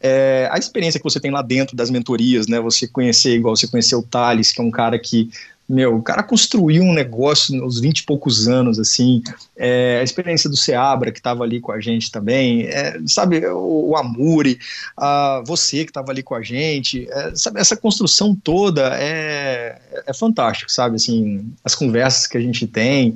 é, 0.00 0.48
a 0.50 0.56
experiência 0.58 0.98
que 0.98 1.04
você 1.04 1.20
tem 1.20 1.30
lá 1.30 1.42
dentro 1.42 1.76
das 1.76 1.90
mentorias, 1.90 2.46
né? 2.46 2.58
Você 2.60 2.88
conhecer, 2.88 3.34
igual 3.34 3.54
você 3.54 3.68
conheceu 3.68 3.98
o 3.98 4.02
Thales, 4.02 4.50
que 4.50 4.62
é 4.62 4.64
um 4.64 4.70
cara 4.70 4.98
que 4.98 5.28
meu, 5.68 5.96
o 5.96 6.02
cara 6.02 6.22
construiu 6.22 6.82
um 6.82 6.92
negócio 6.92 7.56
nos 7.56 7.80
20 7.80 8.00
e 8.00 8.04
poucos 8.04 8.46
anos, 8.46 8.78
assim, 8.78 9.22
é, 9.56 9.98
a 10.00 10.02
experiência 10.02 10.48
do 10.50 10.56
Seabra, 10.56 11.10
que 11.10 11.18
estava 11.18 11.42
ali 11.42 11.58
com 11.60 11.72
a 11.72 11.80
gente 11.80 12.10
também, 12.10 12.64
é, 12.64 13.00
sabe, 13.06 13.46
o, 13.46 13.90
o 13.90 13.96
Amuri, 13.96 14.58
a, 14.96 15.42
você 15.46 15.84
que 15.84 15.90
estava 15.90 16.10
ali 16.10 16.22
com 16.22 16.34
a 16.34 16.42
gente, 16.42 17.08
é, 17.10 17.34
sabe, 17.34 17.60
essa 17.60 17.76
construção 17.76 18.34
toda 18.34 18.90
é, 18.94 19.80
é 20.06 20.12
fantástico, 20.12 20.70
sabe, 20.70 20.96
assim, 20.96 21.50
as 21.64 21.74
conversas 21.74 22.26
que 22.26 22.36
a 22.36 22.40
gente 22.40 22.66
tem, 22.66 23.14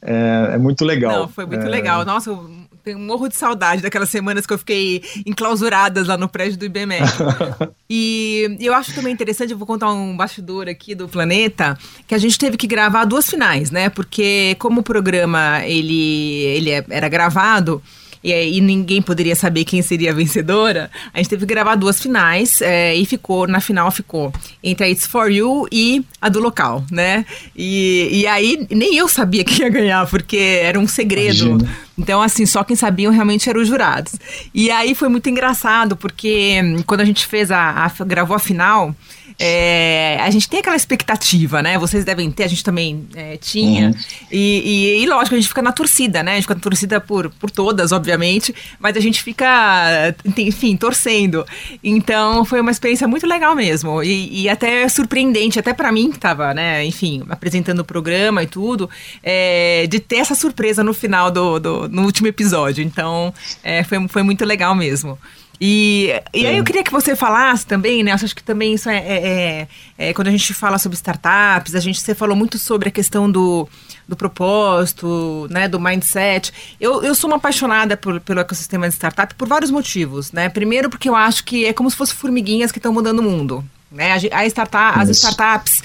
é, 0.00 0.50
é 0.54 0.58
muito 0.58 0.84
legal. 0.84 1.22
Não, 1.22 1.28
foi 1.28 1.46
muito 1.46 1.66
é. 1.66 1.68
legal. 1.68 2.04
Nossa, 2.04 2.30
eu 2.90 2.98
um 2.98 3.04
morro 3.04 3.28
de 3.28 3.36
saudade 3.36 3.82
daquelas 3.82 4.10
semanas 4.10 4.46
que 4.46 4.52
eu 4.52 4.58
fiquei 4.58 5.02
enclausuradas 5.26 6.06
lá 6.06 6.16
no 6.16 6.28
prédio 6.28 6.58
do 6.58 6.64
IBMEC. 6.64 7.04
e 7.88 8.56
eu 8.60 8.74
acho 8.74 8.94
também 8.94 9.12
interessante, 9.12 9.52
eu 9.52 9.58
vou 9.58 9.66
contar 9.66 9.92
um 9.92 10.16
bastidor 10.16 10.68
aqui 10.68 10.94
do 10.94 11.08
Planeta, 11.08 11.78
que 12.06 12.14
a 12.14 12.18
gente 12.18 12.38
teve 12.38 12.56
que 12.56 12.66
gravar 12.66 13.04
duas 13.04 13.28
finais, 13.28 13.70
né? 13.70 13.88
Porque 13.88 14.56
como 14.58 14.80
o 14.80 14.84
programa 14.84 15.64
ele, 15.64 16.42
ele 16.44 16.70
é, 16.70 16.84
era 16.90 17.08
gravado, 17.08 17.82
e, 18.30 18.58
e, 18.58 18.60
ninguém 18.60 19.00
poderia 19.02 19.36
saber 19.36 19.64
quem 19.64 19.82
seria 19.82 20.10
a 20.10 20.14
vencedora, 20.14 20.90
a 21.12 21.18
gente 21.18 21.30
teve 21.30 21.46
que 21.46 21.54
gravar 21.54 21.74
duas 21.74 22.00
finais 22.00 22.60
é, 22.60 22.94
e 22.94 23.04
ficou, 23.04 23.46
na 23.46 23.60
final 23.60 23.90
ficou 23.90 24.32
entre 24.62 24.86
a 24.86 24.88
It's 24.88 25.06
For 25.06 25.30
You 25.30 25.66
e 25.70 26.04
a 26.20 26.28
do 26.28 26.40
local, 26.40 26.84
né? 26.90 27.24
E, 27.56 28.08
e 28.12 28.26
aí 28.26 28.66
nem 28.70 28.96
eu 28.96 29.08
sabia 29.08 29.44
quem 29.44 29.58
ia 29.58 29.68
ganhar, 29.68 30.06
porque 30.06 30.36
era 30.36 30.78
um 30.78 30.86
segredo. 30.86 31.46
Imagina. 31.46 31.88
Então, 31.98 32.22
assim, 32.22 32.46
só 32.46 32.62
quem 32.62 32.76
sabiam 32.76 33.12
realmente 33.12 33.50
eram 33.50 33.60
os 33.60 33.66
jurados. 33.66 34.12
E 34.54 34.70
aí 34.70 34.94
foi 34.94 35.08
muito 35.08 35.28
engraçado, 35.28 35.96
porque 35.96 36.60
hum, 36.62 36.82
quando 36.86 37.00
a 37.00 37.04
gente 37.04 37.26
fez 37.26 37.50
a, 37.50 37.70
a 37.84 38.04
gravou 38.04 38.36
a 38.36 38.38
final, 38.38 38.94
é, 39.40 40.18
a 40.20 40.28
gente 40.30 40.48
tem 40.48 40.58
aquela 40.58 40.74
expectativa, 40.74 41.62
né? 41.62 41.78
Vocês 41.78 42.04
devem 42.04 42.28
ter, 42.28 42.42
a 42.42 42.48
gente 42.48 42.64
também 42.64 43.06
é, 43.14 43.36
tinha. 43.36 43.88
Uhum. 43.88 43.94
E, 44.32 44.96
e, 44.98 45.02
e, 45.02 45.06
lógico, 45.06 45.36
a 45.36 45.38
gente 45.38 45.48
fica 45.48 45.62
na 45.62 45.70
torcida, 45.70 46.24
né? 46.24 46.32
A 46.32 46.34
gente 46.34 46.42
fica 46.42 46.56
na 46.56 46.60
torcida 46.60 47.00
por, 47.00 47.30
por 47.30 47.48
todas, 47.48 47.92
obviamente, 47.92 48.52
mas 48.80 48.96
a 48.96 49.00
gente 49.00 49.22
fica, 49.22 50.12
enfim, 50.36 50.76
torcendo. 50.76 51.46
Então 51.84 52.44
foi 52.44 52.60
uma 52.60 52.72
experiência 52.72 53.06
muito 53.06 53.26
legal 53.28 53.54
mesmo. 53.54 54.02
E, 54.02 54.42
e 54.42 54.48
até 54.48 54.88
surpreendente, 54.88 55.58
até 55.58 55.72
para 55.72 55.92
mim 55.92 56.10
que 56.10 56.18
tava, 56.18 56.52
né, 56.52 56.84
enfim, 56.84 57.22
apresentando 57.28 57.80
o 57.80 57.84
programa 57.84 58.42
e 58.42 58.46
tudo, 58.46 58.90
é, 59.22 59.86
de 59.88 60.00
ter 60.00 60.16
essa 60.16 60.34
surpresa 60.34 60.82
no 60.82 60.92
final 60.92 61.30
do, 61.30 61.60
do 61.60 61.88
no 61.88 62.02
último 62.02 62.26
episódio. 62.26 62.82
Então 62.82 63.32
é, 63.62 63.84
foi, 63.84 64.08
foi 64.08 64.22
muito 64.24 64.44
legal 64.44 64.74
mesmo. 64.74 65.16
E, 65.60 66.12
e 66.32 66.46
aí 66.46 66.56
eu 66.56 66.64
queria 66.64 66.84
que 66.84 66.92
você 66.92 67.16
falasse 67.16 67.66
também, 67.66 68.04
né? 68.04 68.12
Eu 68.12 68.14
acho 68.14 68.34
que 68.34 68.42
também 68.42 68.74
isso 68.74 68.88
é, 68.88 68.96
é, 68.96 69.26
é, 69.26 69.68
é, 69.98 70.14
Quando 70.14 70.28
a 70.28 70.30
gente 70.30 70.54
fala 70.54 70.78
sobre 70.78 70.94
startups, 70.94 71.74
a 71.74 71.80
gente 71.80 72.00
você 72.00 72.14
falou 72.14 72.36
muito 72.36 72.58
sobre 72.58 72.88
a 72.88 72.92
questão 72.92 73.30
do, 73.30 73.68
do 74.06 74.14
propósito, 74.14 75.48
né? 75.50 75.66
Do 75.66 75.80
mindset. 75.80 76.52
Eu, 76.80 77.02
eu 77.02 77.14
sou 77.14 77.28
uma 77.28 77.38
apaixonada 77.38 77.96
por, 77.96 78.20
pelo 78.20 78.38
ecossistema 78.40 78.88
de 78.88 78.94
startup 78.94 79.34
por 79.34 79.48
vários 79.48 79.70
motivos, 79.70 80.30
né? 80.30 80.48
Primeiro 80.48 80.88
porque 80.88 81.08
eu 81.08 81.16
acho 81.16 81.42
que 81.42 81.66
é 81.66 81.72
como 81.72 81.90
se 81.90 81.96
fossem 81.96 82.16
formiguinhas 82.16 82.70
que 82.70 82.78
estão 82.78 82.92
mudando 82.92 83.18
o 83.18 83.22
mundo. 83.22 83.64
Né? 83.90 84.12
A, 84.12 84.38
a 84.38 84.46
startup, 84.46 85.00
as 85.00 85.08
startups 85.08 85.82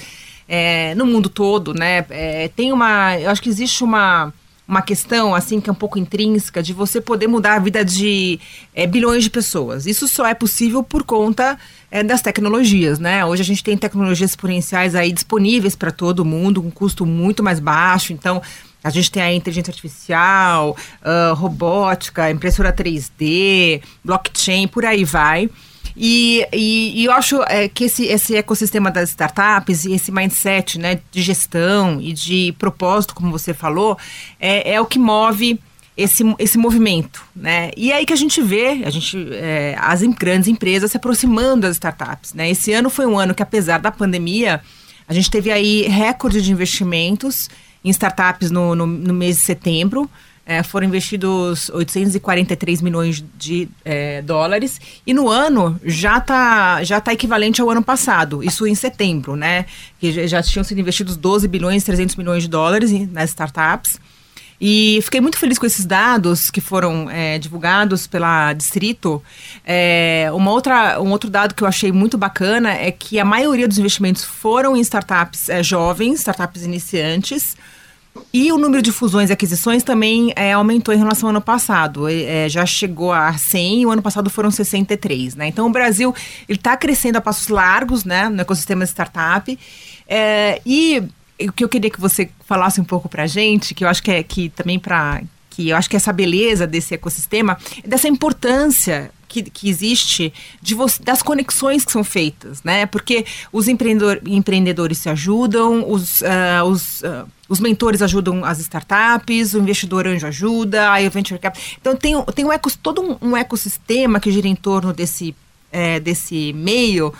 é, 0.48 0.94
no 0.94 1.04
mundo 1.04 1.28
todo, 1.28 1.74
né? 1.74 2.06
É, 2.10 2.48
tem 2.54 2.70
uma. 2.72 3.18
Eu 3.18 3.30
acho 3.30 3.42
que 3.42 3.48
existe 3.48 3.82
uma 3.82 4.32
uma 4.66 4.80
questão 4.80 5.34
assim 5.34 5.60
que 5.60 5.68
é 5.68 5.72
um 5.72 5.76
pouco 5.76 5.98
intrínseca 5.98 6.62
de 6.62 6.72
você 6.72 7.00
poder 7.00 7.26
mudar 7.26 7.54
a 7.54 7.58
vida 7.58 7.84
de 7.84 8.40
é, 8.74 8.86
bilhões 8.86 9.22
de 9.22 9.30
pessoas. 9.30 9.86
Isso 9.86 10.08
só 10.08 10.26
é 10.26 10.34
possível 10.34 10.82
por 10.82 11.04
conta 11.04 11.58
é, 11.90 12.02
das 12.02 12.22
tecnologias, 12.22 12.98
né? 12.98 13.24
Hoje 13.24 13.42
a 13.42 13.44
gente 13.44 13.62
tem 13.62 13.76
tecnologias 13.76 14.30
exponenciais 14.30 14.94
aí 14.94 15.12
disponíveis 15.12 15.76
para 15.76 15.90
todo 15.90 16.24
mundo, 16.24 16.62
com 16.62 16.68
um 16.68 16.70
custo 16.70 17.04
muito 17.04 17.42
mais 17.42 17.60
baixo. 17.60 18.12
Então 18.12 18.40
a 18.82 18.90
gente 18.90 19.10
tem 19.10 19.22
a 19.22 19.32
inteligência 19.32 19.70
artificial, 19.70 20.76
uh, 21.00 21.34
robótica, 21.34 22.30
impressora 22.30 22.70
3D, 22.70 23.82
blockchain, 24.04 24.68
por 24.68 24.84
aí 24.84 25.04
vai. 25.04 25.48
E, 25.96 26.46
e, 26.52 27.02
e 27.02 27.04
eu 27.04 27.12
acho 27.12 27.42
é, 27.44 27.68
que 27.68 27.84
esse, 27.84 28.04
esse 28.06 28.36
ecossistema 28.36 28.90
das 28.90 29.10
startups 29.10 29.84
e 29.84 29.92
esse 29.92 30.10
mindset 30.10 30.78
né, 30.78 31.00
de 31.10 31.22
gestão 31.22 32.00
e 32.00 32.12
de 32.12 32.54
propósito, 32.58 33.14
como 33.14 33.30
você 33.30 33.54
falou, 33.54 33.96
é, 34.40 34.74
é 34.74 34.80
o 34.80 34.86
que 34.86 34.98
move 34.98 35.60
esse, 35.96 36.24
esse 36.38 36.58
movimento, 36.58 37.24
né? 37.34 37.70
E 37.76 37.92
é 37.92 37.96
aí 37.96 38.06
que 38.06 38.12
a 38.12 38.16
gente 38.16 38.42
vê, 38.42 38.82
a 38.84 38.90
gente, 38.90 39.16
é, 39.32 39.76
as 39.78 40.02
grandes 40.02 40.48
empresas 40.48 40.90
se 40.90 40.96
aproximando 40.96 41.62
das 41.62 41.76
startups, 41.76 42.34
né? 42.34 42.50
Esse 42.50 42.72
ano 42.72 42.90
foi 42.90 43.06
um 43.06 43.16
ano 43.16 43.34
que, 43.34 43.42
apesar 43.42 43.78
da 43.78 43.92
pandemia, 43.92 44.60
a 45.06 45.14
gente 45.14 45.30
teve 45.30 45.52
aí 45.52 45.82
recorde 45.82 46.42
de 46.42 46.50
investimentos 46.50 47.48
em 47.84 47.90
startups 47.90 48.50
no, 48.50 48.74
no, 48.74 48.86
no 48.86 49.14
mês 49.14 49.36
de 49.36 49.42
setembro 49.42 50.10
é, 50.46 50.62
foram 50.62 50.86
investidos 50.86 51.70
843 51.70 52.82
milhões 52.82 53.24
de 53.36 53.68
é, 53.84 54.20
dólares 54.22 54.80
e 55.06 55.14
no 55.14 55.28
ano 55.28 55.78
já 55.84 56.18
está 56.18 56.84
já 56.84 57.00
tá 57.00 57.12
equivalente 57.12 57.60
ao 57.60 57.70
ano 57.70 57.82
passado, 57.82 58.42
isso 58.42 58.66
em 58.66 58.74
setembro, 58.74 59.36
né? 59.36 59.66
Que 59.98 60.26
já 60.28 60.42
tinham 60.42 60.64
sido 60.64 60.80
investidos 60.80 61.16
12 61.16 61.48
bilhões 61.48 61.82
e 61.82 61.86
300 61.86 62.16
milhões 62.16 62.42
de 62.42 62.48
dólares 62.48 62.90
nas 63.10 63.30
startups. 63.30 63.98
E 64.60 65.00
fiquei 65.02 65.20
muito 65.20 65.36
feliz 65.36 65.58
com 65.58 65.66
esses 65.66 65.84
dados 65.84 66.50
que 66.50 66.60
foram 66.60 67.10
é, 67.10 67.38
divulgados 67.38 68.06
pela 68.06 68.52
Distrito. 68.52 69.22
É, 69.64 70.28
uma 70.32 70.52
outra, 70.52 71.00
um 71.02 71.10
outro 71.10 71.28
dado 71.28 71.54
que 71.54 71.62
eu 71.62 71.68
achei 71.68 71.90
muito 71.90 72.16
bacana 72.16 72.72
é 72.72 72.90
que 72.90 73.18
a 73.18 73.24
maioria 73.24 73.66
dos 73.66 73.78
investimentos 73.78 74.24
foram 74.24 74.76
em 74.76 74.80
startups 74.80 75.48
é, 75.48 75.62
jovens, 75.62 76.20
startups 76.20 76.62
iniciantes. 76.62 77.56
E 78.32 78.52
o 78.52 78.58
número 78.58 78.82
de 78.82 78.92
fusões 78.92 79.30
e 79.30 79.32
aquisições 79.32 79.82
também 79.82 80.32
é, 80.36 80.52
aumentou 80.52 80.94
em 80.94 80.98
relação 80.98 81.28
ao 81.28 81.30
ano 81.30 81.40
passado. 81.40 82.08
É, 82.08 82.48
já 82.48 82.66
chegou 82.66 83.12
a 83.12 83.36
100 83.36 83.82
e 83.82 83.86
o 83.86 83.90
ano 83.90 84.02
passado 84.02 84.28
foram 84.28 84.50
63, 84.50 85.34
né? 85.34 85.48
Então 85.48 85.66
o 85.66 85.70
Brasil 85.70 86.14
está 86.48 86.76
crescendo 86.76 87.16
a 87.16 87.20
passos 87.20 87.48
largos, 87.48 88.04
né? 88.04 88.28
No 88.28 88.40
ecossistema 88.40 88.84
de 88.84 88.90
startup. 88.90 89.58
É, 90.06 90.60
e 90.64 91.02
o 91.40 91.52
que 91.52 91.64
eu 91.64 91.68
queria 91.68 91.90
que 91.90 92.00
você 92.00 92.30
falasse 92.44 92.80
um 92.80 92.84
pouco 92.84 93.08
para 93.08 93.24
a 93.24 93.26
gente, 93.26 93.74
que 93.74 93.84
eu 93.84 93.88
acho 93.88 94.02
que 94.02 94.10
é 94.10 94.22
que 94.22 94.48
também 94.50 94.78
para 94.78 95.22
que 95.50 95.68
eu 95.68 95.76
acho 95.76 95.88
que 95.88 95.96
essa 95.96 96.12
beleza 96.12 96.66
desse 96.66 96.94
ecossistema, 96.94 97.56
dessa 97.84 98.08
importância 98.08 99.12
que, 99.34 99.50
que 99.50 99.68
existe 99.68 100.32
de 100.62 100.74
você, 100.74 101.02
das 101.02 101.22
conexões 101.22 101.84
que 101.84 101.90
são 101.90 102.04
feitas, 102.04 102.62
né? 102.62 102.86
Porque 102.86 103.26
os 103.52 103.66
empreendedor, 103.66 104.20
empreendedores 104.26 104.98
se 104.98 105.08
ajudam, 105.08 105.90
os, 105.90 106.20
uh, 106.20 106.64
os, 106.66 107.00
uh, 107.00 107.26
os 107.48 107.58
mentores 107.58 108.00
ajudam 108.00 108.44
as 108.44 108.60
startups, 108.60 109.54
o 109.54 109.58
investidor 109.58 110.06
anjo 110.06 110.26
ajuda, 110.26 110.90
a 110.90 111.08
venture 111.08 111.40
cap. 111.40 111.58
Então 111.80 111.96
tem, 111.96 112.14
tem 112.34 112.44
um 112.44 112.52
eco, 112.52 112.70
todo 112.78 113.02
um, 113.02 113.30
um 113.30 113.36
ecossistema 113.36 114.20
que 114.20 114.30
gira 114.30 114.46
em 114.46 114.54
torno 114.54 114.92
desse, 114.92 115.34
é, 115.72 115.98
desse 115.98 116.52
meio 116.52 117.12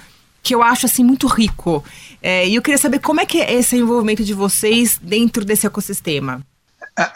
que 0.43 0.55
eu 0.55 0.63
acho 0.63 0.87
assim 0.87 1.03
muito 1.03 1.27
rico. 1.27 1.83
É, 2.23 2.47
e 2.47 2.55
eu 2.55 2.63
queria 2.63 2.79
saber 2.79 3.01
como 3.01 3.21
é 3.21 3.27
que 3.27 3.41
é 3.41 3.55
esse 3.55 3.77
envolvimento 3.77 4.23
de 4.23 4.35
vocês 4.35 5.01
dentro 5.03 5.45
desse 5.45 5.67
ecossistema. 5.67 6.43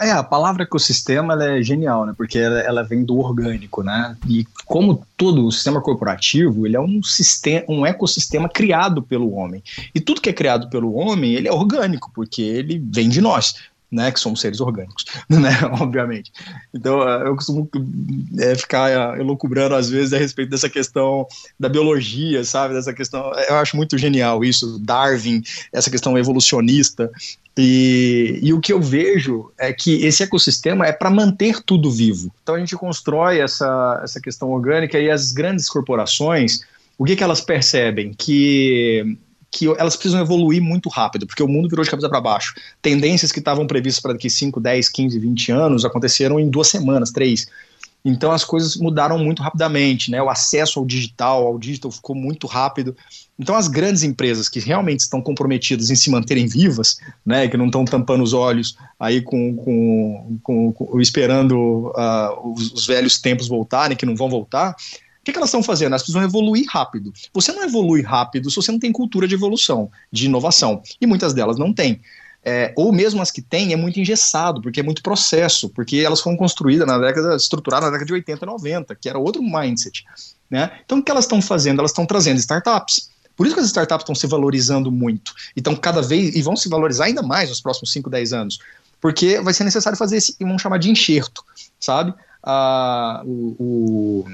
É, 0.01 0.11
a 0.11 0.25
palavra 0.25 0.65
ecossistema 0.65 1.41
é 1.43 1.63
genial, 1.63 2.05
né? 2.05 2.13
Porque 2.17 2.37
ela, 2.37 2.59
ela, 2.61 2.83
vem 2.83 3.05
do 3.05 3.19
orgânico, 3.19 3.85
né? 3.85 4.17
E 4.29 4.45
como 4.67 5.07
todo 5.17 5.47
o 5.47 5.53
sistema 5.53 5.81
corporativo, 5.81 6.67
ele 6.67 6.77
é 6.77 6.81
um 6.81 7.01
sistema, 7.01 7.65
um 7.69 7.87
ecossistema 7.87 8.49
criado 8.49 9.03
pelo 9.03 9.33
homem. 9.33 9.63
E 9.95 10.01
tudo 10.01 10.21
que 10.21 10.31
é 10.31 10.33
criado 10.33 10.69
pelo 10.69 10.95
homem, 10.95 11.35
ele 11.35 11.47
é 11.47 11.53
orgânico, 11.53 12.11
porque 12.13 12.43
ele 12.43 12.83
vem 12.93 13.09
de 13.09 13.21
nós 13.21 13.55
né, 13.91 14.13
que 14.13 14.21
somos 14.21 14.41
seres 14.41 14.61
orgânicos, 14.61 15.05
né, 15.29 15.51
obviamente. 15.81 16.31
Então, 16.75 17.09
eh, 17.09 17.29
eu 17.29 17.35
costumo 17.35 17.69
é, 18.39 18.55
ficar 18.55 18.91
eh, 18.91 19.21
elucubrando 19.21 19.75
às 19.75 19.89
vezes 19.89 20.13
a 20.13 20.19
respeito 20.19 20.51
dessa 20.51 20.69
questão 20.69 21.27
da 21.59 21.69
biologia, 21.69 22.45
sabe, 22.45 22.75
dessa 22.75 22.93
questão, 22.93 23.33
eu 23.49 23.57
acho 23.57 23.77
muito 23.77 23.97
genial 23.97 24.45
isso, 24.45 24.79
Darwin, 24.79 25.43
essa 25.73 25.91
questão 25.91 26.19
evolucionista, 26.19 27.11
e, 27.61 28.39
e 28.41 28.53
o 28.53 28.61
que 28.61 28.73
eu 28.73 28.81
vejo 28.81 29.51
é 29.59 29.73
que 29.73 30.05
esse 30.07 30.23
ecossistema 30.23 30.87
é 30.87 30.93
para 30.93 31.11
manter 31.11 31.61
tudo 31.61 31.91
vivo. 31.91 32.33
Então, 32.41 32.55
a 32.55 32.59
gente 32.61 32.77
constrói 32.77 33.41
essa, 33.41 34.01
essa 34.05 34.21
questão 34.21 34.53
orgânica 34.53 34.97
e 34.97 35.11
as 35.11 35.33
grandes 35.33 35.69
corporações, 35.69 36.61
o 36.97 37.05
que, 37.05 37.17
que 37.17 37.25
elas 37.25 37.41
percebem? 37.41 38.15
Que 38.15 39.19
que 39.51 39.67
elas 39.67 39.97
precisam 39.97 40.21
evoluir 40.21 40.63
muito 40.63 40.91
rápido, 40.91 41.27
porque 41.27 41.43
o 41.43 41.49
mundo 41.49 41.71
virou 41.71 41.83
de 41.83 41.91
cabeça 41.91 42.09
para 42.09 42.21
baixo. 42.21 42.55
Tendências 42.83 43.33
que 43.33 43.39
estavam 43.39 43.67
previstas 43.67 44.03
para 44.03 44.13
daqui 44.13 44.29
5, 44.29 44.61
10, 44.61 44.89
15, 44.91 45.19
20 45.19 45.53
anos 45.53 45.85
aconteceram 45.87 46.39
em 46.39 46.51
duas 46.51 46.69
semanas, 46.69 47.11
três. 47.11 47.49
Então 48.05 48.31
as 48.31 48.45
coisas 48.45 48.77
mudaram 48.77 49.19
muito 49.19 49.43
rapidamente, 49.43 50.11
né? 50.11 50.23
O 50.23 50.29
acesso 50.29 50.79
ao 50.79 50.87
digital, 50.87 51.47
ao 51.47 51.59
digital 51.59 51.91
ficou 51.91 52.15
muito 52.15 52.47
rápido. 52.47 52.95
Então 53.39 53.55
as 53.55 53.69
grandes 53.69 54.03
empresas 54.03 54.49
que 54.49 54.59
realmente 54.59 55.01
estão 55.01 55.23
comprometidas 55.23 55.91
em 55.91 55.95
se 55.95 56.11
manterem 56.11 56.47
vivas, 56.47 56.99
né? 57.25 57.47
Que 57.47 57.57
não 57.57 57.67
estão 57.67 57.85
tampando 57.85 58.23
os 58.23 58.33
olhos 58.33 58.77
aí 58.99 59.23
com, 59.23 59.55
com, 59.57 60.39
com, 60.43 60.73
com 60.73 61.01
esperando 61.01 61.93
uh, 61.97 62.53
os, 62.53 62.73
os 62.73 62.87
velhos 62.87 63.19
tempos 63.19 63.47
voltarem, 63.47 63.97
que 63.97 64.07
não 64.07 64.17
vão 64.17 64.29
voltar, 64.29 64.75
que, 65.29 65.33
que 65.33 65.39
elas 65.39 65.51
estão 65.51 65.63
fazendo? 65.63 65.89
Elas 65.89 66.03
precisam 66.03 66.23
evoluir 66.23 66.67
rápido. 66.69 67.13
Você 67.35 67.53
não 67.53 67.63
evolui 67.63 68.03
rápido 68.03 68.51
se 68.51 68.57
você 68.57 68.73
não 68.73 68.79
tem 68.79 68.91
cultura 68.91 69.29
de 69.29 69.35
evolução, 69.35 69.91
de 70.11 70.27
inovação. 70.27 70.83
E 71.01 71.07
muitas 71.07 71.35
delas 71.35 71.59
não 71.59 71.73
têm. 71.73 72.01
É, 72.45 72.73
ou 72.77 72.93
mesmo 72.93 73.21
as 73.21 73.31
que 73.31 73.43
têm, 73.43 73.73
é 73.73 73.77
muito 73.77 74.01
engessado, 74.01 74.63
porque 74.63 74.81
é 74.81 74.83
muito 74.83 75.03
processo, 75.03 75.69
porque 75.69 75.99
elas 75.99 76.21
foram 76.21 76.37
construídas 76.37 76.87
na 76.87 76.99
década, 76.99 77.37
estruturadas 77.37 77.87
na 77.87 77.91
década 77.91 78.07
de 78.07 78.13
80 78.15 78.45
e 78.45 78.47
90, 78.47 78.95
que 78.95 79.09
era 79.09 79.19
outro 79.19 79.43
mindset. 79.43 80.05
Né? 80.51 80.71
Então, 80.85 80.99
o 80.99 81.03
que 81.03 81.11
elas 81.11 81.25
estão 81.25 81.43
fazendo? 81.43 81.81
Elas 81.81 81.91
estão 81.91 82.07
trazendo 82.07 82.39
startups. 82.39 83.11
Por 83.39 83.47
isso 83.47 83.55
que 83.55 83.61
as 83.61 83.69
startups 83.69 84.03
estão 84.03 84.15
se 84.17 84.27
valorizando 84.27 84.91
muito. 84.91 85.33
E 85.57 85.61
estão 85.61 85.75
cada 85.77 86.03
vez, 86.03 86.35
e 86.35 86.43
vão 86.43 86.57
se 86.57 86.69
valorizar 86.69 87.05
ainda 87.05 87.23
mais 87.23 87.49
nos 87.49 87.61
próximos 87.61 87.93
5, 87.93 88.11
10 88.11 88.33
anos. 88.33 88.59
Porque 89.01 89.41
vai 89.41 89.55
ser 89.55 89.63
necessário 89.63 89.97
fazer 89.97 90.17
esse, 90.17 90.35
vamos 90.41 90.61
chamar 90.61 90.79
de 90.79 90.91
enxerto, 90.91 91.45
sabe? 91.79 92.13
Ah, 92.43 93.23
o, 93.25 93.55
o 93.59 94.29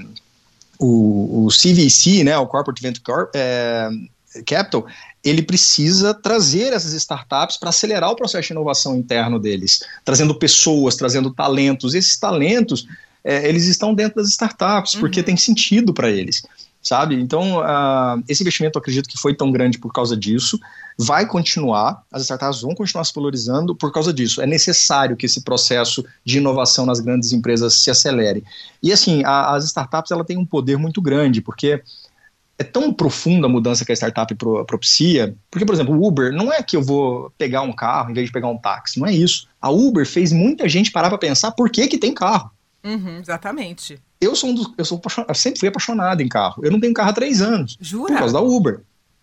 o, 0.79 1.45
o 1.45 1.47
CVC, 1.47 2.23
né, 2.23 2.37
o 2.37 2.47
Corporate 2.47 2.81
Venture 2.81 3.03
Corp, 3.03 3.31
é, 3.33 3.89
Capital, 4.45 4.85
ele 5.23 5.41
precisa 5.41 6.13
trazer 6.13 6.73
essas 6.73 6.93
startups 6.93 7.57
para 7.57 7.69
acelerar 7.69 8.11
o 8.11 8.15
processo 8.15 8.47
de 8.47 8.53
inovação 8.53 8.95
interno 8.95 9.39
deles, 9.39 9.81
trazendo 10.03 10.35
pessoas, 10.35 10.95
trazendo 10.95 11.33
talentos. 11.33 11.93
Esses 11.93 12.17
talentos, 12.17 12.85
é, 13.23 13.47
eles 13.47 13.65
estão 13.65 13.93
dentro 13.93 14.17
das 14.17 14.29
startups, 14.29 14.93
uhum. 14.93 14.99
porque 14.99 15.23
tem 15.23 15.37
sentido 15.37 15.93
para 15.93 16.11
eles 16.11 16.43
sabe? 16.85 17.19
Então, 17.19 17.61
uh, 17.61 18.23
esse 18.29 18.43
investimento 18.43 18.77
eu 18.77 18.79
acredito 18.79 19.09
que 19.09 19.17
foi 19.17 19.33
tão 19.33 19.51
grande 19.51 19.79
por 19.79 19.91
causa 19.91 20.15
disso, 20.15 20.59
vai 20.95 21.25
continuar, 21.25 22.03
as 22.11 22.21
startups 22.21 22.61
vão 22.61 22.75
continuar 22.75 23.03
se 23.03 23.11
valorizando 23.13 23.75
por 23.75 23.91
causa 23.91 24.13
disso. 24.13 24.39
É 24.39 24.45
necessário 24.45 25.17
que 25.17 25.25
esse 25.25 25.41
processo 25.41 26.05
de 26.23 26.37
inovação 26.37 26.85
nas 26.85 26.99
grandes 26.99 27.33
empresas 27.33 27.81
se 27.81 27.89
acelere. 27.89 28.43
E 28.83 28.93
assim, 28.93 29.23
a, 29.25 29.55
as 29.55 29.65
startups 29.65 30.11
ela 30.11 30.23
têm 30.23 30.37
um 30.37 30.45
poder 30.45 30.77
muito 30.77 31.01
grande, 31.01 31.41
porque 31.41 31.81
é 32.59 32.63
tão 32.63 32.93
profunda 32.93 33.47
a 33.47 33.49
mudança 33.49 33.83
que 33.83 33.91
a 33.91 33.95
startup 33.95 34.35
pro, 34.35 34.63
propicia, 34.63 35.35
porque, 35.49 35.65
por 35.65 35.73
exemplo, 35.73 35.95
o 35.95 36.07
Uber 36.07 36.31
não 36.31 36.53
é 36.53 36.61
que 36.61 36.77
eu 36.77 36.83
vou 36.83 37.31
pegar 37.35 37.63
um 37.63 37.73
carro 37.73 38.11
em 38.11 38.13
vez 38.13 38.27
de 38.27 38.31
pegar 38.31 38.47
um 38.47 38.59
táxi, 38.59 38.99
não 38.99 39.07
é 39.07 39.11
isso. 39.11 39.47
A 39.59 39.71
Uber 39.71 40.05
fez 40.05 40.31
muita 40.31 40.69
gente 40.69 40.91
parar 40.91 41.09
para 41.09 41.17
pensar 41.17 41.51
por 41.51 41.67
que, 41.67 41.87
que 41.87 41.97
tem 41.97 42.13
carro. 42.13 42.51
Uhum, 42.83 43.17
exatamente. 43.17 43.99
Eu 44.25 44.35
sou 44.35 44.49
um 44.49 44.55
dos, 44.55 44.71
eu 44.77 44.85
sou 44.85 45.01
eu 45.27 45.35
sempre 45.35 45.59
fui 45.59 45.69
apaixonado 45.69 46.21
em 46.21 46.27
carro. 46.27 46.63
Eu 46.65 46.71
não 46.71 46.79
tenho 46.79 46.93
carro 46.93 47.09
há 47.09 47.13
três 47.13 47.41
anos. 47.41 47.77
Jura? 47.79 48.13
Por 48.13 48.19
causa 48.19 48.33
da 48.33 48.41
Uber. 48.41 48.81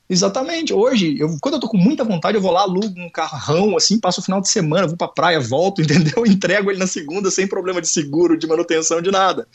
Exatamente. 0.09 0.75
Hoje, 0.75 1.17
eu, 1.19 1.37
quando 1.41 1.55
eu 1.55 1.61
tô 1.61 1.69
com 1.69 1.77
muita 1.77 2.05
vontade, 2.05 2.37
eu 2.37 2.43
vou 2.43 2.53
lá, 2.53 2.63
alugo 2.63 2.93
um 2.99 3.09
carrão, 3.09 3.77
assim, 3.77 3.99
passo 3.99 4.21
o 4.21 4.25
final 4.25 4.41
de 4.41 4.49
semana, 4.49 4.87
vou 4.87 4.97
pra 4.97 5.09
praia, 5.09 5.41
volto, 5.41 5.81
entendeu? 5.83 6.27
Entrego 6.27 6.71
ele 6.71 6.79
na 6.79 6.87
segunda 6.87 7.31
sem 7.31 7.47
problema 7.47 7.81
de 7.81 7.89
seguro, 7.89 8.37
de 8.37 8.47
manutenção, 8.47 9.01
de 9.01 9.11
nada. 9.11 9.49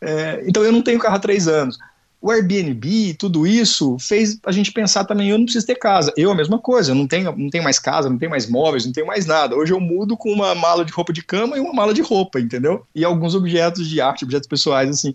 É, 0.00 0.44
então 0.46 0.62
eu 0.62 0.72
não 0.72 0.82
tenho 0.82 0.98
carro 0.98 1.16
há 1.16 1.20
três 1.20 1.48
anos 1.48 1.78
o 2.24 2.30
Airbnb, 2.30 3.12
tudo 3.18 3.46
isso, 3.46 3.98
fez 4.00 4.38
a 4.46 4.50
gente 4.50 4.72
pensar 4.72 5.04
também, 5.04 5.28
eu 5.28 5.36
não 5.36 5.44
preciso 5.44 5.66
ter 5.66 5.74
casa. 5.74 6.10
Eu, 6.16 6.30
a 6.30 6.34
mesma 6.34 6.58
coisa, 6.58 6.92
eu 6.92 6.94
não 6.94 7.06
tenho, 7.06 7.36
não 7.36 7.50
tenho 7.50 7.62
mais 7.62 7.78
casa, 7.78 8.08
não 8.08 8.16
tenho 8.16 8.30
mais 8.30 8.48
móveis, 8.48 8.86
não 8.86 8.94
tenho 8.94 9.06
mais 9.06 9.26
nada. 9.26 9.54
Hoje 9.54 9.74
eu 9.74 9.78
mudo 9.78 10.16
com 10.16 10.32
uma 10.32 10.54
mala 10.54 10.86
de 10.86 10.90
roupa 10.90 11.12
de 11.12 11.22
cama 11.22 11.58
e 11.58 11.60
uma 11.60 11.74
mala 11.74 11.92
de 11.92 12.00
roupa, 12.00 12.40
entendeu? 12.40 12.86
E 12.94 13.04
alguns 13.04 13.34
objetos 13.34 13.86
de 13.86 14.00
arte, 14.00 14.24
objetos 14.24 14.48
pessoais, 14.48 14.88
assim. 14.88 15.14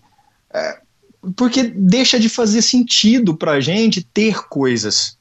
É, 0.53 0.82
porque 1.36 1.64
deixa 1.64 2.20
de 2.20 2.30
fazer 2.30 2.62
sentido 2.62 3.36
pra 3.36 3.60
gente 3.60 4.03
ter 4.03 4.47
coisas. 4.47 5.18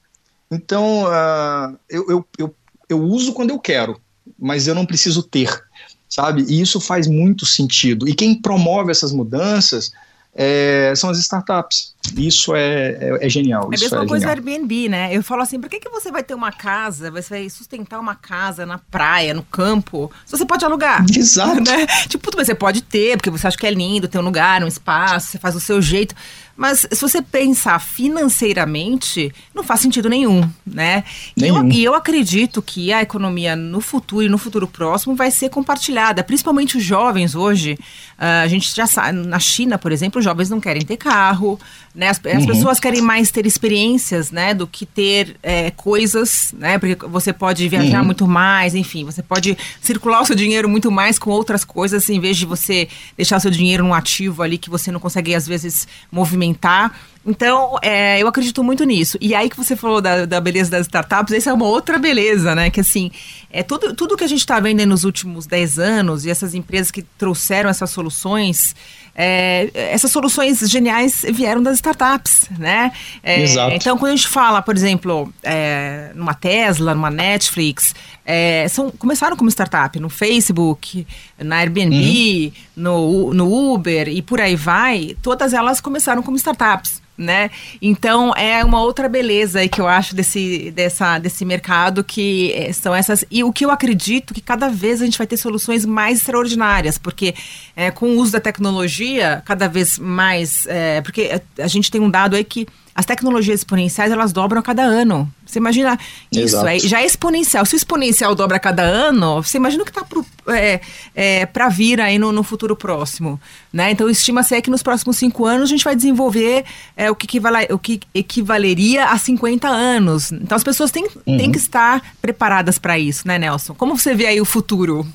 Então, 0.51 1.05
uh, 1.05 1.75
eu, 1.89 2.05
eu, 2.07 2.25
eu, 2.37 2.55
eu 2.87 3.01
uso 3.01 3.33
quando 3.33 3.49
eu 3.49 3.57
quero, 3.57 3.99
mas 4.37 4.67
eu 4.67 4.75
não 4.75 4.85
preciso 4.85 5.23
ter, 5.23 5.59
sabe? 6.07 6.45
E 6.47 6.61
isso 6.61 6.79
faz 6.79 7.07
muito 7.07 7.47
sentido. 7.47 8.07
E 8.07 8.13
quem 8.13 8.39
promove 8.39 8.91
essas 8.91 9.11
mudanças 9.11 9.91
é, 10.35 10.93
são 10.95 11.09
as 11.09 11.17
startups. 11.19 11.93
Isso 12.15 12.55
é, 12.55 12.97
é, 12.99 13.25
é 13.25 13.29
genial. 13.29 13.63
É 13.63 13.65
a 13.75 13.79
mesma 13.79 14.03
é 14.03 14.07
coisa 14.07 14.25
do 14.25 14.29
Airbnb, 14.29 14.89
né? 14.89 15.15
Eu 15.15 15.21
falo 15.21 15.41
assim, 15.41 15.59
por 15.59 15.69
que, 15.69 15.79
que 15.79 15.89
você 15.89 16.11
vai 16.11 16.23
ter 16.23 16.33
uma 16.33 16.51
casa, 16.51 17.11
você 17.11 17.29
vai 17.29 17.49
sustentar 17.49 17.99
uma 17.99 18.15
casa 18.15 18.65
na 18.65 18.77
praia, 18.77 19.33
no 19.33 19.43
campo, 19.43 20.11
se 20.25 20.37
você 20.37 20.45
pode 20.45 20.63
alugar? 20.63 21.05
Exato. 21.15 21.61
Né? 21.61 21.85
Tipo, 22.07 22.31
você 22.35 22.55
pode 22.55 22.81
ter, 22.81 23.17
porque 23.17 23.29
você 23.29 23.47
acha 23.47 23.57
que 23.57 23.67
é 23.67 23.71
lindo, 23.71 24.07
ter 24.07 24.17
um 24.17 24.23
lugar, 24.23 24.63
um 24.63 24.67
espaço, 24.67 25.27
você 25.27 25.37
faz 25.37 25.55
o 25.55 25.59
seu 25.59 25.81
jeito. 25.81 26.15
Mas 26.59 26.85
se 26.91 27.01
você 27.01 27.21
pensar 27.21 27.79
financeiramente, 27.79 29.33
não 29.55 29.63
faz 29.63 29.79
sentido 29.79 30.09
nenhum, 30.09 30.41
né? 30.67 31.05
Nenhum. 31.33 31.63
E, 31.63 31.67
eu, 31.67 31.79
e 31.79 31.83
eu 31.85 31.95
acredito 31.95 32.61
que 32.61 32.91
a 32.91 33.01
economia 33.01 33.55
no 33.55 33.79
futuro 33.79 34.25
e 34.25 34.27
no 34.27 34.37
futuro 34.37 34.67
próximo 34.67 35.15
vai 35.15 35.31
ser 35.31 35.47
compartilhada, 35.47 36.21
principalmente 36.21 36.75
os 36.75 36.83
jovens 36.83 37.33
hoje. 37.33 37.79
Uh, 38.17 38.43
a 38.43 38.47
gente 38.49 38.75
já 38.75 38.85
sabe, 38.85 39.19
na 39.19 39.39
China, 39.39 39.77
por 39.77 39.93
exemplo, 39.93 40.19
os 40.19 40.25
jovens 40.25 40.49
não 40.49 40.59
querem 40.59 40.81
ter 40.81 40.97
carro, 40.97 41.57
né? 41.93 42.09
As, 42.09 42.21
as 42.25 42.41
uhum. 42.41 42.47
pessoas 42.47 42.79
querem 42.79 43.01
mais 43.01 43.31
ter 43.31 43.45
experiências, 43.45 44.31
né? 44.31 44.53
Do 44.53 44.67
que 44.67 44.85
ter 44.85 45.35
é, 45.41 45.71
coisas, 45.71 46.53
né? 46.57 46.77
Porque 46.77 46.95
você 47.07 47.33
pode 47.33 47.67
viajar 47.67 47.99
uhum. 47.99 48.05
muito 48.05 48.27
mais, 48.27 48.75
enfim, 48.75 49.03
você 49.03 49.23
pode 49.23 49.57
circular 49.81 50.21
o 50.21 50.25
seu 50.25 50.35
dinheiro 50.35 50.69
muito 50.69 50.91
mais 50.91 51.17
com 51.17 51.31
outras 51.31 51.63
coisas, 51.63 52.09
em 52.09 52.19
vez 52.19 52.37
de 52.37 52.45
você 52.45 52.87
deixar 53.17 53.37
o 53.37 53.39
seu 53.39 53.51
dinheiro 53.51 53.83
num 53.83 53.93
ativo 53.93 54.41
ali 54.43 54.57
que 54.57 54.69
você 54.69 54.91
não 54.91 54.99
consegue, 54.99 55.33
às 55.33 55.47
vezes, 55.47 55.87
movimentar. 56.11 56.93
Então, 57.25 57.77
é, 57.81 58.21
eu 58.21 58.27
acredito 58.27 58.63
muito 58.63 58.83
nisso. 58.85 59.17
E 59.19 59.35
aí 59.35 59.49
que 59.49 59.57
você 59.57 59.75
falou 59.75 60.01
da, 60.01 60.25
da, 60.25 60.39
beleza 60.39 60.71
das 60.71 60.81
startups, 60.81 61.33
essa 61.33 61.49
é 61.49 61.53
uma 61.53 61.65
outra 61.65 61.99
beleza, 61.99 62.55
né? 62.55 62.69
Que 62.69 62.79
assim, 62.79 63.11
é 63.51 63.61
tudo, 63.61 63.93
tudo 63.93 64.15
que 64.15 64.23
a 64.23 64.27
gente 64.27 64.39
está 64.39 64.59
vendo 64.59 64.85
nos 64.85 65.03
últimos 65.03 65.45
10 65.45 65.79
anos 65.79 66.25
e 66.25 66.29
essas 66.29 66.55
empresas 66.55 66.89
que 66.89 67.01
trouxeram 67.17 67.69
essas 67.69 67.89
soluções, 67.89 68.73
é, 69.15 69.69
essas 69.73 70.11
soluções 70.11 70.59
geniais 70.69 71.25
vieram 71.31 71.61
das 71.61 71.75
startups, 71.75 72.49
né? 72.57 72.91
É, 73.21 73.41
Exato. 73.41 73.75
Então, 73.75 73.97
quando 73.97 74.13
a 74.13 74.15
gente 74.15 74.27
fala, 74.27 74.61
por 74.61 74.75
exemplo, 74.75 75.31
é, 75.43 76.11
numa 76.15 76.33
Tesla, 76.33 76.93
numa 76.93 77.09
Netflix, 77.09 77.93
é, 78.25 78.67
são, 78.69 78.91
começaram 78.91 79.35
como 79.35 79.49
startup 79.49 79.99
no 79.99 80.09
Facebook, 80.09 81.05
na 81.37 81.57
Airbnb, 81.57 82.53
uhum. 82.75 82.83
no, 82.83 83.33
no 83.33 83.73
Uber 83.73 84.07
e 84.07 84.21
por 84.21 84.39
aí 84.39 84.55
vai, 84.55 85.15
todas 85.21 85.53
elas 85.53 85.81
começaram 85.81 86.21
como 86.21 86.37
startups 86.37 87.01
né? 87.19 87.51
Então 87.81 88.33
é 88.33 88.63
uma 88.63 88.81
outra 88.81 89.09
beleza 89.09 89.67
que 89.67 89.81
eu 89.81 89.87
acho 89.87 90.15
desse, 90.15 90.71
dessa, 90.71 91.19
desse 91.19 91.43
mercado 91.43 92.01
que 92.01 92.53
é, 92.53 92.71
são 92.71 92.95
essas 92.95 93.25
e 93.29 93.43
o 93.43 93.51
que 93.51 93.65
eu 93.65 93.69
acredito 93.69 94.33
que 94.33 94.39
cada 94.39 94.69
vez 94.69 95.01
a 95.01 95.05
gente 95.05 95.17
vai 95.17 95.27
ter 95.27 95.35
soluções 95.35 95.85
mais 95.85 96.19
extraordinárias, 96.19 96.97
porque 96.97 97.35
é, 97.75 97.91
com 97.91 98.07
o 98.07 98.17
uso 98.17 98.31
da 98.31 98.39
tecnologia 98.39 99.43
cada 99.45 99.67
vez 99.67 99.99
mais, 99.99 100.65
é, 100.67 101.01
porque 101.01 101.41
a 101.57 101.67
gente 101.67 101.91
tem 101.91 101.99
um 101.99 102.09
dado 102.09 102.37
aí 102.37 102.43
que 102.43 102.65
as 102.99 103.05
tecnologias 103.05 103.61
exponenciais 103.61 104.11
elas 104.11 104.33
dobram 104.33 104.59
a 104.59 104.61
cada 104.61 104.83
ano. 104.83 105.31
Você 105.45 105.57
imagina 105.57 105.97
isso, 106.29 106.57
é, 106.67 106.77
já 106.79 107.01
é 107.01 107.05
exponencial. 107.05 107.65
Se 107.65 107.73
o 107.73 107.77
exponencial 107.77 108.35
dobra 108.35 108.57
a 108.57 108.59
cada 108.59 108.83
ano, 108.83 109.41
você 109.41 109.55
imagina 109.55 109.83
o 109.83 109.85
que 109.85 109.91
está 109.91 110.05
é, 110.53 110.81
é, 111.15 111.45
para 111.45 111.69
vir 111.69 112.01
aí 112.01 112.19
no, 112.19 112.33
no, 112.33 112.43
futuro 112.43 112.75
próximo. 112.75 113.39
Né? 113.71 113.91
Então, 113.91 114.09
estima-se 114.09 114.61
que 114.61 114.69
nos 114.69 114.83
próximos 114.83 115.15
cinco 115.15 115.45
anos 115.45 115.69
a 115.69 115.71
gente 115.71 115.85
vai 115.85 115.95
desenvolver 115.95 116.65
é, 116.97 117.09
o, 117.09 117.15
que 117.15 117.25
equivale, 117.25 117.67
o 117.71 117.79
que 117.79 118.01
equivaleria 118.13 119.05
a 119.05 119.17
50 119.17 119.69
anos. 119.69 120.33
Então, 120.33 120.57
as 120.57 120.63
pessoas 120.63 120.91
têm, 120.91 121.05
uhum. 121.25 121.37
têm 121.37 121.53
que 121.53 121.57
estar 121.57 122.01
preparadas 122.21 122.77
para 122.77 122.99
isso, 122.99 123.25
né, 123.25 123.39
Nelson? 123.39 123.73
Como 123.75 123.97
você 123.97 124.13
vê 124.13 124.25
aí 124.25 124.41
o 124.41 124.45
futuro? 124.45 125.07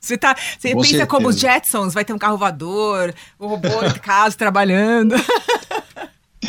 Você, 0.00 0.16
tá, 0.16 0.34
você 0.34 0.70
pensa 0.70 0.84
certeza. 0.84 1.06
como 1.06 1.28
os 1.28 1.38
Jetsons, 1.38 1.92
vai 1.92 2.04
ter 2.04 2.14
um 2.14 2.18
carro 2.18 2.38
voador, 2.38 3.14
o 3.38 3.46
robô 3.46 3.88
de 3.92 4.00
casa 4.00 4.34
trabalhando. 4.38 5.14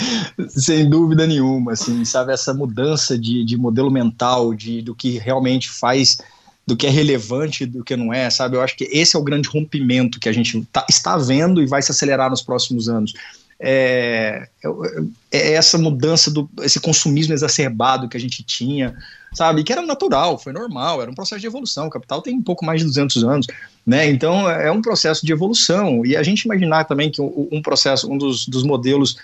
Sem 0.50 0.90
dúvida 0.90 1.26
nenhuma, 1.26 1.74
assim, 1.74 2.04
sabe, 2.06 2.34
essa 2.34 2.54
mudança 2.54 3.18
de, 3.18 3.44
de 3.44 3.58
modelo 3.58 3.92
mental, 3.92 4.54
de, 4.54 4.82
do 4.82 4.96
que 4.96 5.18
realmente 5.18 5.70
faz, 5.70 6.18
do 6.66 6.76
que 6.76 6.86
é 6.86 6.90
relevante 6.90 7.66
do 7.66 7.84
que 7.84 7.96
não 7.96 8.14
é, 8.14 8.30
sabe, 8.30 8.58
eu 8.58 8.62
acho 8.62 8.76
que 8.76 8.86
esse 8.86 9.16
é 9.16 9.20
o 9.20 9.24
grande 9.24 9.48
rompimento 9.48 10.20
que 10.20 10.30
a 10.30 10.34
gente 10.34 10.66
tá, 10.72 10.86
está 10.90 11.18
vendo 11.18 11.62
e 11.62 11.66
vai 11.66 11.82
se 11.82 11.92
acelerar 11.92 12.30
nos 12.30 12.42
próximos 12.42 12.90
anos. 12.90 13.14
É, 13.60 14.48
é, 14.64 14.70
é, 15.32 15.54
essa 15.54 15.80
mudança 15.80 16.30
do 16.30 16.48
esse 16.62 16.80
consumismo 16.80 17.34
exacerbado 17.34 18.08
que 18.08 18.16
a 18.16 18.20
gente 18.20 18.44
tinha, 18.44 18.96
sabe, 19.34 19.64
que 19.64 19.72
era 19.72 19.82
natural, 19.82 20.38
foi 20.38 20.54
normal, 20.54 21.02
era 21.02 21.10
um 21.10 21.16
processo 21.16 21.42
de 21.42 21.48
evolução. 21.48 21.88
O 21.88 21.90
capital 21.90 22.22
tem 22.22 22.36
um 22.36 22.44
pouco 22.44 22.64
mais 22.64 22.82
de 22.82 22.86
200 22.86 23.24
anos, 23.24 23.48
né? 23.86 24.08
Então 24.10 24.48
é 24.48 24.72
um 24.72 24.82
processo 24.82 25.26
de 25.26 25.32
evolução 25.32 26.06
e 26.06 26.16
a 26.16 26.22
gente 26.22 26.44
imaginar 26.44 26.84
também 26.84 27.10
que 27.10 27.20
um, 27.20 27.62
processo, 27.62 28.12
um 28.12 28.18
dos, 28.18 28.48
dos 28.48 28.62
modelos 28.62 29.18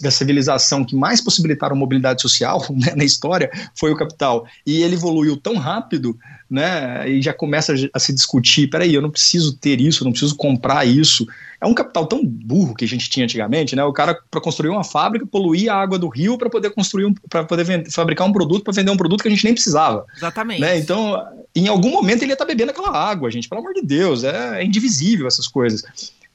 da 0.00 0.10
civilização 0.10 0.84
que 0.84 0.96
mais 0.96 1.20
possibilitaram 1.20 1.76
mobilidade 1.76 2.20
social 2.22 2.64
né, 2.70 2.94
na 2.96 3.04
história 3.04 3.50
foi 3.74 3.92
o 3.92 3.96
capital. 3.96 4.46
E 4.66 4.82
ele 4.82 4.94
evoluiu 4.94 5.36
tão 5.36 5.56
rápido, 5.56 6.18
né? 6.50 7.08
E 7.08 7.22
já 7.22 7.32
começa 7.32 7.74
a 7.92 7.98
se 7.98 8.12
discutir: 8.12 8.68
peraí, 8.68 8.94
eu 8.94 9.02
não 9.02 9.10
preciso 9.10 9.56
ter 9.56 9.80
isso, 9.80 10.02
eu 10.02 10.06
não 10.06 10.12
preciso 10.12 10.36
comprar 10.36 10.86
isso. 10.86 11.26
É 11.60 11.66
um 11.66 11.74
capital 11.74 12.06
tão 12.06 12.26
burro 12.26 12.74
que 12.74 12.84
a 12.84 12.88
gente 12.88 13.08
tinha 13.08 13.24
antigamente, 13.24 13.76
né? 13.76 13.84
O 13.84 13.92
cara, 13.92 14.18
para 14.30 14.40
construir 14.40 14.70
uma 14.70 14.82
fábrica, 14.82 15.24
poluía 15.24 15.72
a 15.72 15.80
água 15.80 15.98
do 15.98 16.08
rio 16.08 16.36
para 16.36 16.50
poder 16.50 16.70
construir 16.70 17.04
um, 17.04 17.14
para 17.14 17.44
poder 17.44 17.64
vender, 17.64 17.90
fabricar 17.90 18.26
um 18.26 18.32
produto, 18.32 18.64
para 18.64 18.72
vender 18.72 18.90
um 18.90 18.96
produto 18.96 19.22
que 19.22 19.28
a 19.28 19.30
gente 19.30 19.44
nem 19.44 19.54
precisava. 19.54 20.04
Exatamente. 20.16 20.60
Né? 20.60 20.78
Então, 20.78 21.24
em 21.54 21.68
algum 21.68 21.90
momento 21.90 22.22
ele 22.22 22.32
ia 22.32 22.34
estar 22.34 22.44
tá 22.44 22.50
bebendo 22.50 22.72
aquela 22.72 22.90
água, 22.90 23.30
gente, 23.30 23.48
pelo 23.48 23.60
amor 23.60 23.74
de 23.74 23.82
Deus, 23.82 24.24
é, 24.24 24.60
é 24.60 24.64
indivisível 24.64 25.26
essas 25.28 25.46
coisas. 25.46 25.84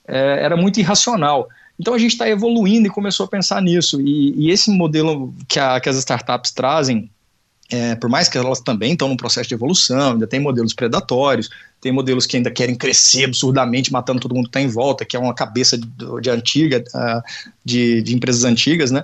É, 0.07 0.43
era 0.45 0.55
muito 0.55 0.79
irracional. 0.79 1.49
Então 1.79 1.93
a 1.93 1.97
gente 1.97 2.11
está 2.11 2.27
evoluindo 2.27 2.87
e 2.87 2.89
começou 2.89 3.25
a 3.25 3.29
pensar 3.29 3.61
nisso. 3.61 4.01
E, 4.01 4.33
e 4.35 4.51
esse 4.51 4.71
modelo 4.71 5.33
que, 5.47 5.59
a, 5.59 5.79
que, 5.79 5.87
as 5.87 5.97
startups 5.97 6.51
trazem, 6.51 7.09
é, 7.69 7.95
por 7.95 8.09
mais 8.09 8.27
que 8.27 8.37
elas 8.37 8.59
também 8.59 8.93
estão 8.93 9.07
num 9.07 9.17
processo 9.17 9.47
de 9.47 9.55
evolução, 9.55 10.13
ainda 10.13 10.25
tem 10.25 10.39
modelos 10.39 10.73
predatórios, 10.73 11.49
tem 11.79 11.91
modelos 11.91 12.25
que 12.25 12.37
ainda 12.37 12.49
querem 12.49 12.75
crescer 12.75 13.25
absurdamente, 13.25 13.91
matando 13.91 14.19
todo 14.19 14.33
mundo 14.33 14.45
que 14.45 14.57
está 14.57 14.61
em 14.61 14.67
volta, 14.67 15.05
que 15.05 15.15
é 15.15 15.19
uma 15.19 15.33
cabeça 15.33 15.77
de, 15.77 15.87
de 16.21 16.29
antiga, 16.29 16.83
uh, 16.95 17.21
de, 17.63 18.01
de, 18.01 18.15
empresas 18.15 18.43
antigas, 18.43 18.89
né? 18.89 19.03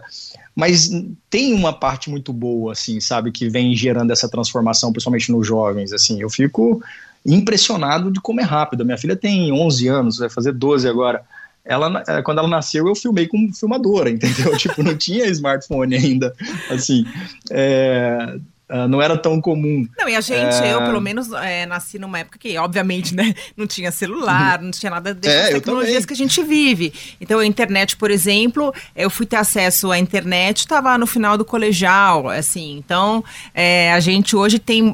Mas 0.56 0.90
tem 1.30 1.54
uma 1.54 1.74
parte 1.74 2.10
muito 2.10 2.32
boa, 2.32 2.74
assim, 2.74 3.00
sabe, 3.00 3.32
que 3.32 3.50
vem 3.50 3.76
gerando 3.76 4.12
essa 4.12 4.30
transformação, 4.30 4.92
principalmente 4.92 5.32
nos 5.32 5.46
jovens, 5.46 5.92
assim. 5.92 6.22
Eu 6.22 6.30
fico 6.30 6.82
impressionado 7.26 8.12
de 8.12 8.20
como 8.20 8.40
é 8.40 8.44
rápido. 8.44 8.86
Minha 8.86 8.98
filha 8.98 9.16
tem 9.16 9.52
11 9.52 9.88
anos, 9.88 10.18
vai 10.18 10.30
fazer 10.30 10.52
12 10.52 10.88
agora 10.88 11.24
ela, 11.66 12.04
é, 12.08 12.22
quando 12.22 12.40
ela 12.40 12.48
nasceu, 12.48 12.88
eu 12.88 12.96
filmei 12.96 13.28
com 13.28 13.52
filmadora, 13.54 14.10
entendeu? 14.12 14.56
tipo, 14.58 14.84
não 14.84 14.98
tinha 14.98 15.26
smartphone 15.28 15.96
ainda, 15.96 16.34
assim, 16.70 17.06
é, 17.50 18.36
é, 18.70 18.88
não 18.88 19.02
era 19.02 19.18
tão 19.18 19.40
comum. 19.40 19.88
Não, 19.98 20.10
e 20.10 20.16
a 20.16 20.22
gente, 20.22 20.56
é... 20.56 20.74
eu 20.74 20.82
pelo 20.84 21.00
menos 21.00 21.32
é, 21.32 21.66
nasci 21.66 22.00
numa 22.00 22.20
época 22.20 22.40
que, 22.40 22.58
obviamente, 22.58 23.14
né, 23.14 23.34
não 23.56 23.68
tinha 23.68 23.92
celular, 23.92 24.62
não 24.62 24.72
tinha 24.72 24.90
nada 24.90 25.14
dessas 25.14 25.52
é, 25.52 25.54
tecnologias 25.54 26.06
que 26.06 26.14
a 26.14 26.16
gente 26.16 26.42
vive. 26.44 26.92
Então, 27.22 27.40
a 27.40 27.46
internet, 27.46 27.96
por 27.96 28.10
exemplo, 28.10 28.74
eu 28.96 29.10
fui 29.10 29.26
ter 29.26 29.36
acesso 29.36 29.92
à 29.92 30.00
internet, 30.00 30.60
estava 30.60 30.98
no 30.98 31.06
final 31.06 31.38
do 31.38 31.46
colegial, 31.46 32.30
assim, 32.30 32.78
então, 32.78 33.24
é, 33.54 33.94
a 33.94 34.00
gente 34.00 34.36
hoje 34.36 34.60
tem 34.60 34.92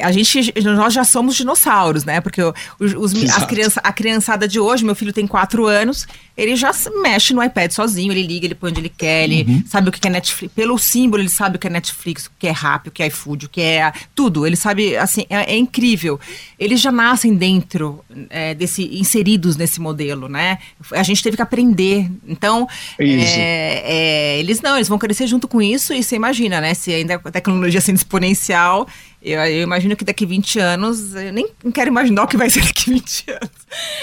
a 0.00 0.12
gente, 0.12 0.52
nós 0.62 0.92
já 0.92 1.04
somos 1.04 1.36
dinossauros, 1.36 2.04
né? 2.04 2.20
Porque 2.20 2.42
os, 2.42 2.54
os 2.96 3.14
as 3.30 3.46
criança, 3.46 3.80
a 3.82 3.92
criançada 3.92 4.48
de 4.48 4.58
hoje, 4.58 4.84
meu 4.84 4.94
filho 4.94 5.12
tem 5.12 5.26
quatro 5.26 5.66
anos, 5.66 6.06
ele 6.36 6.54
já 6.56 6.70
mexe 7.02 7.32
no 7.32 7.42
iPad 7.42 7.70
sozinho, 7.70 8.12
ele 8.12 8.26
liga, 8.26 8.46
ele 8.46 8.54
põe 8.54 8.70
onde 8.70 8.80
ele 8.80 8.88
quer, 8.90 9.24
ele 9.24 9.44
uhum. 9.48 9.64
sabe 9.66 9.88
o 9.88 9.92
que 9.92 10.06
é 10.06 10.10
Netflix. 10.10 10.54
Pelo 10.54 10.76
símbolo, 10.78 11.22
ele 11.22 11.30
sabe 11.30 11.56
o 11.56 11.58
que 11.58 11.66
é 11.66 11.70
Netflix, 11.70 12.26
o 12.26 12.30
que 12.38 12.46
é 12.46 12.50
Rappi, 12.50 12.88
o 12.88 12.92
que 12.92 13.02
é 13.02 13.06
iFood, 13.06 13.46
o 13.46 13.48
que 13.48 13.60
é 13.60 13.92
tudo. 14.14 14.46
Ele 14.46 14.56
sabe, 14.56 14.96
assim, 14.96 15.24
é, 15.30 15.54
é 15.54 15.56
incrível. 15.56 16.20
Eles 16.58 16.80
já 16.80 16.92
nascem 16.92 17.34
dentro 17.34 18.04
é, 18.28 18.54
desse, 18.54 18.82
inseridos 18.98 19.56
nesse 19.56 19.80
modelo, 19.80 20.28
né? 20.28 20.58
A 20.92 21.02
gente 21.02 21.22
teve 21.22 21.36
que 21.36 21.42
aprender. 21.42 22.10
Então, 22.26 22.68
é, 22.98 23.82
é, 23.84 24.38
eles 24.38 24.60
não, 24.60 24.76
eles 24.76 24.88
vão 24.88 24.98
crescer 24.98 25.26
junto 25.26 25.48
com 25.48 25.62
isso 25.62 25.94
e 25.94 26.02
você 26.02 26.16
imagina, 26.16 26.60
né? 26.60 26.74
Se 26.74 26.92
ainda 26.92 27.20
a 27.24 27.30
tecnologia 27.30 27.80
sendo 27.80 27.96
exponencial, 27.96 28.86
eu, 29.26 29.40
eu, 29.40 29.62
imagino 29.62 29.96
que 29.96 30.04
daqui 30.04 30.24
20 30.24 30.60
anos, 30.60 31.14
eu 31.14 31.32
nem 31.32 31.48
quero 31.74 31.88
imaginar 31.88 32.22
o 32.22 32.28
que 32.28 32.36
vai 32.36 32.48
ser 32.48 32.62
daqui 32.62 32.90
20 32.90 33.30
anos. 33.30 33.50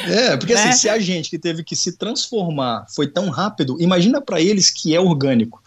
É, 0.05 0.37
porque 0.37 0.53
assim, 0.53 0.63
né? 0.63 0.69
assim, 0.69 0.79
se 0.79 0.89
a 0.89 0.99
gente 0.99 1.29
que 1.29 1.39
teve 1.39 1.63
que 1.63 1.75
se 1.75 1.97
transformar 1.97 2.85
foi 2.93 3.07
tão 3.07 3.29
rápido, 3.29 3.77
imagina 3.79 4.19
para 4.19 4.41
eles 4.41 4.69
que 4.69 4.93
é 4.93 4.99
orgânico. 4.99 5.63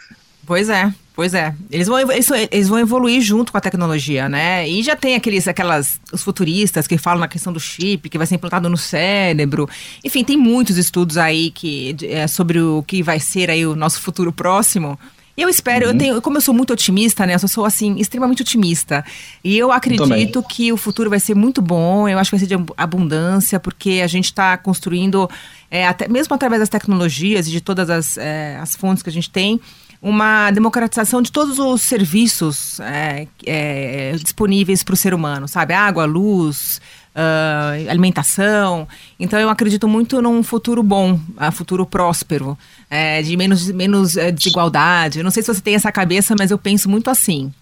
Pois 0.47 0.69
é, 0.69 0.95
pois 1.15 1.35
é. 1.35 1.55
Eles 1.71 1.89
vão, 1.89 1.99
eles 1.99 2.69
vão 2.69 2.79
evoluir 2.79 3.21
junto 3.21 3.51
com 3.51 3.59
a 3.59 3.61
tecnologia, 3.61 4.29
né? 4.29 4.69
E 4.69 4.81
já 4.83 4.95
tem 4.95 5.17
aqueles, 5.17 5.49
aquelas, 5.49 5.99
os 6.13 6.23
futuristas 6.23 6.87
que 6.87 6.97
falam 6.97 7.19
na 7.19 7.27
questão 7.27 7.53
do 7.53 7.59
chip, 7.59 8.09
que 8.09 8.17
vai 8.17 8.27
ser 8.27 8.37
implantado 8.37 8.69
no 8.69 8.77
cérebro. 8.77 9.69
Enfim, 10.05 10.23
tem 10.23 10.37
muitos 10.37 10.77
estudos 10.77 11.17
aí 11.17 11.51
que, 11.51 11.97
é, 12.03 12.29
sobre 12.29 12.61
o 12.61 12.83
que 12.83 13.03
vai 13.03 13.19
ser 13.19 13.51
aí 13.51 13.67
o 13.67 13.75
nosso 13.75 14.01
futuro 14.01 14.33
próximo. 14.33 14.97
Eu 15.37 15.49
espero, 15.49 15.87
uhum. 15.87 15.93
eu 15.93 15.99
tenho, 15.99 16.23
como 16.23 16.39
eu 16.39 16.41
sou 16.41 16.55
muito 16.55 16.73
otimista, 16.73 17.27
né? 17.27 17.35
Eu 17.35 17.49
sou 17.49 17.65
assim, 17.65 17.97
extremamente 17.99 18.41
otimista. 18.41 19.05
E 19.45 19.57
eu 19.59 19.71
acredito 19.71 20.43
que 20.43 20.73
o 20.73 20.77
futuro 20.77 21.11
vai 21.11 21.21
ser 21.21 21.35
muito 21.35 21.61
bom, 21.61 22.09
eu 22.09 22.19
acho 22.19 22.31
que 22.31 22.37
vai 22.37 22.47
ser 22.47 22.57
de 22.57 22.65
abundância, 22.77 23.61
porque 23.61 24.01
a 24.03 24.07
gente 24.07 24.27
está 24.27 24.57
construindo, 24.57 25.29
é, 25.71 25.87
até, 25.87 26.09
mesmo 26.09 26.35
através 26.35 26.61
das 26.61 26.71
tecnologias 26.71 27.47
e 27.47 27.51
de 27.51 27.61
todas 27.61 27.91
as, 27.91 28.17
é, 28.17 28.57
as 28.61 28.75
fontes 28.75 29.03
que 29.03 29.11
a 29.11 29.13
gente 29.13 29.29
tem, 29.29 29.61
uma 30.01 30.51
democratização 30.51 31.21
de 31.21 31.33
todos 31.33 31.59
os 31.59 31.83
serviços 31.83 32.81
é, 32.81 33.27
é, 33.45 34.13
disponíveis 34.13 34.83
para 34.83 34.95
o 34.95 34.97
ser 34.97 35.13
humano, 35.13 35.49
sabe? 35.49 35.75
Água, 35.75 36.05
luz, 36.05 36.81
uh, 37.17 37.91
alimentação. 37.91 38.87
Então 39.19 39.39
eu 39.41 39.49
acredito 39.49 39.89
muito 39.89 40.21
num 40.21 40.43
futuro 40.43 40.83
bom, 40.83 41.19
um 41.41 41.53
futuro 41.53 41.87
próspero, 41.87 42.57
é, 42.91 43.23
de 43.23 43.37
menos, 43.37 43.71
menos 43.71 44.17
é, 44.17 44.31
desigualdade. 44.31 45.19
Eu 45.19 45.25
não 45.25 45.31
sei 45.31 45.43
se 45.43 45.53
você 45.53 45.61
tem 45.61 45.75
essa 45.75 45.91
cabeça, 45.91 46.35
mas 46.39 46.51
eu 46.51 46.59
penso 46.59 46.89
muito 46.89 47.09
assim. 47.09 47.53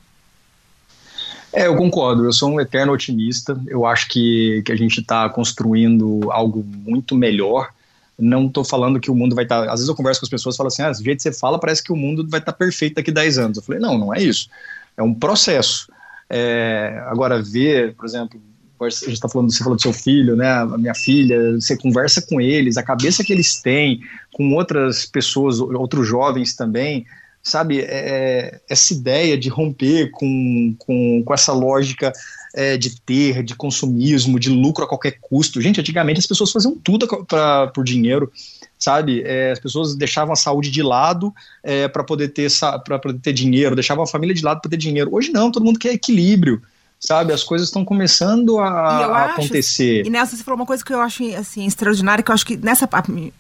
É, 1.52 1.68
eu 1.68 1.76
concordo. 1.76 2.24
Eu 2.24 2.32
sou 2.32 2.50
um 2.50 2.60
eterno 2.60 2.92
otimista. 2.92 3.58
Eu 3.68 3.86
acho 3.86 4.08
que, 4.08 4.62
que 4.66 4.72
a 4.72 4.76
gente 4.76 5.00
está 5.00 5.28
construindo 5.28 6.28
algo 6.32 6.64
muito 6.64 7.14
melhor. 7.14 7.70
Não 8.18 8.46
estou 8.46 8.64
falando 8.64 8.98
que 8.98 9.10
o 9.10 9.14
mundo 9.14 9.36
vai 9.36 9.44
estar. 9.44 9.60
Tá... 9.64 9.66
Às 9.66 9.74
vezes 9.74 9.88
eu 9.88 9.94
converso 9.94 10.20
com 10.20 10.26
as 10.26 10.30
pessoas 10.30 10.56
e 10.56 10.58
falo 10.58 10.66
assim: 10.66 10.82
ah, 10.82 10.90
do 10.90 11.02
jeito 11.02 11.18
que 11.18 11.22
você 11.22 11.32
fala, 11.32 11.58
parece 11.58 11.82
que 11.82 11.92
o 11.92 11.96
mundo 11.96 12.26
vai 12.28 12.40
estar 12.40 12.52
tá 12.52 12.58
perfeito 12.58 12.96
daqui 12.96 13.10
a 13.10 13.14
10 13.14 13.38
anos. 13.38 13.56
Eu 13.56 13.62
falei: 13.62 13.80
não, 13.80 13.96
não 13.96 14.12
é 14.12 14.20
isso. 14.20 14.48
É 14.96 15.02
um 15.02 15.14
processo. 15.14 15.88
É, 16.28 17.04
agora, 17.06 17.40
ver, 17.40 17.94
por 17.94 18.04
exemplo, 18.04 18.40
a 18.84 18.90
gente 18.90 19.12
está 19.12 19.28
falando, 19.28 19.52
você 19.52 19.62
falou 19.62 19.76
do 19.76 19.82
seu 19.82 19.92
filho, 19.92 20.36
né, 20.36 20.48
a 20.48 20.78
minha 20.78 20.94
filha, 20.94 21.54
você 21.54 21.76
conversa 21.76 22.22
com 22.22 22.40
eles, 22.40 22.76
a 22.76 22.82
cabeça 22.82 23.24
que 23.24 23.32
eles 23.32 23.60
têm, 23.60 24.00
com 24.32 24.52
outras 24.54 25.06
pessoas, 25.06 25.60
outros 25.60 26.06
jovens 26.06 26.54
também, 26.54 27.06
sabe, 27.44 27.80
é, 27.80 27.84
é, 27.84 28.60
essa 28.68 28.94
ideia 28.94 29.36
de 29.36 29.50
romper 29.50 30.10
com, 30.10 30.74
com, 30.78 31.22
com 31.22 31.34
essa 31.34 31.52
lógica 31.52 32.10
é, 32.54 32.78
de 32.78 32.98
ter, 33.02 33.42
de 33.42 33.54
consumismo, 33.54 34.40
de 34.40 34.48
lucro 34.48 34.84
a 34.84 34.88
qualquer 34.88 35.18
custo. 35.20 35.60
Gente, 35.60 35.78
antigamente 35.78 36.20
as 36.20 36.26
pessoas 36.26 36.50
faziam 36.50 36.74
tudo 36.74 37.06
pra, 37.26 37.66
por 37.68 37.84
dinheiro, 37.84 38.32
sabe? 38.78 39.22
É, 39.22 39.52
as 39.52 39.58
pessoas 39.58 39.94
deixavam 39.94 40.32
a 40.32 40.36
saúde 40.36 40.70
de 40.70 40.82
lado 40.82 41.34
é, 41.62 41.86
para 41.86 42.02
poder 42.02 42.28
ter 42.28 42.50
para 42.84 42.98
poder 42.98 43.18
ter 43.20 43.32
dinheiro, 43.34 43.74
deixavam 43.74 44.04
a 44.04 44.06
família 44.06 44.34
de 44.34 44.42
lado 44.42 44.62
para 44.62 44.70
ter 44.70 44.78
dinheiro. 44.78 45.10
Hoje 45.12 45.30
não, 45.30 45.52
todo 45.52 45.64
mundo 45.64 45.78
quer 45.78 45.92
equilíbrio 45.92 46.62
sabe? 47.04 47.32
As 47.32 47.42
coisas 47.42 47.68
estão 47.68 47.84
começando 47.84 48.58
a, 48.58 48.68
a 48.68 49.24
acho, 49.24 49.32
acontecer. 49.34 50.06
E 50.06 50.10
Nelson, 50.10 50.36
você 50.36 50.42
falou 50.42 50.58
uma 50.58 50.66
coisa 50.66 50.84
que 50.84 50.92
eu 50.92 51.00
acho 51.00 51.22
assim, 51.36 51.66
extraordinária, 51.66 52.24
que 52.24 52.30
eu 52.30 52.34
acho 52.34 52.46
que 52.46 52.56
nessa. 52.56 52.88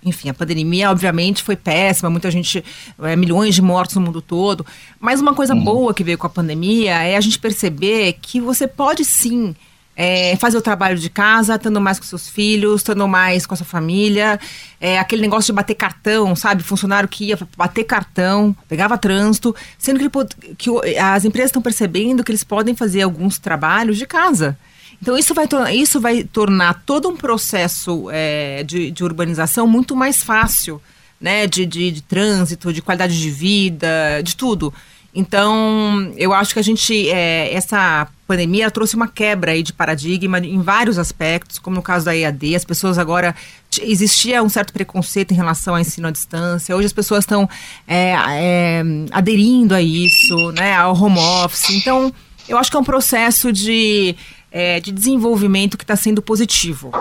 Enfim, 0.04 0.28
a 0.28 0.34
pandemia, 0.34 0.90
obviamente, 0.90 1.42
foi 1.42 1.56
péssima, 1.56 2.10
muita 2.10 2.30
gente. 2.30 2.62
É, 3.02 3.16
milhões 3.16 3.54
de 3.54 3.62
mortos 3.62 3.96
no 3.96 4.02
mundo 4.02 4.20
todo. 4.20 4.66
Mas 5.00 5.20
uma 5.20 5.34
coisa 5.34 5.54
uhum. 5.54 5.64
boa 5.64 5.94
que 5.94 6.04
veio 6.04 6.18
com 6.18 6.26
a 6.26 6.30
pandemia 6.30 7.02
é 7.02 7.16
a 7.16 7.20
gente 7.20 7.38
perceber 7.38 8.18
que 8.20 8.40
você 8.40 8.68
pode 8.68 9.04
sim 9.04 9.54
é, 9.96 10.36
fazer 10.36 10.56
o 10.56 10.62
trabalho 10.62 10.98
de 10.98 11.08
casa, 11.08 11.54
estando 11.54 11.80
mais 11.80 11.98
com 11.98 12.04
seus 12.04 12.28
filhos, 12.28 12.80
estando 12.80 13.06
mais 13.06 13.46
com 13.46 13.54
a 13.54 13.56
sua 13.56 13.66
família. 13.66 14.38
É, 14.80 14.98
aquele 14.98 15.22
negócio 15.22 15.46
de 15.46 15.52
bater 15.52 15.74
cartão, 15.74 16.34
sabe? 16.34 16.62
Funcionário 16.62 17.08
que 17.08 17.26
ia 17.26 17.38
bater 17.56 17.84
cartão, 17.84 18.54
pegava 18.68 18.98
trânsito, 18.98 19.54
sendo 19.78 19.98
que, 19.98 20.04
ele, 20.04 20.54
que 20.56 20.98
as 20.98 21.24
empresas 21.24 21.50
estão 21.50 21.62
percebendo 21.62 22.24
que 22.24 22.30
eles 22.30 22.44
podem 22.44 22.74
fazer 22.74 23.02
alguns 23.02 23.38
trabalhos 23.38 23.96
de 23.96 24.06
casa. 24.06 24.56
Então, 25.00 25.18
isso 25.18 25.34
vai, 25.34 25.46
isso 25.74 26.00
vai 26.00 26.24
tornar 26.24 26.82
todo 26.86 27.08
um 27.08 27.16
processo 27.16 28.08
é, 28.10 28.62
de, 28.62 28.90
de 28.90 29.04
urbanização 29.04 29.66
muito 29.66 29.94
mais 29.94 30.22
fácil, 30.22 30.80
né? 31.20 31.46
De, 31.46 31.64
de, 31.66 31.90
de 31.90 32.02
trânsito, 32.02 32.72
de 32.72 32.82
qualidade 32.82 33.20
de 33.20 33.30
vida, 33.30 34.20
de 34.22 34.34
tudo. 34.34 34.72
Então, 35.14 36.12
eu 36.16 36.32
acho 36.32 36.52
que 36.52 36.58
a 36.58 36.62
gente, 36.62 37.08
é, 37.08 37.54
essa 37.54 38.08
pandemia 38.26 38.68
trouxe 38.70 38.96
uma 38.96 39.06
quebra 39.06 39.52
aí 39.52 39.62
de 39.62 39.72
paradigma 39.72 40.38
em 40.40 40.60
vários 40.60 40.98
aspectos, 40.98 41.58
como 41.58 41.76
no 41.76 41.82
caso 41.82 42.04
da 42.04 42.16
EAD, 42.16 42.56
as 42.56 42.64
pessoas 42.64 42.98
agora, 42.98 43.34
existia 43.80 44.42
um 44.42 44.48
certo 44.48 44.72
preconceito 44.72 45.30
em 45.32 45.36
relação 45.36 45.74
ao 45.74 45.80
ensino 45.80 46.08
à 46.08 46.10
distância, 46.10 46.74
hoje 46.74 46.86
as 46.86 46.92
pessoas 46.92 47.20
estão 47.20 47.48
é, 47.86 48.14
é, 48.30 48.82
aderindo 49.12 49.74
a 49.74 49.80
isso, 49.80 50.50
né, 50.52 50.74
ao 50.74 51.00
home 51.00 51.18
office, 51.18 51.70
então 51.70 52.12
eu 52.48 52.58
acho 52.58 52.70
que 52.70 52.76
é 52.76 52.80
um 52.80 52.84
processo 52.84 53.52
de, 53.52 54.16
é, 54.50 54.80
de 54.80 54.90
desenvolvimento 54.90 55.78
que 55.78 55.84
está 55.84 55.96
sendo 55.96 56.20
positivo. 56.20 56.92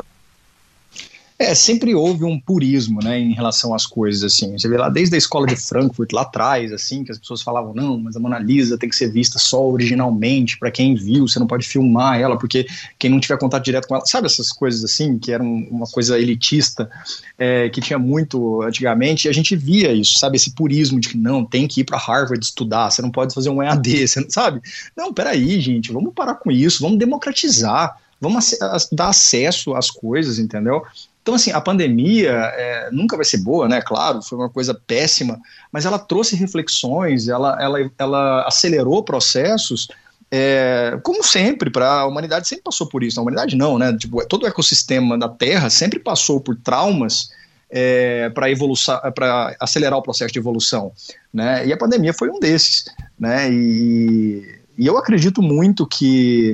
É, 1.38 1.56
sempre 1.56 1.96
houve 1.96 2.24
um 2.24 2.40
purismo, 2.40 3.00
né, 3.04 3.20
em 3.20 3.34
relação 3.34 3.74
às 3.74 3.86
coisas, 3.86 4.24
assim. 4.24 4.58
Você 4.58 4.68
vê 4.68 4.78
lá 4.78 4.88
desde 4.88 5.16
a 5.16 5.18
escola 5.18 5.48
de 5.48 5.56
Frankfurt, 5.56 6.12
lá 6.14 6.22
atrás, 6.22 6.72
assim, 6.72 7.04
que 7.04 7.12
as 7.12 7.18
pessoas 7.18 7.42
falavam, 7.42 7.74
não, 7.74 7.98
mas 7.98 8.16
a 8.16 8.20
Mona 8.20 8.38
Lisa 8.38 8.78
tem 8.78 8.88
que 8.88 8.96
ser 8.96 9.12
vista 9.12 9.40
só 9.40 9.68
originalmente, 9.68 10.58
para 10.60 10.70
quem 10.70 10.94
viu, 10.94 11.28
você 11.28 11.40
não 11.40 11.48
pode 11.48 11.68
filmar 11.68 12.20
ela, 12.20 12.38
porque 12.38 12.68
quem 13.00 13.10
não 13.10 13.20
tiver 13.20 13.38
contato 13.38 13.64
direto 13.64 13.88
com 13.88 13.96
ela, 13.96 14.06
sabe 14.06 14.28
essas 14.28 14.52
coisas 14.52 14.84
assim, 14.84 15.18
que 15.18 15.32
eram 15.32 15.46
uma 15.72 15.88
coisa 15.88 16.20
elitista, 16.20 16.90
é, 17.38 17.68
que 17.68 17.82
tinha 17.82 17.98
muito 17.98 18.62
antigamente, 18.62 19.28
e 19.28 19.30
a 19.30 19.34
gente 19.34 19.56
via 19.56 19.92
isso, 19.92 20.20
sabe, 20.20 20.38
esse 20.38 20.52
purismo 20.52 21.00
de 21.00 21.10
que 21.10 21.18
não, 21.18 21.44
tem 21.44 21.68
que 21.68 21.82
ir 21.82 21.84
para 21.84 21.98
Harvard 21.98 22.44
estudar, 22.46 22.92
você 22.92 23.02
não 23.02 23.10
pode 23.10 23.34
fazer 23.34 23.50
um 23.50 23.62
EAD, 23.62 24.06
você 24.08 24.22
não, 24.22 24.30
sabe? 24.30 24.62
Não, 24.96 25.12
peraí, 25.12 25.60
gente, 25.60 25.92
vamos 25.92 26.14
parar 26.14 26.36
com 26.36 26.52
isso, 26.52 26.82
vamos 26.82 27.00
democratizar, 27.00 27.98
vamos 28.22 28.56
dar 28.92 29.10
acesso 29.10 29.74
às 29.74 29.90
coisas, 29.90 30.38
entendeu? 30.38 30.84
Então, 31.24 31.36
assim, 31.36 31.52
a 31.52 31.62
pandemia 31.62 32.32
é, 32.32 32.90
nunca 32.92 33.16
vai 33.16 33.24
ser 33.24 33.38
boa, 33.38 33.66
né? 33.66 33.82
Claro, 33.82 34.22
foi 34.22 34.38
uma 34.38 34.50
coisa 34.50 34.74
péssima, 34.74 35.40
mas 35.72 35.86
ela 35.86 35.98
trouxe 35.98 36.36
reflexões, 36.36 37.30
ela, 37.30 37.58
ela, 37.62 37.92
ela 37.98 38.46
acelerou 38.46 39.02
processos, 39.02 39.88
é, 40.30 41.00
como 41.02 41.24
sempre, 41.24 41.70
para 41.70 42.02
a 42.02 42.06
humanidade 42.06 42.46
sempre 42.46 42.66
passou 42.66 42.88
por 42.88 43.04
isso. 43.04 43.20
A 43.20 43.24
humanidade 43.24 43.56
não, 43.56 43.80
né? 43.80 43.96
Tipo, 43.98 44.28
todo 44.28 44.44
o 44.44 44.48
ecossistema 44.48 45.18
da 45.18 45.30
Terra 45.30 45.70
sempre 45.70 45.98
passou 45.98 46.42
por 46.42 46.58
traumas 46.58 47.30
é, 47.70 48.30
para 48.30 49.56
acelerar 49.62 49.98
o 49.98 50.04
processo 50.04 50.34
de 50.34 50.40
evolução, 50.40 50.92
né? 51.34 51.66
E 51.66 51.72
a 51.72 51.78
pandemia 51.78 52.14
foi 52.14 52.30
um 52.30 52.40
desses, 52.40 52.84
né? 53.18 53.50
E, 53.50 54.60
e 54.78 54.86
eu 54.86 54.98
acredito 54.98 55.42
muito 55.42 55.88
que 55.88 56.54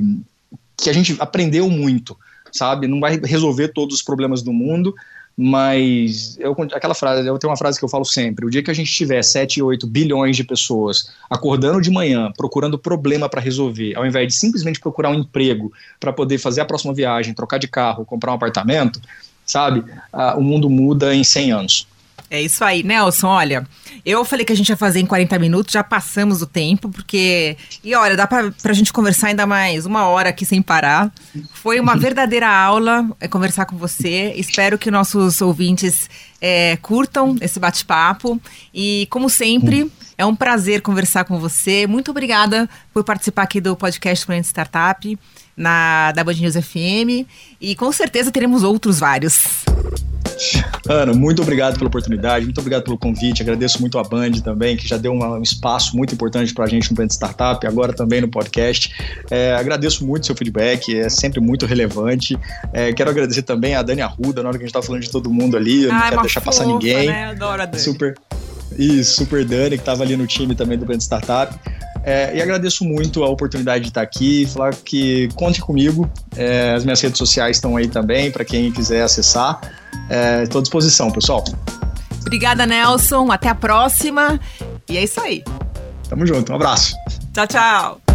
que 0.82 0.89
a 0.89 0.93
gente 0.93 1.15
aprendeu 1.20 1.70
muito 1.70 2.17
sabe? 2.52 2.88
Não 2.88 3.00
vai 3.00 3.20
resolver 3.24 3.70
todos 3.70 3.95
os 3.95 4.02
problemas 4.02 4.41
do 4.41 4.54
mundo, 4.54 4.93
mas 5.41 6.38
eu, 6.38 6.54
aquela 6.74 6.93
frase, 6.93 7.26
eu 7.26 7.39
tenho 7.39 7.50
uma 7.50 7.58
frase 7.58 7.80
que 7.80 7.86
eu 7.86 7.89
falo 7.89 8.04
sempre: 8.04 8.45
o 8.45 8.50
dia 8.50 8.62
que 8.62 8.70
a 8.70 8.74
gente 8.74 8.91
tiver 8.91 9.24
7, 9.24 9.62
8 9.62 9.88
bilhões 9.88 10.36
de 10.36 10.43
pessoas 10.43 11.14
acordando 11.30 11.80
de 11.80 11.89
manhã, 11.89 12.30
procurando 12.36 12.78
problema 12.78 13.30
para 13.30 13.39
resolver, 13.39 13.95
ao 13.95 14.06
invés 14.06 14.28
de 14.28 14.34
simplesmente 14.34 14.82
procurar 14.82 15.12
um 15.12 15.16
emprego 15.16 15.72
para 15.97 16.12
poder 16.12 16.39
fazer 16.39 16.60
a 16.60 16.66
próxima 16.66 16.93
viagem, 16.93 17.34
trocar 17.34 17.58
de 17.58 17.70
carro, 17.70 18.04
comprar 18.04 18.32
um 18.32 18.36
apartamento, 18.36 19.00
sabe? 19.45 19.84
Ah, 20.12 20.36
o 20.38 20.41
mundo 20.41 20.70
muda 20.70 21.16
em 21.16 21.24
100 21.24 21.52
anos. 21.54 21.88
É 22.30 22.41
isso 22.41 22.63
aí, 22.63 22.84
Nelson. 22.84 23.27
Olha, 23.27 23.67
eu 24.05 24.23
falei 24.23 24.45
que 24.45 24.53
a 24.53 24.55
gente 24.55 24.69
ia 24.69 24.77
fazer 24.77 24.99
em 24.99 25.05
40 25.05 25.39
minutos, 25.39 25.73
já 25.73 25.84
passamos 25.84 26.41
o 26.41 26.45
tempo, 26.45 26.89
porque. 26.89 27.57
E 27.84 27.95
olha, 27.95 28.15
dá 28.15 28.27
pra, 28.27 28.51
pra 28.61 28.73
gente 28.73 28.93
conversar 28.93 29.27
ainda 29.27 29.47
mais 29.47 29.86
uma 29.86 30.05
hora 30.05 30.30
aqui 30.30 30.45
sem 30.45 30.61
parar. 30.61 31.11
Foi 31.53 31.80
uma 31.80 31.95
verdadeira 31.97 32.47
aula 32.47 33.09
é, 33.19 33.27
conversar 33.27 33.65
com 33.65 33.77
você. 33.77 34.34
Espero 34.36 34.77
que 34.77 34.91
nossos 34.91 35.41
ouvintes 35.41 36.07
é, 36.39 36.77
curtam 36.82 37.36
esse 37.41 37.59
bate-papo. 37.59 38.39
E, 38.71 39.07
como 39.09 39.27
sempre, 39.27 39.91
é 40.15 40.25
um 40.25 40.36
prazer 40.36 40.82
conversar 40.82 41.23
com 41.23 41.39
você. 41.39 41.88
Muito 41.88 42.11
obrigada 42.11 42.69
por 42.93 43.03
participar 43.03 43.43
aqui 43.43 43.59
do 43.59 43.75
podcast 43.75 44.23
Planeta 44.23 44.47
Startup 44.47 45.19
na, 45.57 46.11
da 46.11 46.23
Band 46.23 46.34
News 46.34 46.55
FM. 46.55 47.27
E 47.59 47.75
com 47.75 47.91
certeza 47.91 48.32
teremos 48.32 48.63
outros 48.63 48.99
vários. 48.99 49.65
Ana, 50.87 51.13
muito 51.13 51.41
obrigado 51.41 51.77
pela 51.77 51.87
oportunidade, 51.87 52.45
muito 52.45 52.59
obrigado 52.59 52.83
pelo 52.83 52.97
convite. 52.97 53.41
Agradeço 53.41 53.79
muito 53.79 53.97
a 53.97 54.03
Band 54.03 54.31
também, 54.43 54.75
que 54.75 54.87
já 54.87 54.97
deu 54.97 55.11
um 55.11 55.41
espaço 55.41 55.95
muito 55.95 56.13
importante 56.13 56.53
para 56.53 56.65
a 56.65 56.67
gente 56.67 56.89
no 56.89 56.95
Brand 56.95 57.11
Startup, 57.11 57.65
agora 57.65 57.93
também 57.93 58.21
no 58.21 58.27
podcast. 58.27 58.93
É, 59.29 59.53
agradeço 59.55 60.05
muito 60.05 60.25
seu 60.25 60.35
feedback, 60.35 60.97
é 60.97 61.09
sempre 61.09 61.39
muito 61.39 61.65
relevante. 61.65 62.37
É, 62.73 62.91
quero 62.93 63.09
agradecer 63.09 63.43
também 63.43 63.75
a 63.75 63.81
Dani 63.81 64.01
Arruda, 64.01 64.41
na 64.41 64.49
hora 64.49 64.57
que 64.57 64.63
a 64.63 64.65
gente 64.65 64.71
estava 64.71 64.85
falando 64.85 65.01
de 65.01 65.11
todo 65.11 65.29
mundo 65.31 65.57
ali, 65.57 65.83
eu 65.83 65.93
não 65.93 66.01
quero 66.01 66.21
deixar 66.21 66.41
passar 66.41 66.65
ninguém. 66.65 67.07
Né? 67.07 67.25
Adoro 67.25 67.61
a 67.61 67.65
Dani. 67.65 67.83
Super. 67.83 68.15
Isso, 68.80 69.17
super 69.17 69.43
Dani, 69.43 69.71
que 69.71 69.82
estava 69.82 70.03
ali 70.03 70.15
no 70.15 70.25
time 70.25 70.55
também 70.55 70.77
do 70.77 70.86
Brand 70.86 71.01
Startup. 71.01 71.53
É, 72.01 72.34
e 72.36 72.41
agradeço 72.41 72.86
muito 72.86 73.23
a 73.25 73.30
oportunidade 73.30 73.84
de 73.84 73.89
estar 73.89 74.01
aqui, 74.01 74.45
falar 74.45 74.73
que 74.73 75.27
conte 75.36 75.59
comigo. 75.59 76.09
É, 76.36 76.73
as 76.73 76.86
minhas 76.86 77.01
redes 77.01 77.17
sociais 77.17 77.57
estão 77.57 77.75
aí 77.75 77.89
também, 77.89 78.32
para 78.32 78.45
quem 78.45 78.71
quiser 78.71 79.03
acessar. 79.03 79.59
Estou 80.41 80.59
à 80.59 80.61
disposição, 80.61 81.11
pessoal. 81.11 81.43
Obrigada, 82.21 82.65
Nelson. 82.65 83.32
Até 83.32 83.49
a 83.49 83.55
próxima. 83.55 84.39
E 84.89 84.97
é 84.97 85.03
isso 85.03 85.19
aí. 85.19 85.43
Tamo 86.07 86.25
junto. 86.25 86.51
Um 86.51 86.55
abraço. 86.55 86.95
Tchau, 87.34 87.47
tchau. 87.47 88.09